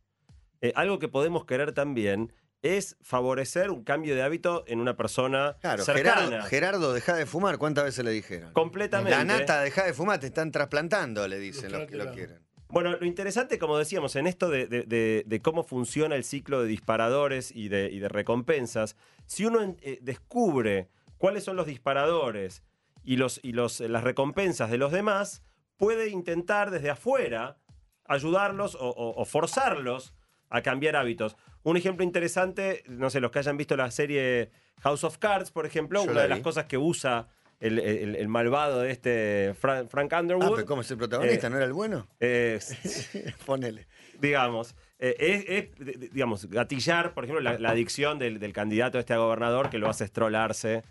Eh, 0.62 0.74
algo 0.76 1.00
que 1.00 1.08
podemos 1.08 1.46
querer 1.46 1.72
también 1.72 2.34
es 2.64 2.98
favorecer 3.02 3.70
un 3.70 3.84
cambio 3.84 4.16
de 4.16 4.24
hábito 4.24 4.64
en 4.68 4.80
una 4.80 4.96
persona 4.98 5.58
Claro, 5.62 5.84
cercana. 5.84 6.22
Gerardo, 6.26 6.48
Gerardo, 6.48 6.94
deja 6.94 7.16
de 7.16 7.26
fumar. 7.26 7.58
¿Cuántas 7.60 7.84
veces 7.84 8.04
le 8.04 8.12
dijeron? 8.12 8.52
Completamente. 8.54 9.12
La 9.12 9.24
nata, 9.24 9.62
deja 9.62 9.84
de 9.84 9.94
fumar, 9.94 10.20
te 10.20 10.28
están 10.28 10.52
trasplantando, 10.52 11.28
le 11.28 11.38
dicen 11.40 11.72
los 11.72 11.86
que 11.86 11.96
lo 11.98 12.12
quieren. 12.12 12.40
Bueno, 12.70 12.92
lo 12.98 13.06
interesante, 13.06 13.60
como 13.60 13.78
decíamos, 13.78 14.16
en 14.16 14.26
esto 14.26 14.50
de, 14.50 14.66
de- 14.66 14.84
de- 14.84 15.24
de 15.28 15.42
cómo 15.42 15.64
funciona 15.64 16.16
el 16.16 16.24
ciclo 16.24 16.62
de 16.64 16.68
disparadores 16.68 17.52
y 17.56 17.68
de, 17.68 17.92
y 17.92 18.00
de 18.00 18.10
recompensas, 18.10 18.96
si 19.28 19.46
uno 19.46 19.76
eh, 19.82 20.00
descubre 20.02 20.90
cuáles 21.20 21.44
son 21.44 21.56
los 21.56 21.68
disparadores 21.68 22.64
y, 23.04 23.18
los, 23.18 23.40
y 23.44 23.52
los, 23.52 23.80
eh, 23.82 23.90
las 23.90 24.04
recompensas 24.04 24.72
de 24.72 24.78
los 24.80 24.92
demás, 24.92 25.44
puede 25.78 26.10
intentar 26.10 26.72
desde 26.72 26.90
afuera 26.90 27.58
ayudarlos 28.06 28.76
o, 28.76 28.90
o- 28.90 29.22
o 29.22 29.26
forzarlos 29.26 30.16
a 30.50 30.62
cambiar 30.62 30.96
hábitos. 30.96 31.36
Un 31.64 31.78
ejemplo 31.78 32.04
interesante, 32.04 32.84
no 32.88 33.10
sé, 33.10 33.20
los 33.22 33.32
que 33.32 33.40
hayan 33.40 33.58
visto 33.58 33.76
la 33.78 33.90
serie 33.92 34.50
House 34.82 35.04
of 35.04 35.18
Cards, 35.18 35.52
por 35.52 35.66
ejemplo, 35.66 36.00
Yo 36.00 36.06
una 36.12 36.14
la 36.16 36.22
de 36.24 36.28
las 36.30 36.40
cosas 36.42 36.66
que 36.66 36.78
usa 36.78 37.28
el, 37.60 37.80
el- 37.80 38.16
el 38.18 38.28
malvado 38.28 38.82
de 38.82 38.92
este 38.92 39.54
Frank, 39.58 39.88
Frank 39.90 40.12
Ah, 40.14 40.20
Underwood. 40.22 40.56
pero 40.56 40.68
¿cómo 40.68 40.82
es 40.82 40.92
el 40.92 40.98
protagonista? 40.98 41.48
Eh, 41.48 41.50
¿No 41.50 41.56
era 41.56 41.66
el 41.66 41.72
bueno? 41.74 42.08
eh, 42.20 42.60
Ponele. 43.46 43.88
digamos, 44.20 44.76
eh, 45.00 45.72
es, 45.80 46.12
digamos, 46.12 46.50
gatillar, 46.50 47.14
por 47.14 47.24
ejemplo, 47.24 47.42
la, 47.42 47.58
la 47.58 47.70
adicción 47.70 48.20
del, 48.20 48.40
del 48.40 48.52
candidato 48.54 49.00
este 49.00 49.14
a 49.14 49.18
gobernador 49.18 49.70
que 49.70 49.78
lo 49.78 49.90
hace 49.90 50.04
estrolarse 50.04 50.84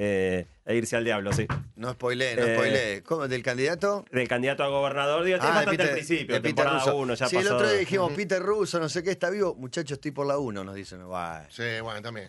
eh, 0.00 0.46
e 0.64 0.74
irse 0.76 0.94
al 0.96 1.02
diablo, 1.04 1.32
sí. 1.32 1.44
No 1.74 1.92
spoilé, 1.92 2.36
no 2.36 2.42
Eh, 2.44 2.54
spoilé. 2.54 3.02
¿Cómo? 3.02 3.26
¿Del 3.26 3.42
candidato? 3.42 4.04
Del 4.12 4.28
candidato 4.28 4.62
a 4.62 4.68
gobernador, 4.68 5.24
digo, 5.24 5.36
es 5.38 5.42
Ah, 5.42 5.46
de 5.46 5.52
bastante 5.54 5.70
Peter- 5.76 5.88
al 5.88 5.94
principio, 5.94 6.34
de 6.36 6.40
Peter 6.40 6.54
temporada 6.54 6.78
Russo. 6.78 6.96
1, 6.96 7.14
ya 7.14 7.26
sí, 7.28 7.36
pasó. 7.36 7.48
el 7.48 7.54
otro 7.54 7.68
día 7.68 7.78
dijimos, 7.80 8.12
Peter 8.12 8.40
Russo, 8.42 8.78
no 8.78 8.88
sé 8.88 9.02
qué, 9.02 9.10
está 9.10 9.28
vivo. 9.28 9.54
Muchachos, 9.56 9.92
estoy 9.92 10.12
por 10.12 10.26
la 10.26 10.38
1, 10.38 10.62
nos 10.62 10.74
dicen. 10.76 11.04
Guay. 11.04 11.46
Sí, 11.50 11.80
bueno, 11.82 12.00
también. 12.00 12.28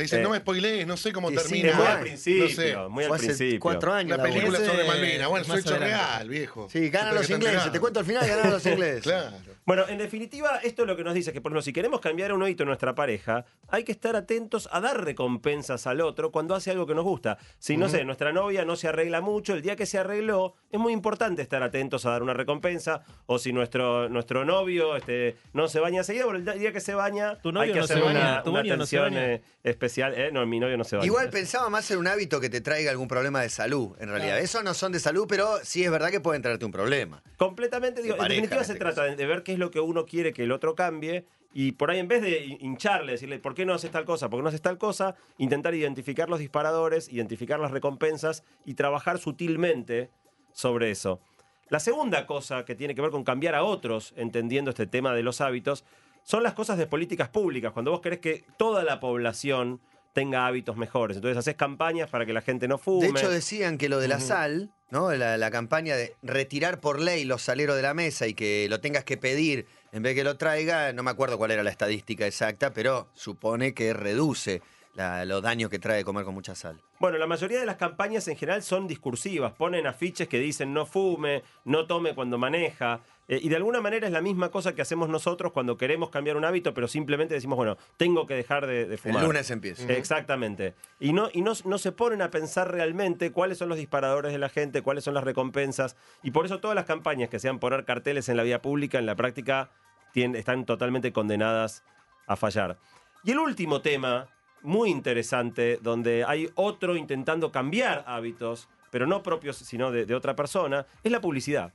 Te 0.00 0.04
dicen, 0.04 0.20
Eh, 0.20 0.22
no 0.22 0.30
me 0.30 0.38
spoilees, 0.38 0.86
no 0.86 0.96
sé 0.96 1.12
cómo 1.12 1.30
termina. 1.30 1.68
Es 1.70 1.76
muy 1.76 1.86
al 1.86 2.00
principio, 2.00 2.44
no 2.44 2.48
sé. 2.50 2.76
muy 2.88 3.04
al 3.04 3.18
principio. 3.18 3.60
cuatro 3.60 3.92
años. 3.92 4.16
La 4.16 4.24
la 4.24 4.30
película 4.30 4.58
sobre 4.58 4.82
es 4.82 4.88
Malvina. 4.88 5.26
Bueno, 5.28 5.54
es 5.54 5.60
hecho 5.66 5.76
real, 5.78 6.28
viejo. 6.28 6.68
Sí, 6.70 6.88
ganan 6.90 7.14
los 7.14 7.28
ingleses. 7.30 7.70
Te 7.72 7.80
cuento 7.80 8.00
al 8.00 8.06
final, 8.06 8.26
ganan 8.26 8.50
los 8.50 8.64
ingleses. 8.66 9.02
Claro. 9.02 9.36
Bueno, 9.66 9.84
en 9.88 9.98
definitiva, 9.98 10.56
esto 10.64 10.82
es 10.82 10.88
lo 10.88 10.96
que 10.96 11.04
nos 11.04 11.14
dice 11.14 11.32
que, 11.32 11.40
por 11.40 11.50
ejemplo, 11.50 11.62
si 11.62 11.72
queremos 11.72 12.00
cambiar 12.00 12.32
un 12.32 12.42
hábito 12.42 12.62
en 12.64 12.68
nuestra 12.68 12.94
pareja, 12.94 13.44
hay 13.68 13.84
que 13.84 13.92
estar 13.92 14.16
atentos 14.16 14.68
a 14.72 14.80
dar 14.80 15.04
recompensas 15.04 15.86
al 15.86 16.00
otro 16.00 16.32
cuando 16.32 16.54
hace 16.54 16.70
algo 16.72 16.86
que 16.86 16.94
nos 16.94 17.04
gusta. 17.04 17.38
Si, 17.58 17.76
no 17.76 17.88
sé, 17.88 18.04
nuestra 18.04 18.32
novia 18.32 18.64
no 18.64 18.74
se 18.74 18.88
arregla 18.88 19.20
mucho, 19.20 19.54
el 19.54 19.62
día 19.62 19.76
que 19.76 19.86
se 19.86 19.98
arregló, 19.98 20.54
es 20.72 20.80
muy 20.80 20.92
importante 20.92 21.42
estar 21.42 21.62
atentos 21.62 22.04
a 22.06 22.10
dar 22.10 22.22
una 22.22 22.34
recompensa. 22.34 23.02
O 23.26 23.38
si 23.38 23.52
nuestro, 23.52 24.08
nuestro 24.08 24.44
novio 24.44 24.96
este, 24.96 25.36
no 25.52 25.68
se 25.68 25.78
baña 25.78 26.02
seguido, 26.02 26.30
el 26.32 26.44
día 26.58 26.72
que 26.72 26.80
se 26.80 26.94
baña, 26.94 27.36
¿Tu 27.40 27.52
novio 27.52 27.68
hay 27.68 27.72
que 27.74 27.80
no 27.80 27.86
se 27.86 27.92
hacer 27.92 28.04
baña? 28.04 28.20
una, 28.20 28.42
¿Tu 28.42 28.50
una 28.50 28.58
novio 28.60 28.76
no 28.76 28.86
se 28.86 28.98
atención 28.98 29.14
baña? 29.20 29.34
eh, 29.34 29.42
especial. 29.90 30.14
Eh, 30.16 30.30
no, 30.32 30.46
mi 30.46 30.58
novio 30.60 30.76
no 30.76 30.84
se 30.84 30.96
baña. 30.96 31.06
Igual 31.06 31.28
pensaba 31.30 31.68
más 31.68 31.90
en 31.90 31.98
un 31.98 32.06
hábito 32.06 32.40
que 32.40 32.48
te 32.48 32.60
traiga 32.60 32.90
algún 32.90 33.08
problema 33.08 33.42
de 33.42 33.48
salud, 33.48 33.96
en 34.00 34.08
realidad. 34.08 34.30
Claro. 34.32 34.44
Esos 34.44 34.64
no 34.64 34.74
son 34.74 34.92
de 34.92 35.00
salud, 35.00 35.26
pero 35.28 35.58
sí 35.62 35.84
es 35.84 35.90
verdad 35.90 36.10
que 36.10 36.20
pueden 36.20 36.42
traerte 36.42 36.64
un 36.64 36.72
problema. 36.72 37.22
Completamente, 37.36 38.02
digo, 38.02 38.14
en 38.16 38.22
definitiva 38.22 38.56
en 38.60 38.64
se 38.64 38.72
este 38.72 38.84
trata 38.84 39.04
de, 39.04 39.16
de 39.16 39.26
ver 39.26 39.42
qué 39.42 39.52
es 39.52 39.58
lo 39.58 39.70
que 39.70 39.80
uno 39.80 40.06
quiere 40.06 40.32
que 40.32 40.44
el 40.44 40.52
otro 40.52 40.74
cambie 40.74 41.26
y 41.52 41.72
por 41.72 41.90
ahí 41.90 41.98
en 41.98 42.06
vez 42.06 42.22
de 42.22 42.44
hin- 42.46 42.58
hincharle, 42.60 43.12
decirle, 43.12 43.38
¿por 43.40 43.54
qué 43.54 43.66
no 43.66 43.74
haces 43.74 43.90
tal 43.90 44.04
cosa? 44.04 44.30
¿Por 44.30 44.38
qué 44.38 44.42
no 44.44 44.48
haces 44.48 44.62
tal 44.62 44.78
cosa? 44.78 45.16
Intentar 45.36 45.74
identificar 45.74 46.28
los 46.30 46.38
disparadores, 46.38 47.12
identificar 47.12 47.58
las 47.58 47.72
recompensas 47.72 48.44
y 48.64 48.74
trabajar 48.74 49.18
sutilmente 49.18 50.10
sobre 50.52 50.90
eso. 50.90 51.20
La 51.68 51.80
segunda 51.80 52.26
cosa 52.26 52.64
que 52.64 52.74
tiene 52.74 52.94
que 52.94 53.02
ver 53.02 53.10
con 53.10 53.22
cambiar 53.24 53.54
a 53.54 53.62
otros, 53.62 54.12
entendiendo 54.16 54.70
este 54.70 54.86
tema 54.86 55.14
de 55.14 55.22
los 55.22 55.40
hábitos, 55.40 55.84
son 56.22 56.42
las 56.42 56.54
cosas 56.54 56.78
de 56.78 56.86
políticas 56.86 57.28
públicas. 57.28 57.72
Cuando 57.72 57.90
vos 57.90 58.00
querés 58.00 58.20
que 58.20 58.44
toda 58.56 58.84
la 58.84 59.00
población 59.00 59.80
tenga 60.12 60.46
hábitos 60.46 60.76
mejores. 60.76 61.16
Entonces 61.16 61.38
haces 61.38 61.54
campañas 61.54 62.10
para 62.10 62.26
que 62.26 62.32
la 62.32 62.40
gente 62.40 62.68
no 62.68 62.78
fume. 62.78 63.06
De 63.06 63.12
hecho, 63.12 63.30
decían 63.30 63.78
que 63.78 63.88
lo 63.88 63.98
de 64.00 64.08
la 64.08 64.20
sal, 64.20 64.72
¿no? 64.90 65.12
La, 65.12 65.36
la 65.36 65.50
campaña 65.50 65.96
de 65.96 66.14
retirar 66.22 66.80
por 66.80 67.00
ley 67.00 67.24
los 67.24 67.42
saleros 67.42 67.76
de 67.76 67.82
la 67.82 67.94
mesa 67.94 68.26
y 68.26 68.34
que 68.34 68.66
lo 68.68 68.80
tengas 68.80 69.04
que 69.04 69.16
pedir 69.16 69.66
en 69.92 70.02
vez 70.02 70.14
que 70.14 70.24
lo 70.24 70.36
traiga, 70.36 70.92
no 70.92 71.02
me 71.02 71.10
acuerdo 71.10 71.38
cuál 71.38 71.50
era 71.50 71.62
la 71.62 71.70
estadística 71.70 72.26
exacta, 72.26 72.72
pero 72.72 73.08
supone 73.14 73.74
que 73.74 73.92
reduce 73.92 74.62
la- 74.94 75.24
los 75.24 75.42
daños 75.42 75.70
que 75.70 75.78
trae 75.78 76.04
comer 76.04 76.24
con 76.24 76.34
mucha 76.34 76.54
sal. 76.54 76.80
Bueno, 76.98 77.16
la 77.18 77.26
mayoría 77.26 77.60
de 77.60 77.66
las 77.66 77.76
campañas 77.76 78.26
en 78.28 78.36
general 78.36 78.62
son 78.62 78.86
discursivas, 78.86 79.52
ponen 79.52 79.86
afiches 79.86 80.28
que 80.28 80.38
dicen 80.38 80.72
no 80.74 80.84
fume, 80.86 81.42
no 81.64 81.86
tome 81.86 82.14
cuando 82.14 82.36
maneja, 82.38 83.00
eh, 83.28 83.38
y 83.40 83.48
de 83.48 83.56
alguna 83.56 83.80
manera 83.80 84.06
es 84.08 84.12
la 84.12 84.20
misma 84.20 84.50
cosa 84.50 84.74
que 84.74 84.82
hacemos 84.82 85.08
nosotros 85.08 85.52
cuando 85.52 85.76
queremos 85.76 86.10
cambiar 86.10 86.36
un 86.36 86.44
hábito, 86.44 86.74
pero 86.74 86.88
simplemente 86.88 87.32
decimos, 87.34 87.56
bueno, 87.56 87.78
tengo 87.96 88.26
que 88.26 88.34
dejar 88.34 88.66
de, 88.66 88.86
de 88.86 88.98
fumar. 88.98 89.22
El 89.22 89.28
lunes 89.28 89.50
empieza. 89.52 89.90
Exactamente. 89.92 90.74
Y, 90.98 91.12
no, 91.12 91.28
y 91.32 91.42
no, 91.42 91.52
no 91.64 91.78
se 91.78 91.92
ponen 91.92 92.20
a 92.22 92.30
pensar 92.30 92.70
realmente 92.72 93.30
cuáles 93.30 93.56
son 93.58 93.68
los 93.68 93.78
disparadores 93.78 94.32
de 94.32 94.38
la 94.38 94.48
gente, 94.48 94.82
cuáles 94.82 95.04
son 95.04 95.14
las 95.14 95.22
recompensas. 95.22 95.96
Y 96.24 96.32
por 96.32 96.44
eso 96.44 96.58
todas 96.58 96.74
las 96.74 96.86
campañas 96.86 97.28
que 97.30 97.38
sean 97.38 97.60
poner 97.60 97.84
carteles 97.84 98.28
en 98.28 98.36
la 98.36 98.42
vía 98.42 98.60
pública, 98.60 98.98
en 98.98 99.06
la 99.06 99.14
práctica, 99.14 99.70
están 100.12 100.66
totalmente 100.66 101.12
condenadas 101.12 101.84
a 102.26 102.34
fallar. 102.34 102.78
Y 103.22 103.30
el 103.30 103.38
último 103.38 103.80
tema 103.80 104.26
muy 104.62 104.90
interesante 104.90 105.78
donde 105.82 106.24
hay 106.24 106.50
otro 106.54 106.96
intentando 106.96 107.50
cambiar 107.50 108.04
hábitos, 108.06 108.68
pero 108.90 109.06
no 109.06 109.22
propios, 109.22 109.56
sino 109.56 109.90
de, 109.90 110.06
de 110.06 110.14
otra 110.14 110.34
persona, 110.34 110.86
es 111.02 111.12
la 111.12 111.20
publicidad. 111.20 111.72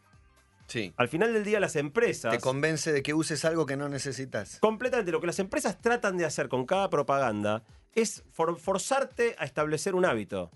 Sí. 0.67 0.93
Al 0.97 1.07
final 1.07 1.31
del 1.31 1.43
día 1.43 1.59
las 1.59 1.75
empresas... 1.75 2.31
Te 2.33 2.39
convence 2.39 2.91
de 2.91 3.03
que 3.03 3.13
uses 3.13 3.45
algo 3.45 3.65
que 3.65 3.77
no 3.77 3.87
necesitas. 3.87 4.59
Completamente. 4.59 5.11
Lo 5.11 5.21
que 5.21 5.27
las 5.27 5.39
empresas 5.39 5.79
tratan 5.79 6.17
de 6.17 6.25
hacer 6.25 6.49
con 6.49 6.65
cada 6.65 6.89
propaganda 6.89 7.63
es 7.93 8.23
for- 8.31 8.57
forzarte 8.59 9.35
a 9.37 9.45
establecer 9.45 9.93
un 9.93 10.05
hábito. 10.05 10.49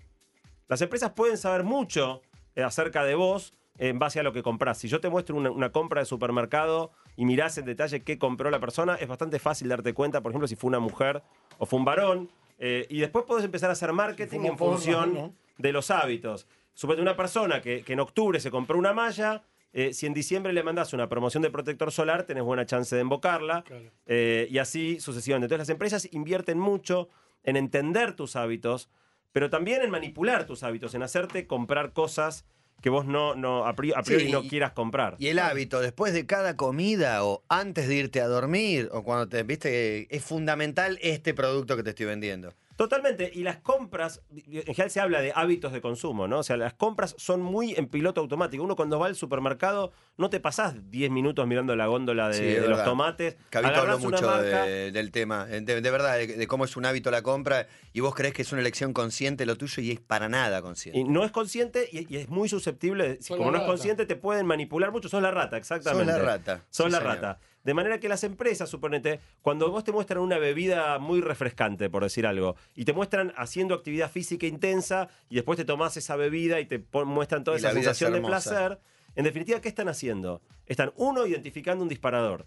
Las 0.68 0.82
empresas 0.82 1.12
pueden 1.12 1.38
saber 1.38 1.62
mucho 1.62 2.22
eh, 2.56 2.64
acerca 2.64 3.04
de 3.04 3.14
vos 3.14 3.54
en 3.78 3.98
base 3.98 4.20
a 4.20 4.22
lo 4.22 4.32
que 4.32 4.42
compras. 4.42 4.78
Si 4.78 4.88
yo 4.88 5.00
te 5.00 5.08
muestro 5.08 5.36
una, 5.36 5.50
una 5.50 5.70
compra 5.70 6.00
de 6.00 6.06
supermercado 6.06 6.90
y 7.20 7.26
mirás 7.26 7.58
en 7.58 7.66
detalle 7.66 8.02
qué 8.02 8.16
compró 8.16 8.50
la 8.50 8.60
persona, 8.60 8.94
es 8.94 9.06
bastante 9.06 9.38
fácil 9.38 9.68
darte 9.68 9.92
cuenta, 9.92 10.22
por 10.22 10.32
ejemplo, 10.32 10.48
si 10.48 10.56
fue 10.56 10.68
una 10.68 10.78
mujer 10.78 11.22
o 11.58 11.66
fue 11.66 11.78
un 11.78 11.84
varón. 11.84 12.30
eh, 12.58 12.86
y 12.88 13.00
después 13.00 13.26
podés 13.26 13.44
empezar 13.44 13.68
a 13.68 13.74
hacer 13.74 13.92
marketing 13.92 14.40
en 14.40 14.56
función 14.56 15.12
¿no? 15.12 15.34
de 15.58 15.70
los 15.70 15.90
hábitos. 15.90 16.46
Suponete 16.72 17.02
una 17.02 17.16
persona 17.16 17.60
que, 17.60 17.82
que 17.82 17.92
en 17.92 18.00
octubre 18.00 18.40
se 18.40 18.50
compró 18.50 18.78
una 18.78 18.94
malla, 18.94 19.42
eh, 19.74 19.92
si 19.92 20.06
en 20.06 20.14
diciembre 20.14 20.54
le 20.54 20.62
mandás 20.62 20.94
una 20.94 21.10
promoción 21.10 21.42
de 21.42 21.50
protector 21.50 21.92
solar, 21.92 22.22
tenés 22.22 22.42
buena 22.42 22.64
chance 22.64 22.96
de 22.96 23.02
invocarla. 23.02 23.64
Claro. 23.64 23.90
Eh, 24.06 24.48
y 24.50 24.56
así 24.56 24.98
sucesivamente. 24.98 25.44
Entonces 25.44 25.68
las 25.68 25.74
empresas 25.74 26.08
invierten 26.14 26.58
mucho 26.58 27.10
en 27.42 27.56
entender 27.58 28.16
tus 28.16 28.34
hábitos, 28.34 28.88
pero 29.32 29.50
también 29.50 29.82
en 29.82 29.90
manipular 29.90 30.46
tus 30.46 30.62
hábitos, 30.62 30.94
en 30.94 31.02
hacerte 31.02 31.46
comprar 31.46 31.92
cosas 31.92 32.46
que 32.80 32.90
vos 32.90 33.06
no, 33.06 33.34
no 33.34 33.66
a 33.66 33.74
priori, 33.74 33.98
a 33.98 34.02
priori 34.02 34.26
Sí, 34.26 34.32
no 34.32 34.42
quieras 34.42 34.72
comprar. 34.72 35.16
Y 35.18 35.28
el 35.28 35.38
hábito, 35.38 35.80
después 35.80 36.12
de 36.12 36.26
cada 36.26 36.56
comida 36.56 37.24
o 37.24 37.42
antes 37.48 37.88
de 37.88 37.94
irte 37.96 38.20
a 38.20 38.26
dormir 38.26 38.88
o 38.92 39.02
cuando 39.02 39.28
te, 39.28 39.42
viste, 39.42 40.14
es 40.14 40.24
fundamental 40.24 40.98
este 41.02 41.34
producto 41.34 41.76
que 41.76 41.82
te 41.82 41.90
estoy 41.90 42.06
vendiendo. 42.06 42.54
Totalmente. 42.80 43.30
Y 43.34 43.42
las 43.42 43.58
compras, 43.58 44.22
en 44.34 44.64
general 44.64 44.90
se 44.90 45.00
habla 45.00 45.20
de 45.20 45.32
hábitos 45.34 45.70
de 45.70 45.82
consumo, 45.82 46.26
¿no? 46.26 46.38
O 46.38 46.42
sea, 46.42 46.56
las 46.56 46.72
compras 46.72 47.14
son 47.18 47.42
muy 47.42 47.74
en 47.74 47.88
piloto 47.88 48.22
automático. 48.22 48.64
Uno 48.64 48.74
cuando 48.74 48.98
va 48.98 49.04
al 49.04 49.16
supermercado 49.16 49.92
no 50.16 50.30
te 50.30 50.40
pasás 50.40 50.76
10 50.90 51.10
minutos 51.10 51.46
mirando 51.46 51.76
la 51.76 51.88
góndola 51.88 52.28
de, 52.28 52.34
Sí, 52.38 52.46
es 52.46 52.62
de 52.62 52.68
los 52.68 52.82
tomates. 52.82 53.36
Cabito 53.50 53.74
habló 53.80 53.98
mucho 53.98 54.26
marca, 54.26 54.64
de- 54.64 54.92
del 54.92 55.10
tema, 55.10 55.44
de, 55.44 55.60
de 55.60 55.90
verdad, 55.90 56.16
de, 56.16 56.26
de 56.26 56.46
cómo 56.46 56.64
es 56.64 56.74
un 56.78 56.86
hábito 56.86 57.10
la 57.10 57.20
compra 57.20 57.66
y 57.92 58.00
vos 58.00 58.14
crees 58.14 58.32
que 58.32 58.40
es 58.40 58.50
una 58.52 58.62
elección 58.62 58.94
consciente 58.94 59.44
lo 59.44 59.56
tuyo 59.56 59.82
y 59.82 59.90
es 59.90 60.00
para 60.00 60.30
nada 60.30 60.62
consciente. 60.62 60.98
Y 61.00 61.04
no 61.04 61.22
es 61.26 61.32
consciente 61.32 61.86
y, 61.92 62.10
y 62.10 62.16
es 62.16 62.30
muy 62.30 62.48
susceptible. 62.48 63.18
si 63.20 63.34
como 63.36 63.50
no 63.50 63.58
es 63.58 63.64
consciente, 63.64 64.06
te 64.06 64.16
pueden 64.16 64.46
manipular 64.46 64.90
mucho. 64.90 65.10
Sos 65.10 65.20
la 65.20 65.30
rata, 65.30 65.58
exactamente. 65.58 66.12
Sos 66.14 66.22
la 66.22 66.26
rata, 66.26 66.64
Sos 66.70 66.86
sí, 66.86 66.92
la 66.92 66.98
señor. 66.98 67.14
rata. 67.16 67.40
De 67.64 67.74
manera 67.74 68.00
que 68.00 68.08
las 68.08 68.24
empresas, 68.24 68.70
suponete, 68.70 69.20
cuando 69.42 69.70
vos 69.70 69.84
te 69.84 69.92
muestran 69.92 70.20
una 70.20 70.38
bebida 70.38 70.98
muy 70.98 71.20
refrescante, 71.20 71.90
por 71.90 72.02
decir 72.02 72.26
algo, 72.26 72.56
y 72.74 72.84
te 72.84 72.92
muestran 72.92 73.32
haciendo 73.36 73.74
actividad 73.74 74.10
física 74.10 74.46
intensa, 74.46 75.08
y 75.28 75.34
después 75.34 75.56
te 75.58 75.64
tomás 75.64 75.96
esa 75.96 76.16
bebida 76.16 76.60
y 76.60 76.66
te 76.66 76.82
muestran 77.04 77.44
toda 77.44 77.56
Y 77.56 77.60
esa 77.60 77.68
es 77.68 77.74
sensación 77.74 78.12
de 78.12 78.20
placer, 78.22 78.78
en 79.14 79.24
definitiva, 79.24 79.60
¿qué 79.60 79.68
están 79.68 79.88
haciendo? 79.88 80.40
Están, 80.66 80.92
uno, 80.96 81.26
identificando 81.26 81.82
un 81.82 81.88
disparador. 81.88 82.46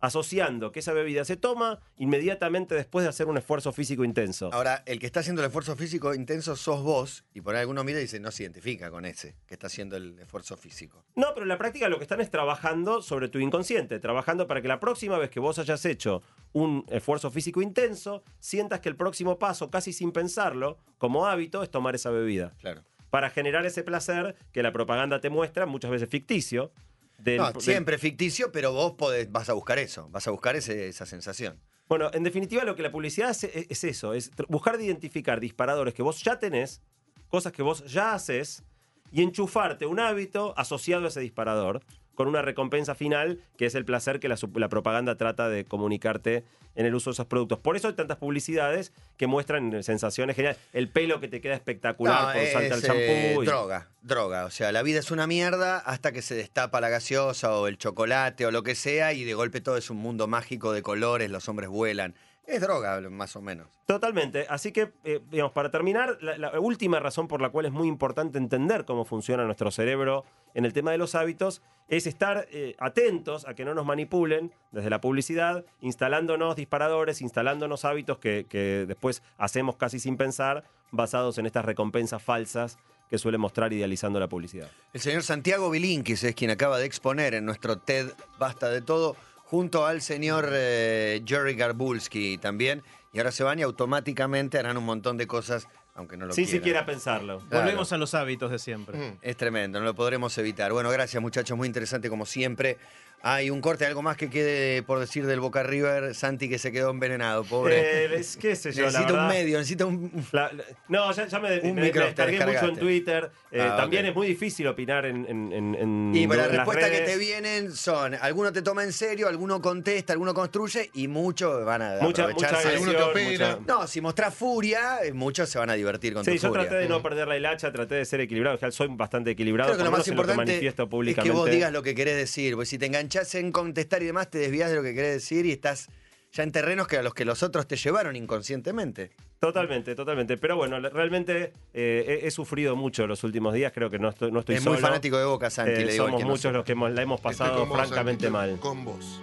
Asociando 0.00 0.70
que 0.72 0.80
esa 0.80 0.92
bebida 0.92 1.24
se 1.24 1.36
toma 1.36 1.80
inmediatamente 1.96 2.74
después 2.74 3.04
de 3.04 3.08
hacer 3.08 3.26
un 3.26 3.36
esfuerzo 3.36 3.72
físico 3.72 4.04
intenso. 4.04 4.50
Ahora, 4.52 4.82
el 4.86 4.98
que 4.98 5.06
está 5.06 5.20
haciendo 5.20 5.42
el 5.42 5.46
esfuerzo 5.46 5.74
físico 5.76 6.14
intenso 6.14 6.54
sos 6.56 6.82
vos, 6.82 7.24
y 7.34 7.40
por 7.40 7.54
ahí 7.54 7.62
alguno 7.62 7.82
mira 7.84 7.98
y 7.98 8.02
dice, 8.02 8.20
no 8.20 8.30
se 8.30 8.44
identifica 8.44 8.90
con 8.90 9.04
ese 9.04 9.34
que 9.46 9.54
está 9.54 9.66
haciendo 9.66 9.96
el 9.96 10.18
esfuerzo 10.18 10.56
físico. 10.56 11.04
No, 11.16 11.28
pero 11.34 11.44
en 11.44 11.48
la 11.48 11.58
práctica 11.58 11.88
lo 11.88 11.98
que 11.98 12.04
están 12.04 12.20
es 12.20 12.30
trabajando 12.30 13.02
sobre 13.02 13.28
tu 13.28 13.38
inconsciente, 13.38 13.98
trabajando 13.98 14.46
para 14.46 14.62
que 14.62 14.68
la 14.68 14.80
próxima 14.80 15.18
vez 15.18 15.30
que 15.30 15.40
vos 15.40 15.58
hayas 15.58 15.84
hecho 15.84 16.22
un 16.52 16.84
esfuerzo 16.88 17.30
físico 17.30 17.60
intenso, 17.60 18.22
sientas 18.38 18.80
que 18.80 18.88
el 18.88 18.96
próximo 18.96 19.38
paso, 19.38 19.70
casi 19.70 19.92
sin 19.92 20.12
pensarlo, 20.12 20.78
como 20.98 21.26
hábito, 21.26 21.62
es 21.62 21.70
tomar 21.70 21.94
esa 21.94 22.10
bebida. 22.10 22.54
Claro. 22.60 22.82
Para 23.10 23.30
generar 23.30 23.64
ese 23.64 23.82
placer 23.82 24.36
que 24.52 24.62
la 24.62 24.72
propaganda 24.72 25.20
te 25.20 25.30
muestra, 25.30 25.66
muchas 25.66 25.90
veces 25.90 26.08
ficticio. 26.08 26.72
Del- 27.18 27.36
No, 27.38 27.52
del- 27.52 27.60
siempre 27.62 27.98
ficticio, 27.98 28.50
pero 28.52 28.72
vos 28.72 28.92
podés, 28.92 29.30
vas 29.30 29.48
a 29.50 29.52
buscar 29.52 29.78
eso, 29.78 30.08
vas 30.10 30.26
a 30.26 30.30
buscar 30.30 30.56
ese- 30.56 30.88
esa 30.88 31.04
sensación. 31.06 31.60
Bueno, 31.88 32.10
en 32.12 32.22
definitiva 32.22 32.64
lo 32.64 32.74
que 32.76 32.82
la 32.82 32.92
publicidad 32.92 33.30
hace 33.30 33.50
es, 33.58 33.66
es 33.70 33.84
eso, 33.84 34.14
es 34.14 34.30
buscar 34.48 34.78
de 34.78 34.84
identificar 34.84 35.40
disparadores 35.40 35.94
que 35.94 36.02
vos 36.02 36.22
ya 36.22 36.38
tenés, 36.38 36.80
cosas 37.28 37.52
que 37.52 37.62
vos 37.62 37.84
ya 37.86 38.14
haces, 38.14 38.62
y 39.10 39.22
enchufarte 39.22 39.86
un 39.86 40.00
hábito 40.00 40.52
asociado 40.58 41.06
a 41.06 41.08
ese 41.08 41.20
disparador, 41.20 41.82
con 42.18 42.26
una 42.26 42.42
recompensa 42.42 42.96
final, 42.96 43.38
que 43.56 43.66
es 43.66 43.76
el 43.76 43.84
placer 43.84 44.18
que 44.18 44.28
la, 44.28 44.36
propaganda 44.68 45.16
trata 45.16 45.48
de 45.48 45.64
comunicarte 45.64 46.42
en 46.74 46.84
el 46.84 46.92
uso 46.96 47.10
de 47.10 47.12
esos 47.12 47.26
productos. 47.26 47.60
Por 47.60 47.76
eso 47.76 47.86
hay 47.86 47.94
tantas 47.94 48.16
publicidades 48.16 48.92
que 49.16 49.28
muestran 49.28 49.84
sensaciones 49.84 50.34
geniales. 50.34 50.58
El 50.72 50.88
pelo 50.88 51.20
que 51.20 51.28
te 51.28 51.40
queda 51.40 51.54
espectacular 51.54 52.34
No, 52.34 52.40
con 52.42 52.50
salta 52.50 52.76
eh, 52.76 52.82
champú. 52.82 53.42
y- 53.44 53.46
droga, 53.46 53.86
droga. 54.02 54.46
O 54.46 54.50
sea, 54.50 54.72
la 54.72 54.82
vida 54.82 54.98
es 54.98 55.12
una 55.12 55.28
mierda 55.28 55.78
hasta 55.78 56.10
que 56.10 56.20
se 56.20 56.34
destapa 56.34 56.80
la 56.80 56.88
gaseosa 56.88 57.56
o 57.56 57.68
el 57.68 57.78
chocolate 57.78 58.46
o 58.46 58.50
lo 58.50 58.64
que 58.64 58.74
sea 58.74 59.12
y 59.12 59.22
de 59.22 59.34
golpe 59.34 59.60
todo 59.60 59.76
es 59.76 59.88
un 59.88 59.98
mundo 59.98 60.26
mágico 60.26 60.72
de 60.72 60.82
colores, 60.82 61.30
los 61.30 61.48
hombres 61.48 61.68
vuelan. 61.68 62.16
Es 62.48 62.62
droga, 62.62 62.98
más 63.10 63.36
o 63.36 63.42
menos. 63.42 63.68
Totalmente. 63.84 64.46
Así 64.48 64.72
que, 64.72 64.92
eh, 65.04 65.20
digamos, 65.30 65.52
para 65.52 65.70
terminar, 65.70 66.16
la, 66.22 66.38
la 66.38 66.58
última 66.58 66.98
razón 66.98 67.28
por 67.28 67.42
la 67.42 67.50
cual 67.50 67.66
es 67.66 67.72
muy 67.72 67.88
importante 67.88 68.38
entender 68.38 68.86
cómo 68.86 69.04
funciona 69.04 69.44
nuestro 69.44 69.70
cerebro 69.70 70.24
en 70.54 70.64
el 70.64 70.72
tema 70.72 70.90
de 70.90 70.98
los 70.98 71.14
hábitos 71.14 71.60
es 71.88 72.06
estar 72.06 72.48
eh, 72.50 72.74
atentos 72.78 73.46
a 73.46 73.52
que 73.52 73.66
no 73.66 73.74
nos 73.74 73.84
manipulen 73.84 74.50
desde 74.72 74.88
la 74.88 75.00
publicidad, 75.00 75.66
instalándonos 75.82 76.56
disparadores, 76.56 77.20
instalándonos 77.20 77.84
hábitos 77.84 78.18
que, 78.18 78.46
que 78.48 78.86
después 78.88 79.22
hacemos 79.36 79.76
casi 79.76 79.98
sin 80.00 80.16
pensar, 80.16 80.64
basados 80.90 81.36
en 81.36 81.44
estas 81.44 81.66
recompensas 81.66 82.22
falsas 82.22 82.78
que 83.10 83.18
suele 83.18 83.38
mostrar 83.38 83.72
idealizando 83.72 84.20
la 84.20 84.28
publicidad. 84.28 84.70
El 84.92 85.00
señor 85.00 85.22
Santiago 85.22 85.70
Bilinkis 85.70 86.24
es 86.24 86.34
quien 86.34 86.50
acaba 86.50 86.78
de 86.78 86.86
exponer 86.86 87.34
en 87.34 87.44
nuestro 87.44 87.78
TED 87.78 88.10
Basta 88.38 88.68
de 88.68 88.82
Todo, 88.82 89.16
junto 89.50 89.86
al 89.86 90.02
señor 90.02 90.50
eh, 90.52 91.22
Jerry 91.26 91.54
Garbulski 91.54 92.36
también. 92.38 92.82
Y 93.12 93.18
ahora 93.18 93.32
se 93.32 93.42
van 93.42 93.58
y 93.58 93.62
automáticamente 93.62 94.58
harán 94.58 94.76
un 94.76 94.84
montón 94.84 95.16
de 95.16 95.26
cosas, 95.26 95.66
aunque 95.94 96.18
no 96.18 96.26
lo 96.26 96.34
Sin 96.34 96.44
quieran. 96.44 96.60
siquiera 96.60 96.86
pensarlo. 96.86 97.40
Claro. 97.48 97.64
Volvemos 97.64 97.90
a 97.92 97.96
los 97.96 98.12
hábitos 98.14 98.50
de 98.50 98.58
siempre. 98.58 98.98
Mm. 98.98 99.18
Es 99.22 99.36
tremendo, 99.38 99.78
no 99.78 99.86
lo 99.86 99.94
podremos 99.94 100.36
evitar. 100.36 100.72
Bueno, 100.72 100.90
gracias 100.90 101.22
muchachos, 101.22 101.56
muy 101.56 101.66
interesante 101.66 102.10
como 102.10 102.26
siempre. 102.26 102.76
Hay 103.22 103.50
un 103.50 103.60
corte, 103.60 103.84
algo 103.84 104.00
más 104.00 104.16
que 104.16 104.30
quede 104.30 104.82
por 104.84 105.00
decir 105.00 105.26
del 105.26 105.40
Boca 105.40 105.64
River, 105.64 106.14
Santi 106.14 106.48
que 106.48 106.56
se 106.58 106.70
quedó 106.70 106.90
envenenado, 106.90 107.42
pobre. 107.44 108.04
Eh, 108.04 108.14
es- 108.14 108.36
qué 108.36 108.54
sé 108.54 108.70
yo, 108.72 108.82
la 108.82 108.86
necesita 108.88 109.12
un 109.12 109.18
verdad. 109.18 109.28
medio, 109.28 109.58
necesita 109.58 109.86
un... 109.86 110.26
La- 110.30 110.52
la- 110.52 110.64
no, 110.88 111.12
ya, 111.12 111.26
ya 111.26 111.40
me, 111.40 111.58
Un 111.60 111.74
me- 111.74 111.82
micro 111.82 112.04
me 112.04 112.12
te 112.12 112.22
descargué 112.26 112.46
mucho 112.60 112.72
en. 112.72 112.78
Twitter. 112.78 113.30
Eh, 113.50 113.60
Ah, 113.60 113.76
también 113.76 114.04
ok. 114.04 114.10
es 114.10 114.14
muy 114.14 114.26
difícil 114.28 114.66
opinar 114.68 115.04
en, 115.04 115.26
en, 115.26 115.52
en- 115.52 116.12
Y 116.14 116.26
bueno, 116.26 116.44
en 116.44 116.48
las 116.48 116.56
respuestas 116.58 116.90
que 116.90 117.00
te 117.00 117.16
vienen 117.16 117.72
son, 117.72 118.14
alguno 118.14 118.52
te 118.52 118.62
toma 118.62 118.84
en 118.84 118.92
serio, 118.92 119.26
alguno 119.26 119.60
contesta, 119.60 120.12
alguno 120.12 120.32
construye 120.32 120.90
y 120.94 121.08
muchos 121.08 121.64
van 121.64 121.82
a 121.82 121.94
Mucha, 122.00 122.28
mucha 122.28 122.46
aprovecharse. 122.50 122.68
Te 122.68 122.76
agresión, 122.76 123.02
opina. 123.02 123.56
mucha- 123.58 123.72
No, 123.80 123.86
si 123.88 124.00
mostrás 124.00 124.32
furia, 124.34 124.98
eh, 125.02 125.12
muchos 125.12 125.48
se 125.48 125.58
van 125.58 125.70
a 125.70 125.74
divertir 125.74 126.14
con 126.14 126.24
Sí, 126.24 126.32
tu 126.32 126.36
yo 126.36 126.48
furia. 126.50 126.68
traté 126.68 126.82
de 126.84 126.88
no 126.88 127.02
perder 127.02 127.26
la 127.26 127.36
hilacha, 127.36 127.72
traté 127.72 127.96
de 127.96 128.04
ser 128.04 128.20
equilibrado. 128.20 128.54
En 128.54 128.58
general 128.60 128.72
soy 128.72 128.88
bastante 128.90 129.32
equilibrado, 129.32 129.70
Creo 129.70 129.78
que 129.78 129.84
lo 129.84 129.90
más 129.90 130.06
en 130.06 130.14
lo 130.14 130.22
que 130.22 130.30
importante 130.30 130.52
manifiesto 130.52 130.82
es 131.04 131.16
que 131.18 131.30
vos 131.32 131.50
digas 131.50 131.72
lo 131.72 131.82
que 131.82 131.94
querés 131.96 132.16
decir, 132.16 132.54
porque 132.54 132.66
si 132.66 132.78
te 132.78 132.86
enganchás 133.08 133.34
en 133.36 133.52
contestar 133.52 134.02
y 134.02 134.06
demás, 134.06 134.30
te 134.30 134.36
desvías 134.38 134.68
de 134.70 134.76
lo 134.76 134.82
que 134.82 134.94
querés 134.94 135.14
decir 135.14 135.46
y 135.46 135.52
estás 135.52 135.88
ya 136.32 136.42
en 136.42 136.52
terrenos 136.52 136.86
que 136.86 136.98
a 136.98 137.02
los 137.02 137.14
que 137.14 137.24
los 137.24 137.42
otros 137.42 137.66
te 137.66 137.76
llevaron 137.76 138.14
inconscientemente. 138.16 139.10
Totalmente, 139.40 139.94
totalmente. 139.94 140.36
Pero 140.36 140.56
bueno, 140.56 140.78
realmente 140.80 141.52
eh, 141.72 142.20
he, 142.22 142.26
he 142.26 142.30
sufrido 142.30 142.76
mucho 142.76 143.06
los 143.06 143.24
últimos 143.24 143.54
días. 143.54 143.72
Creo 143.74 143.88
que 143.88 143.98
no 143.98 144.10
estoy, 144.10 144.30
no 144.30 144.40
estoy 144.40 144.56
es 144.56 144.62
solo. 144.62 144.74
muy 144.74 144.82
fanático 144.82 145.16
de 145.16 145.24
Boca, 145.24 145.48
Santi, 145.48 145.72
Eh, 145.72 145.84
le 145.86 145.92
digo 145.92 146.04
al 146.04 146.10
somos 146.10 146.22
no 146.22 146.28
muchos 146.28 146.52
los 146.52 146.64
que 146.66 146.72
hemos- 146.72 146.90
la 146.90 147.00
hemos 147.02 147.20
pasado 147.20 147.64
vos, 147.64 147.74
francamente 147.78 148.24
Santi, 148.26 148.32
mal. 148.32 148.60
Con 148.60 148.84
vos. 148.84 149.20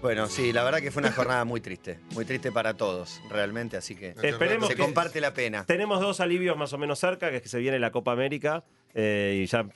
Bueno, 0.00 0.28
sí, 0.28 0.52
la 0.52 0.62
verdad 0.62 0.78
que 0.78 0.92
fue 0.92 1.00
una 1.02 1.10
jornada 1.10 1.44
muy 1.44 1.60
triste, 1.60 1.98
muy 2.14 2.24
triste 2.24 2.52
para 2.52 2.74
todos, 2.74 3.20
realmente, 3.30 3.76
así 3.76 3.96
que 3.96 4.10
Esperemos 4.22 4.68
se 4.68 4.76
que- 4.76 4.82
comparte 4.82 5.20
la 5.20 5.34
pena. 5.34 5.64
Tenemos 5.66 6.00
dos 6.00 6.20
alivios 6.20 6.56
más 6.56 6.72
o 6.72 6.78
menos 6.78 7.00
cerca, 7.00 7.30
que 7.30 7.38
es 7.38 7.42
que 7.42 7.48
se 7.48 7.58
viene 7.58 7.80
la 7.80 7.90
Copa 7.90 8.12
América 8.12 8.62
eh, 8.94 9.40
y 9.42 9.46
ya 9.46 9.66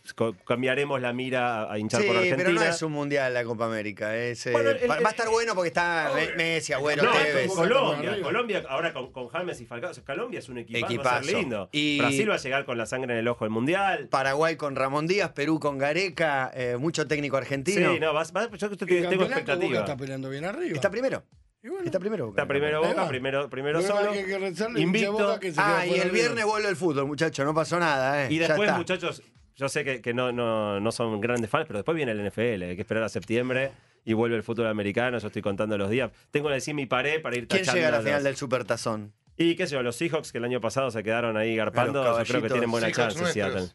cambiaremos 0.46 1.01
la 1.01 1.12
mira 1.12 1.70
a, 1.70 1.79
hinchar 1.79 2.01
Sí, 2.03 2.07
por 2.07 2.16
Argentina. 2.16 2.44
pero 2.44 2.53
no 2.53 2.62
es 2.62 2.83
un 2.83 2.92
mundial 2.92 3.35
la 3.35 3.44
Copa 3.44 3.66
América. 3.66 4.16
Es, 4.16 4.46
eh, 4.46 4.53
Bueno, 4.53 4.70
el- 4.70 4.90
va, 4.90 4.96
el- 4.98 5.05
va 5.05 5.09
a 5.09 5.12
estar 5.12 5.29
bueno 5.29 5.55
porque 5.55 5.68
está 5.68 6.11
Me- 6.14 6.35
Messi, 6.37 6.72
Agüero, 6.72 7.03
No, 7.05 7.12
Tevez. 7.12 7.51
Colombia, 7.53 8.20
Colombia 8.22 8.62
ahora 8.68 8.92
con, 8.92 9.12
con 9.12 9.29
James 9.29 9.61
y 9.61 9.66
Falcao. 9.66 9.90
O 9.90 9.94
sea, 9.94 10.05
Colombia 10.05 10.38
es 10.38 10.48
un 10.48 10.59
equipazo, 10.59 10.83
va 10.85 10.88
a 10.88 10.92
Equipazo. 10.94 11.25
ser 11.25 11.35
lindo. 11.37 11.68
Y- 11.72 11.98
Brasil 11.98 12.31
va 12.31 12.35
a 12.35 12.38
llegar 12.38 12.64
con 12.64 12.79
la 12.79 12.87
sangre 12.87 13.13
en 13.13 13.19
el 13.21 13.29
ojo 13.29 13.44
del 13.44 13.50
mundial. 13.52 14.08
Paraguay 14.08 14.56
con 14.56 14.77
Ramón 14.77 15.06
Díaz, 15.06 15.31
Perú 15.33 15.60
con 15.60 15.79
Gareca, 15.79 16.50
eh, 16.54 16.77
mucho 16.79 17.06
técnico 17.06 17.37
argentino. 17.37 17.92
Sí, 17.94 18.00
no, 18.00 18.13
vas- 18.13 18.33
vas- 18.33 18.48
yo 18.50 18.67
El 18.69 18.77
tengo 18.77 18.87
campeonato, 18.88 19.17
Boca 19.17 19.25
expectativa. 19.38 19.79
está 19.81 19.96
peleando 19.96 20.31
bien 20.31 20.44
arriba. 20.44 20.75
Está 20.75 20.90
primero. 20.90 21.23
Bueno, 21.63 21.85
Está 21.85 22.00
primero. 22.00 22.27
Boca. 22.27 22.42
Está 22.42 22.48
primero 22.48 22.81
Boca, 22.83 23.08
primero, 23.08 23.48
primero 23.48 23.79
Luego 23.81 23.96
solo. 23.96 24.10
hay 24.10 24.25
que 24.25 24.38
rezarle 24.38 24.81
a 24.81 24.83
Invicto. 24.83 25.38
que 25.40 25.52
se 25.52 25.60
Ah, 25.60 25.87
y 25.87 25.94
el 25.94 26.10
viernes 26.10 26.44
vuelve 26.44 26.69
el 26.69 26.77
fútbol, 26.77 27.06
muchachos, 27.06 27.44
no 27.46 27.54
pasó 27.54 27.79
nada, 27.79 28.25
¿eh? 28.25 28.33
Y 28.33 28.38
después, 28.38 28.73
muchachos, 28.77 29.23
yo 29.54 29.69
sé 29.69 29.85
que, 29.85 30.00
que 30.00 30.13
no, 30.13 30.33
no, 30.33 30.81
no 30.81 30.92
son 30.92 31.21
grandes 31.21 31.48
fans, 31.50 31.67
pero 31.69 31.79
después 31.79 31.94
viene 31.94 32.13
el 32.13 32.19
NFL. 32.29 32.63
Hay 32.65 32.75
que 32.75 32.81
esperar 32.83 33.04
a 33.04 33.08
septiembre 33.08 33.71
y 34.04 34.13
vuelve 34.13 34.35
el 34.37 34.42
fútbol 34.42 34.67
americano. 34.67 35.19
Yo 35.19 35.27
estoy 35.29 35.42
contando 35.42 35.79
los 35.79 35.88
días. 35.88 36.10
Tengo 36.33 36.48
que 36.48 36.54
decir 36.54 36.75
mi 36.75 36.87
pared 36.87 37.23
para 37.23 37.37
ir 37.37 37.46
¿Quién 37.46 37.60
tachando 37.60 37.77
llega 37.77 37.88
a 37.88 37.90
la 37.92 37.96
los- 37.98 38.06
final 38.06 38.25
del 38.25 38.37
Supertazón? 38.37 39.13
Y 39.37 39.54
qué 39.54 39.67
sé 39.67 39.75
yo, 39.75 39.83
los 39.83 39.96
Seahawks 39.96 40.31
que 40.33 40.38
el 40.38 40.44
año 40.44 40.60
pasado 40.60 40.90
se 40.90 41.02
quedaron 41.02 41.37
ahí 41.37 41.54
garpando, 41.56 42.19
yo 42.19 42.25
creo 42.25 42.42
que 42.42 42.48
tienen 42.50 42.71
buena 42.71 42.88
Seahawks 42.92 43.15
chance 43.15 43.33
Seattle. 43.33 43.69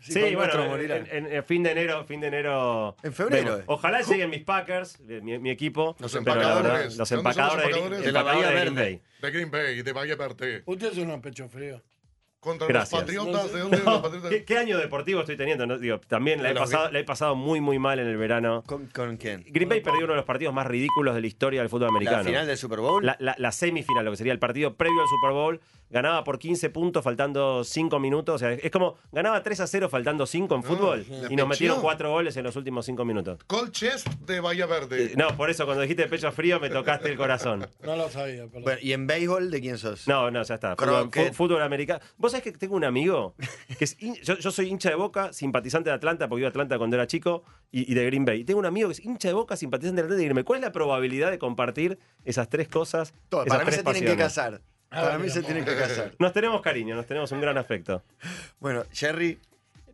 Sí, 0.00 0.34
bueno, 0.36 0.62
en, 0.62 0.68
morirán. 0.70 1.08
en- 1.10 1.32
en 1.32 1.44
fin 1.44 1.62
de 1.62 1.72
enero, 1.72 2.04
fin 2.04 2.20
de 2.20 2.28
enero. 2.28 2.96
En 3.02 3.12
febrero, 3.12 3.58
eh. 3.58 3.62
Ojalá 3.66 4.00
lleguen 4.02 4.30
mis 4.30 4.44
Packers, 4.44 5.00
mi, 5.00 5.38
mi 5.38 5.50
equipo. 5.50 5.96
Los 5.98 6.14
empacadores. 6.14 6.62
verdad, 6.62 6.88
¿De 6.90 6.96
Los 6.96 7.08
son 7.08 7.18
empacadores 7.18 7.64
empacadores? 7.66 8.02
De 8.04 8.12
la 8.12 8.22
Bahía 8.22 8.46
de 8.48 8.60
Green 8.60 8.74
Verde. 8.74 8.82
Bay. 8.82 9.02
De 9.22 9.30
Green 9.30 9.50
Bay, 9.50 9.82
de 9.82 9.92
Bahía 9.92 10.16
Verde. 10.16 10.62
Usted 10.66 10.92
es 10.92 10.98
un 10.98 11.20
pecho 11.20 11.48
frío. 11.48 11.82
Contra 12.40 12.68
Gracias. 12.68 12.92
los 12.92 13.00
Patriotas. 13.00 13.52
¿De 13.52 13.58
dónde? 13.58 13.78
Los 13.78 14.00
Patriotas. 14.00 14.30
¿Qué, 14.30 14.44
qué 14.44 14.58
año 14.58 14.78
deportivo 14.78 15.20
estoy 15.22 15.36
teniendo? 15.36 15.66
no? 15.66 15.76
Digo, 15.76 15.98
también 16.06 16.40
la 16.40 16.52
he, 16.52 16.54
pasado, 16.54 16.88
la 16.92 17.00
he 17.00 17.04
pasado 17.04 17.34
muy, 17.34 17.60
muy 17.60 17.80
mal 17.80 17.98
en 17.98 18.06
el 18.06 18.16
verano. 18.16 18.62
¿Con, 18.64 18.86
con 18.86 19.16
quién? 19.16 19.44
Green 19.48 19.68
Bay 19.68 19.80
perdió 19.80 20.04
uno 20.04 20.12
de 20.12 20.18
los 20.18 20.24
partidos 20.24 20.54
más 20.54 20.68
ridículos 20.68 21.16
de 21.16 21.20
la 21.20 21.26
historia 21.26 21.60
del 21.62 21.68
fútbol 21.68 21.88
americano. 21.88 22.18
¿La 22.18 22.24
final 22.24 22.46
del 22.46 22.56
Super 22.56 22.78
Bowl? 22.78 23.04
La, 23.04 23.16
la- 23.18 23.34
la 23.38 23.50
semifinal, 23.50 24.04
lo 24.04 24.12
que 24.12 24.16
sería 24.18 24.32
el 24.32 24.38
partido 24.38 24.76
previo 24.76 25.02
al 25.02 25.08
Super 25.08 25.32
Bowl, 25.32 25.60
ganaba 25.90 26.24
por 26.24 26.38
15 26.38 26.70
puntos 26.70 27.02
faltando 27.04 27.64
5 27.64 27.98
minutos. 27.98 28.34
O 28.36 28.38
sea, 28.38 28.52
es 28.52 28.70
como 28.70 28.96
ganaba 29.12 29.42
3 29.42 29.60
a 29.60 29.66
0 29.66 29.88
faltando 29.88 30.26
5 30.26 30.54
en 30.54 30.62
fútbol 30.62 31.06
¿la 31.08 31.32
y 31.32 31.36
nos 31.36 31.48
metieron 31.48 31.80
4 31.80 32.10
goles 32.10 32.36
en 32.36 32.44
los 32.44 32.56
últimos 32.56 32.84
5 32.86 33.04
minutos. 33.04 33.38
Cold 33.46 33.72
Chest 33.72 34.06
de 34.26 34.40
Bahía 34.40 34.66
Verde. 34.66 35.04
Eh, 35.06 35.12
No, 35.16 35.36
por 35.36 35.50
eso 35.50 35.64
cuando 35.64 35.82
dijiste 35.82 36.06
pecho 36.06 36.30
frío 36.32 36.60
me 36.60 36.70
tocaste 36.70 37.10
el 37.10 37.16
corazón. 37.16 37.66
No 37.82 37.96
lo 37.96 38.08
sabía, 38.10 38.44
perdón. 38.46 38.62
Bueno, 38.64 38.78
¿y 38.82 38.92
en 38.92 39.06
béisbol 39.06 39.50
de 39.50 39.60
quién 39.60 39.78
sos? 39.78 40.06
No, 40.08 40.30
no, 40.30 40.42
ya 40.42 40.54
está. 40.54 40.76
Fútbol, 40.76 41.10
fútbol 41.32 41.62
americano. 41.62 42.00
Vos 42.16 42.32
sabés 42.32 42.44
que 42.44 42.52
tengo 42.52 42.76
un 42.76 42.84
amigo 42.84 43.34
que 43.78 43.84
es 43.84 43.98
hin- 43.98 44.20
yo, 44.22 44.36
yo 44.38 44.50
soy 44.50 44.68
hincha 44.68 44.90
de 44.90 44.94
Boca, 44.96 45.32
simpatizante 45.32 45.90
de 45.90 45.96
Atlanta, 45.96 46.28
porque 46.28 46.40
iba 46.40 46.48
a 46.48 46.50
Atlanta 46.50 46.76
cuando 46.78 46.96
era 46.96 47.06
chico, 47.06 47.44
y, 47.70 47.90
y 47.90 47.94
de 47.94 48.04
Green 48.06 48.24
Bay. 48.24 48.40
Y 48.40 48.44
tengo 48.44 48.60
un 48.60 48.66
amigo 48.66 48.88
que 48.88 48.92
es 48.92 49.04
hincha 49.04 49.28
de 49.28 49.34
Boca, 49.34 49.56
simpatizante 49.56 50.02
de 50.02 50.06
Atlanta, 50.06 50.22
y 50.24 50.28
Bay. 50.28 50.44
¿Cuál 50.44 50.58
es 50.58 50.64
la 50.64 50.72
probabilidad 50.72 51.30
de 51.30 51.38
compartir 51.38 51.98
esas 52.24 52.48
tres 52.48 52.68
cosas? 52.68 53.14
Todo, 53.28 53.42
esas 53.42 53.50
para 53.56 53.64
mí 53.64 53.70
tres 53.70 53.76
se 53.76 53.82
tienen 53.84 54.02
que 54.02 54.22
pasiones? 54.22 54.58
casar. 54.58 54.60
Ah, 54.90 55.02
Para 55.02 55.18
mí 55.18 55.28
se 55.28 55.42
tienen 55.42 55.64
que 55.64 55.76
casar. 55.76 56.12
Nos 56.18 56.32
tenemos 56.32 56.62
cariño, 56.62 56.96
nos 56.96 57.06
tenemos 57.06 57.30
un 57.32 57.40
gran 57.40 57.58
afecto. 57.58 58.02
Bueno, 58.58 58.84
Jerry, 58.92 59.38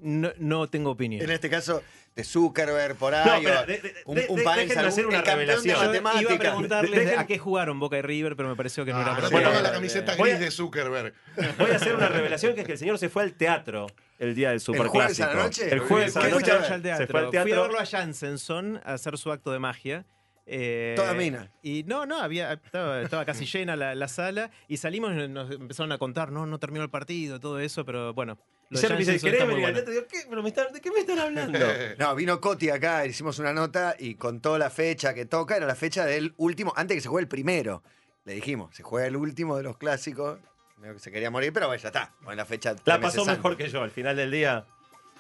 No, 0.01 0.31
no 0.39 0.69
tengo 0.69 0.91
opinión. 0.91 1.25
en 1.25 1.31
este 1.31 1.49
caso, 1.51 1.83
de 2.15 2.23
Zuckerberg 2.23 2.95
por 2.95 3.13
No, 3.13 3.19
ahí. 3.19 3.41
espera, 3.45 3.63
o 3.63 3.67
de- 3.67 3.79
de- 3.79 3.95
un, 4.05 4.15
de- 4.15 4.27
un 4.29 4.39
algún- 4.47 4.79
hacer 4.87 5.07
una 5.07 5.19
el 5.19 5.25
campeón 5.25 5.25
de 5.25 5.33
revelación. 5.35 5.65
Yo 5.65 5.71
iba 5.73 5.83
a 5.83 6.01
matemática. 6.01 6.39
preguntarles 6.39 6.91
De- 6.93 7.07
dejen- 7.07 7.19
a 7.19 7.27
qué 7.27 7.39
jugaron 7.39 7.81
Boca 7.81 7.99
y 7.99 8.03
River, 8.03 8.37
pero 8.37 8.49
me 8.49 8.55
pareció 8.55 8.85
que 8.85 8.93
no 8.93 8.99
Ah, 8.99 9.03
era 9.03 9.11
no 9.11 9.17
para 9.17 9.29
se 9.29 9.35
Bueno, 9.35 9.61
la 9.63 9.73
camiseta 9.73 10.15
voy 10.17 10.31
a- 10.31 10.35
gris 10.37 10.45
de 10.45 10.51
Zuckerberg. 10.53 11.13
Voy 11.59 11.71
a 11.73 11.77
hacer 11.77 11.97
una 11.97 12.09
revelación 12.09 12.55
que 12.55 12.61
es 12.61 12.67
que 12.67 12.73
el 12.75 12.79
señor 12.79 12.99
se 12.99 13.09
fue 13.09 13.25
al 13.25 13.33
teatro 13.33 13.87
el 14.21 14.35
día 14.37 14.51
del 14.51 14.61
superclásico. 14.61 14.93
jueves 15.01 15.21
a 15.21 15.27
la 15.35 15.43
noche? 15.43 15.69
El 15.73 15.81
jueves 15.81 16.17
a 16.17 16.21
¿Qué 16.21 16.27
la 16.29 16.33
fuiste 16.35 16.51
noche. 16.53 16.73
a 16.73 16.77
ver? 16.79 16.97
Se 16.99 17.07
fue 17.09 17.21
al 17.21 17.27
Fui 17.31 17.39
a 17.39 17.45
teatro. 17.45 17.63
verlo 17.63 17.81
a 17.81 17.87
Jansenson 17.87 18.81
a 18.85 18.93
hacer 18.93 19.19
su 19.19 19.33
acto 19.33 19.51
de 19.51 19.59
magia. 19.59 20.05
Eh, 20.47 20.93
Toda 20.97 21.15
mina. 21.15 21.51
Y 21.63 21.85
no, 21.85 22.05
no, 22.07 22.21
había, 22.21 22.53
estaba, 22.53 23.01
estaba 23.01 23.25
casi 23.25 23.47
llena 23.47 23.77
la, 23.77 23.95
la 23.95 24.09
sala 24.09 24.51
y 24.69 24.77
salimos 24.77 25.13
y 25.13 25.29
nos 25.29 25.51
empezaron 25.51 25.91
a 25.93 25.99
contar, 25.99 26.31
no, 26.33 26.45
no 26.47 26.59
terminó 26.59 26.83
el 26.85 26.91
partido, 26.91 27.41
todo 27.41 27.59
eso, 27.61 27.85
pero 27.85 28.13
bueno. 28.13 28.39
Y 28.71 28.75
me 28.75 28.81
dice, 28.81 28.89
Jansenson 28.89 29.19
¿querés 29.21 29.33
está 29.35 29.45
muy 29.45 29.55
venir 29.55 29.67
al 29.67 29.73
bueno. 29.73 29.75
teatro? 29.77 29.93
Digo, 29.93 30.07
¿qué? 30.11 30.19
¿Pero 30.29 30.43
me 30.43 30.49
están- 30.49 30.73
¿De 30.73 30.81
qué 30.81 30.91
me 30.91 31.01
están 31.01 31.19
hablando? 31.19 31.59
No, 31.99 32.15
vino 32.15 32.41
Coti 32.41 32.71
acá, 32.71 33.07
hicimos 33.07 33.39
una 33.39 33.53
nota 33.53 33.95
y 33.99 34.17
contó 34.17 34.59
la 34.59 34.71
fecha 34.71 35.15
que 35.15 35.25
toca, 35.27 35.57
era 35.57 35.67
la 35.67 35.75
fecha 35.77 36.05
del 36.05 36.35
último, 36.37 36.73
antes 36.77 36.97
que 36.97 37.01
se 37.01 37.09
juegue 37.09 37.23
el 37.25 37.29
primero. 37.29 37.83
Le 38.25 38.35
dijimos, 38.35 38.75
se 38.75 38.83
juega 38.83 39.07
el 39.07 39.17
último 39.17 39.57
de 39.57 39.63
los 39.63 39.77
clásicos. 39.77 40.39
Que 40.83 40.99
se 40.99 41.11
quería 41.11 41.31
morir, 41.31 41.53
pero 41.53 41.67
bueno, 41.69 41.81
ya 41.83 41.89
está. 41.89 42.15
Bueno, 42.23 42.37
la 42.37 42.45
fecha. 42.45 42.75
La 42.85 43.01
pasó 43.01 43.21
antes. 43.23 43.37
mejor 43.37 43.57
que 43.57 43.69
yo. 43.69 43.83
Al 43.83 43.91
final 43.91 44.17
del 44.17 44.31
día, 44.31 44.67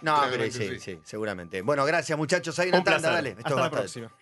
No, 0.03 0.21
pero 0.31 0.45
sí, 0.45 0.51
sí. 0.53 0.81
sí, 0.81 1.01
seguramente. 1.05 1.63
Bueno, 1.63 1.85
gracias 1.87 2.19
muchachos. 2.19 2.59
Hay 2.59 2.69
una 2.71 2.79
Un 2.79 2.85
tanda, 2.85 2.99
placer. 3.01 3.15
dale. 3.15 3.29
Esto 3.31 3.43
Hasta 3.49 3.61
la 3.61 3.71
próxima. 3.71 4.13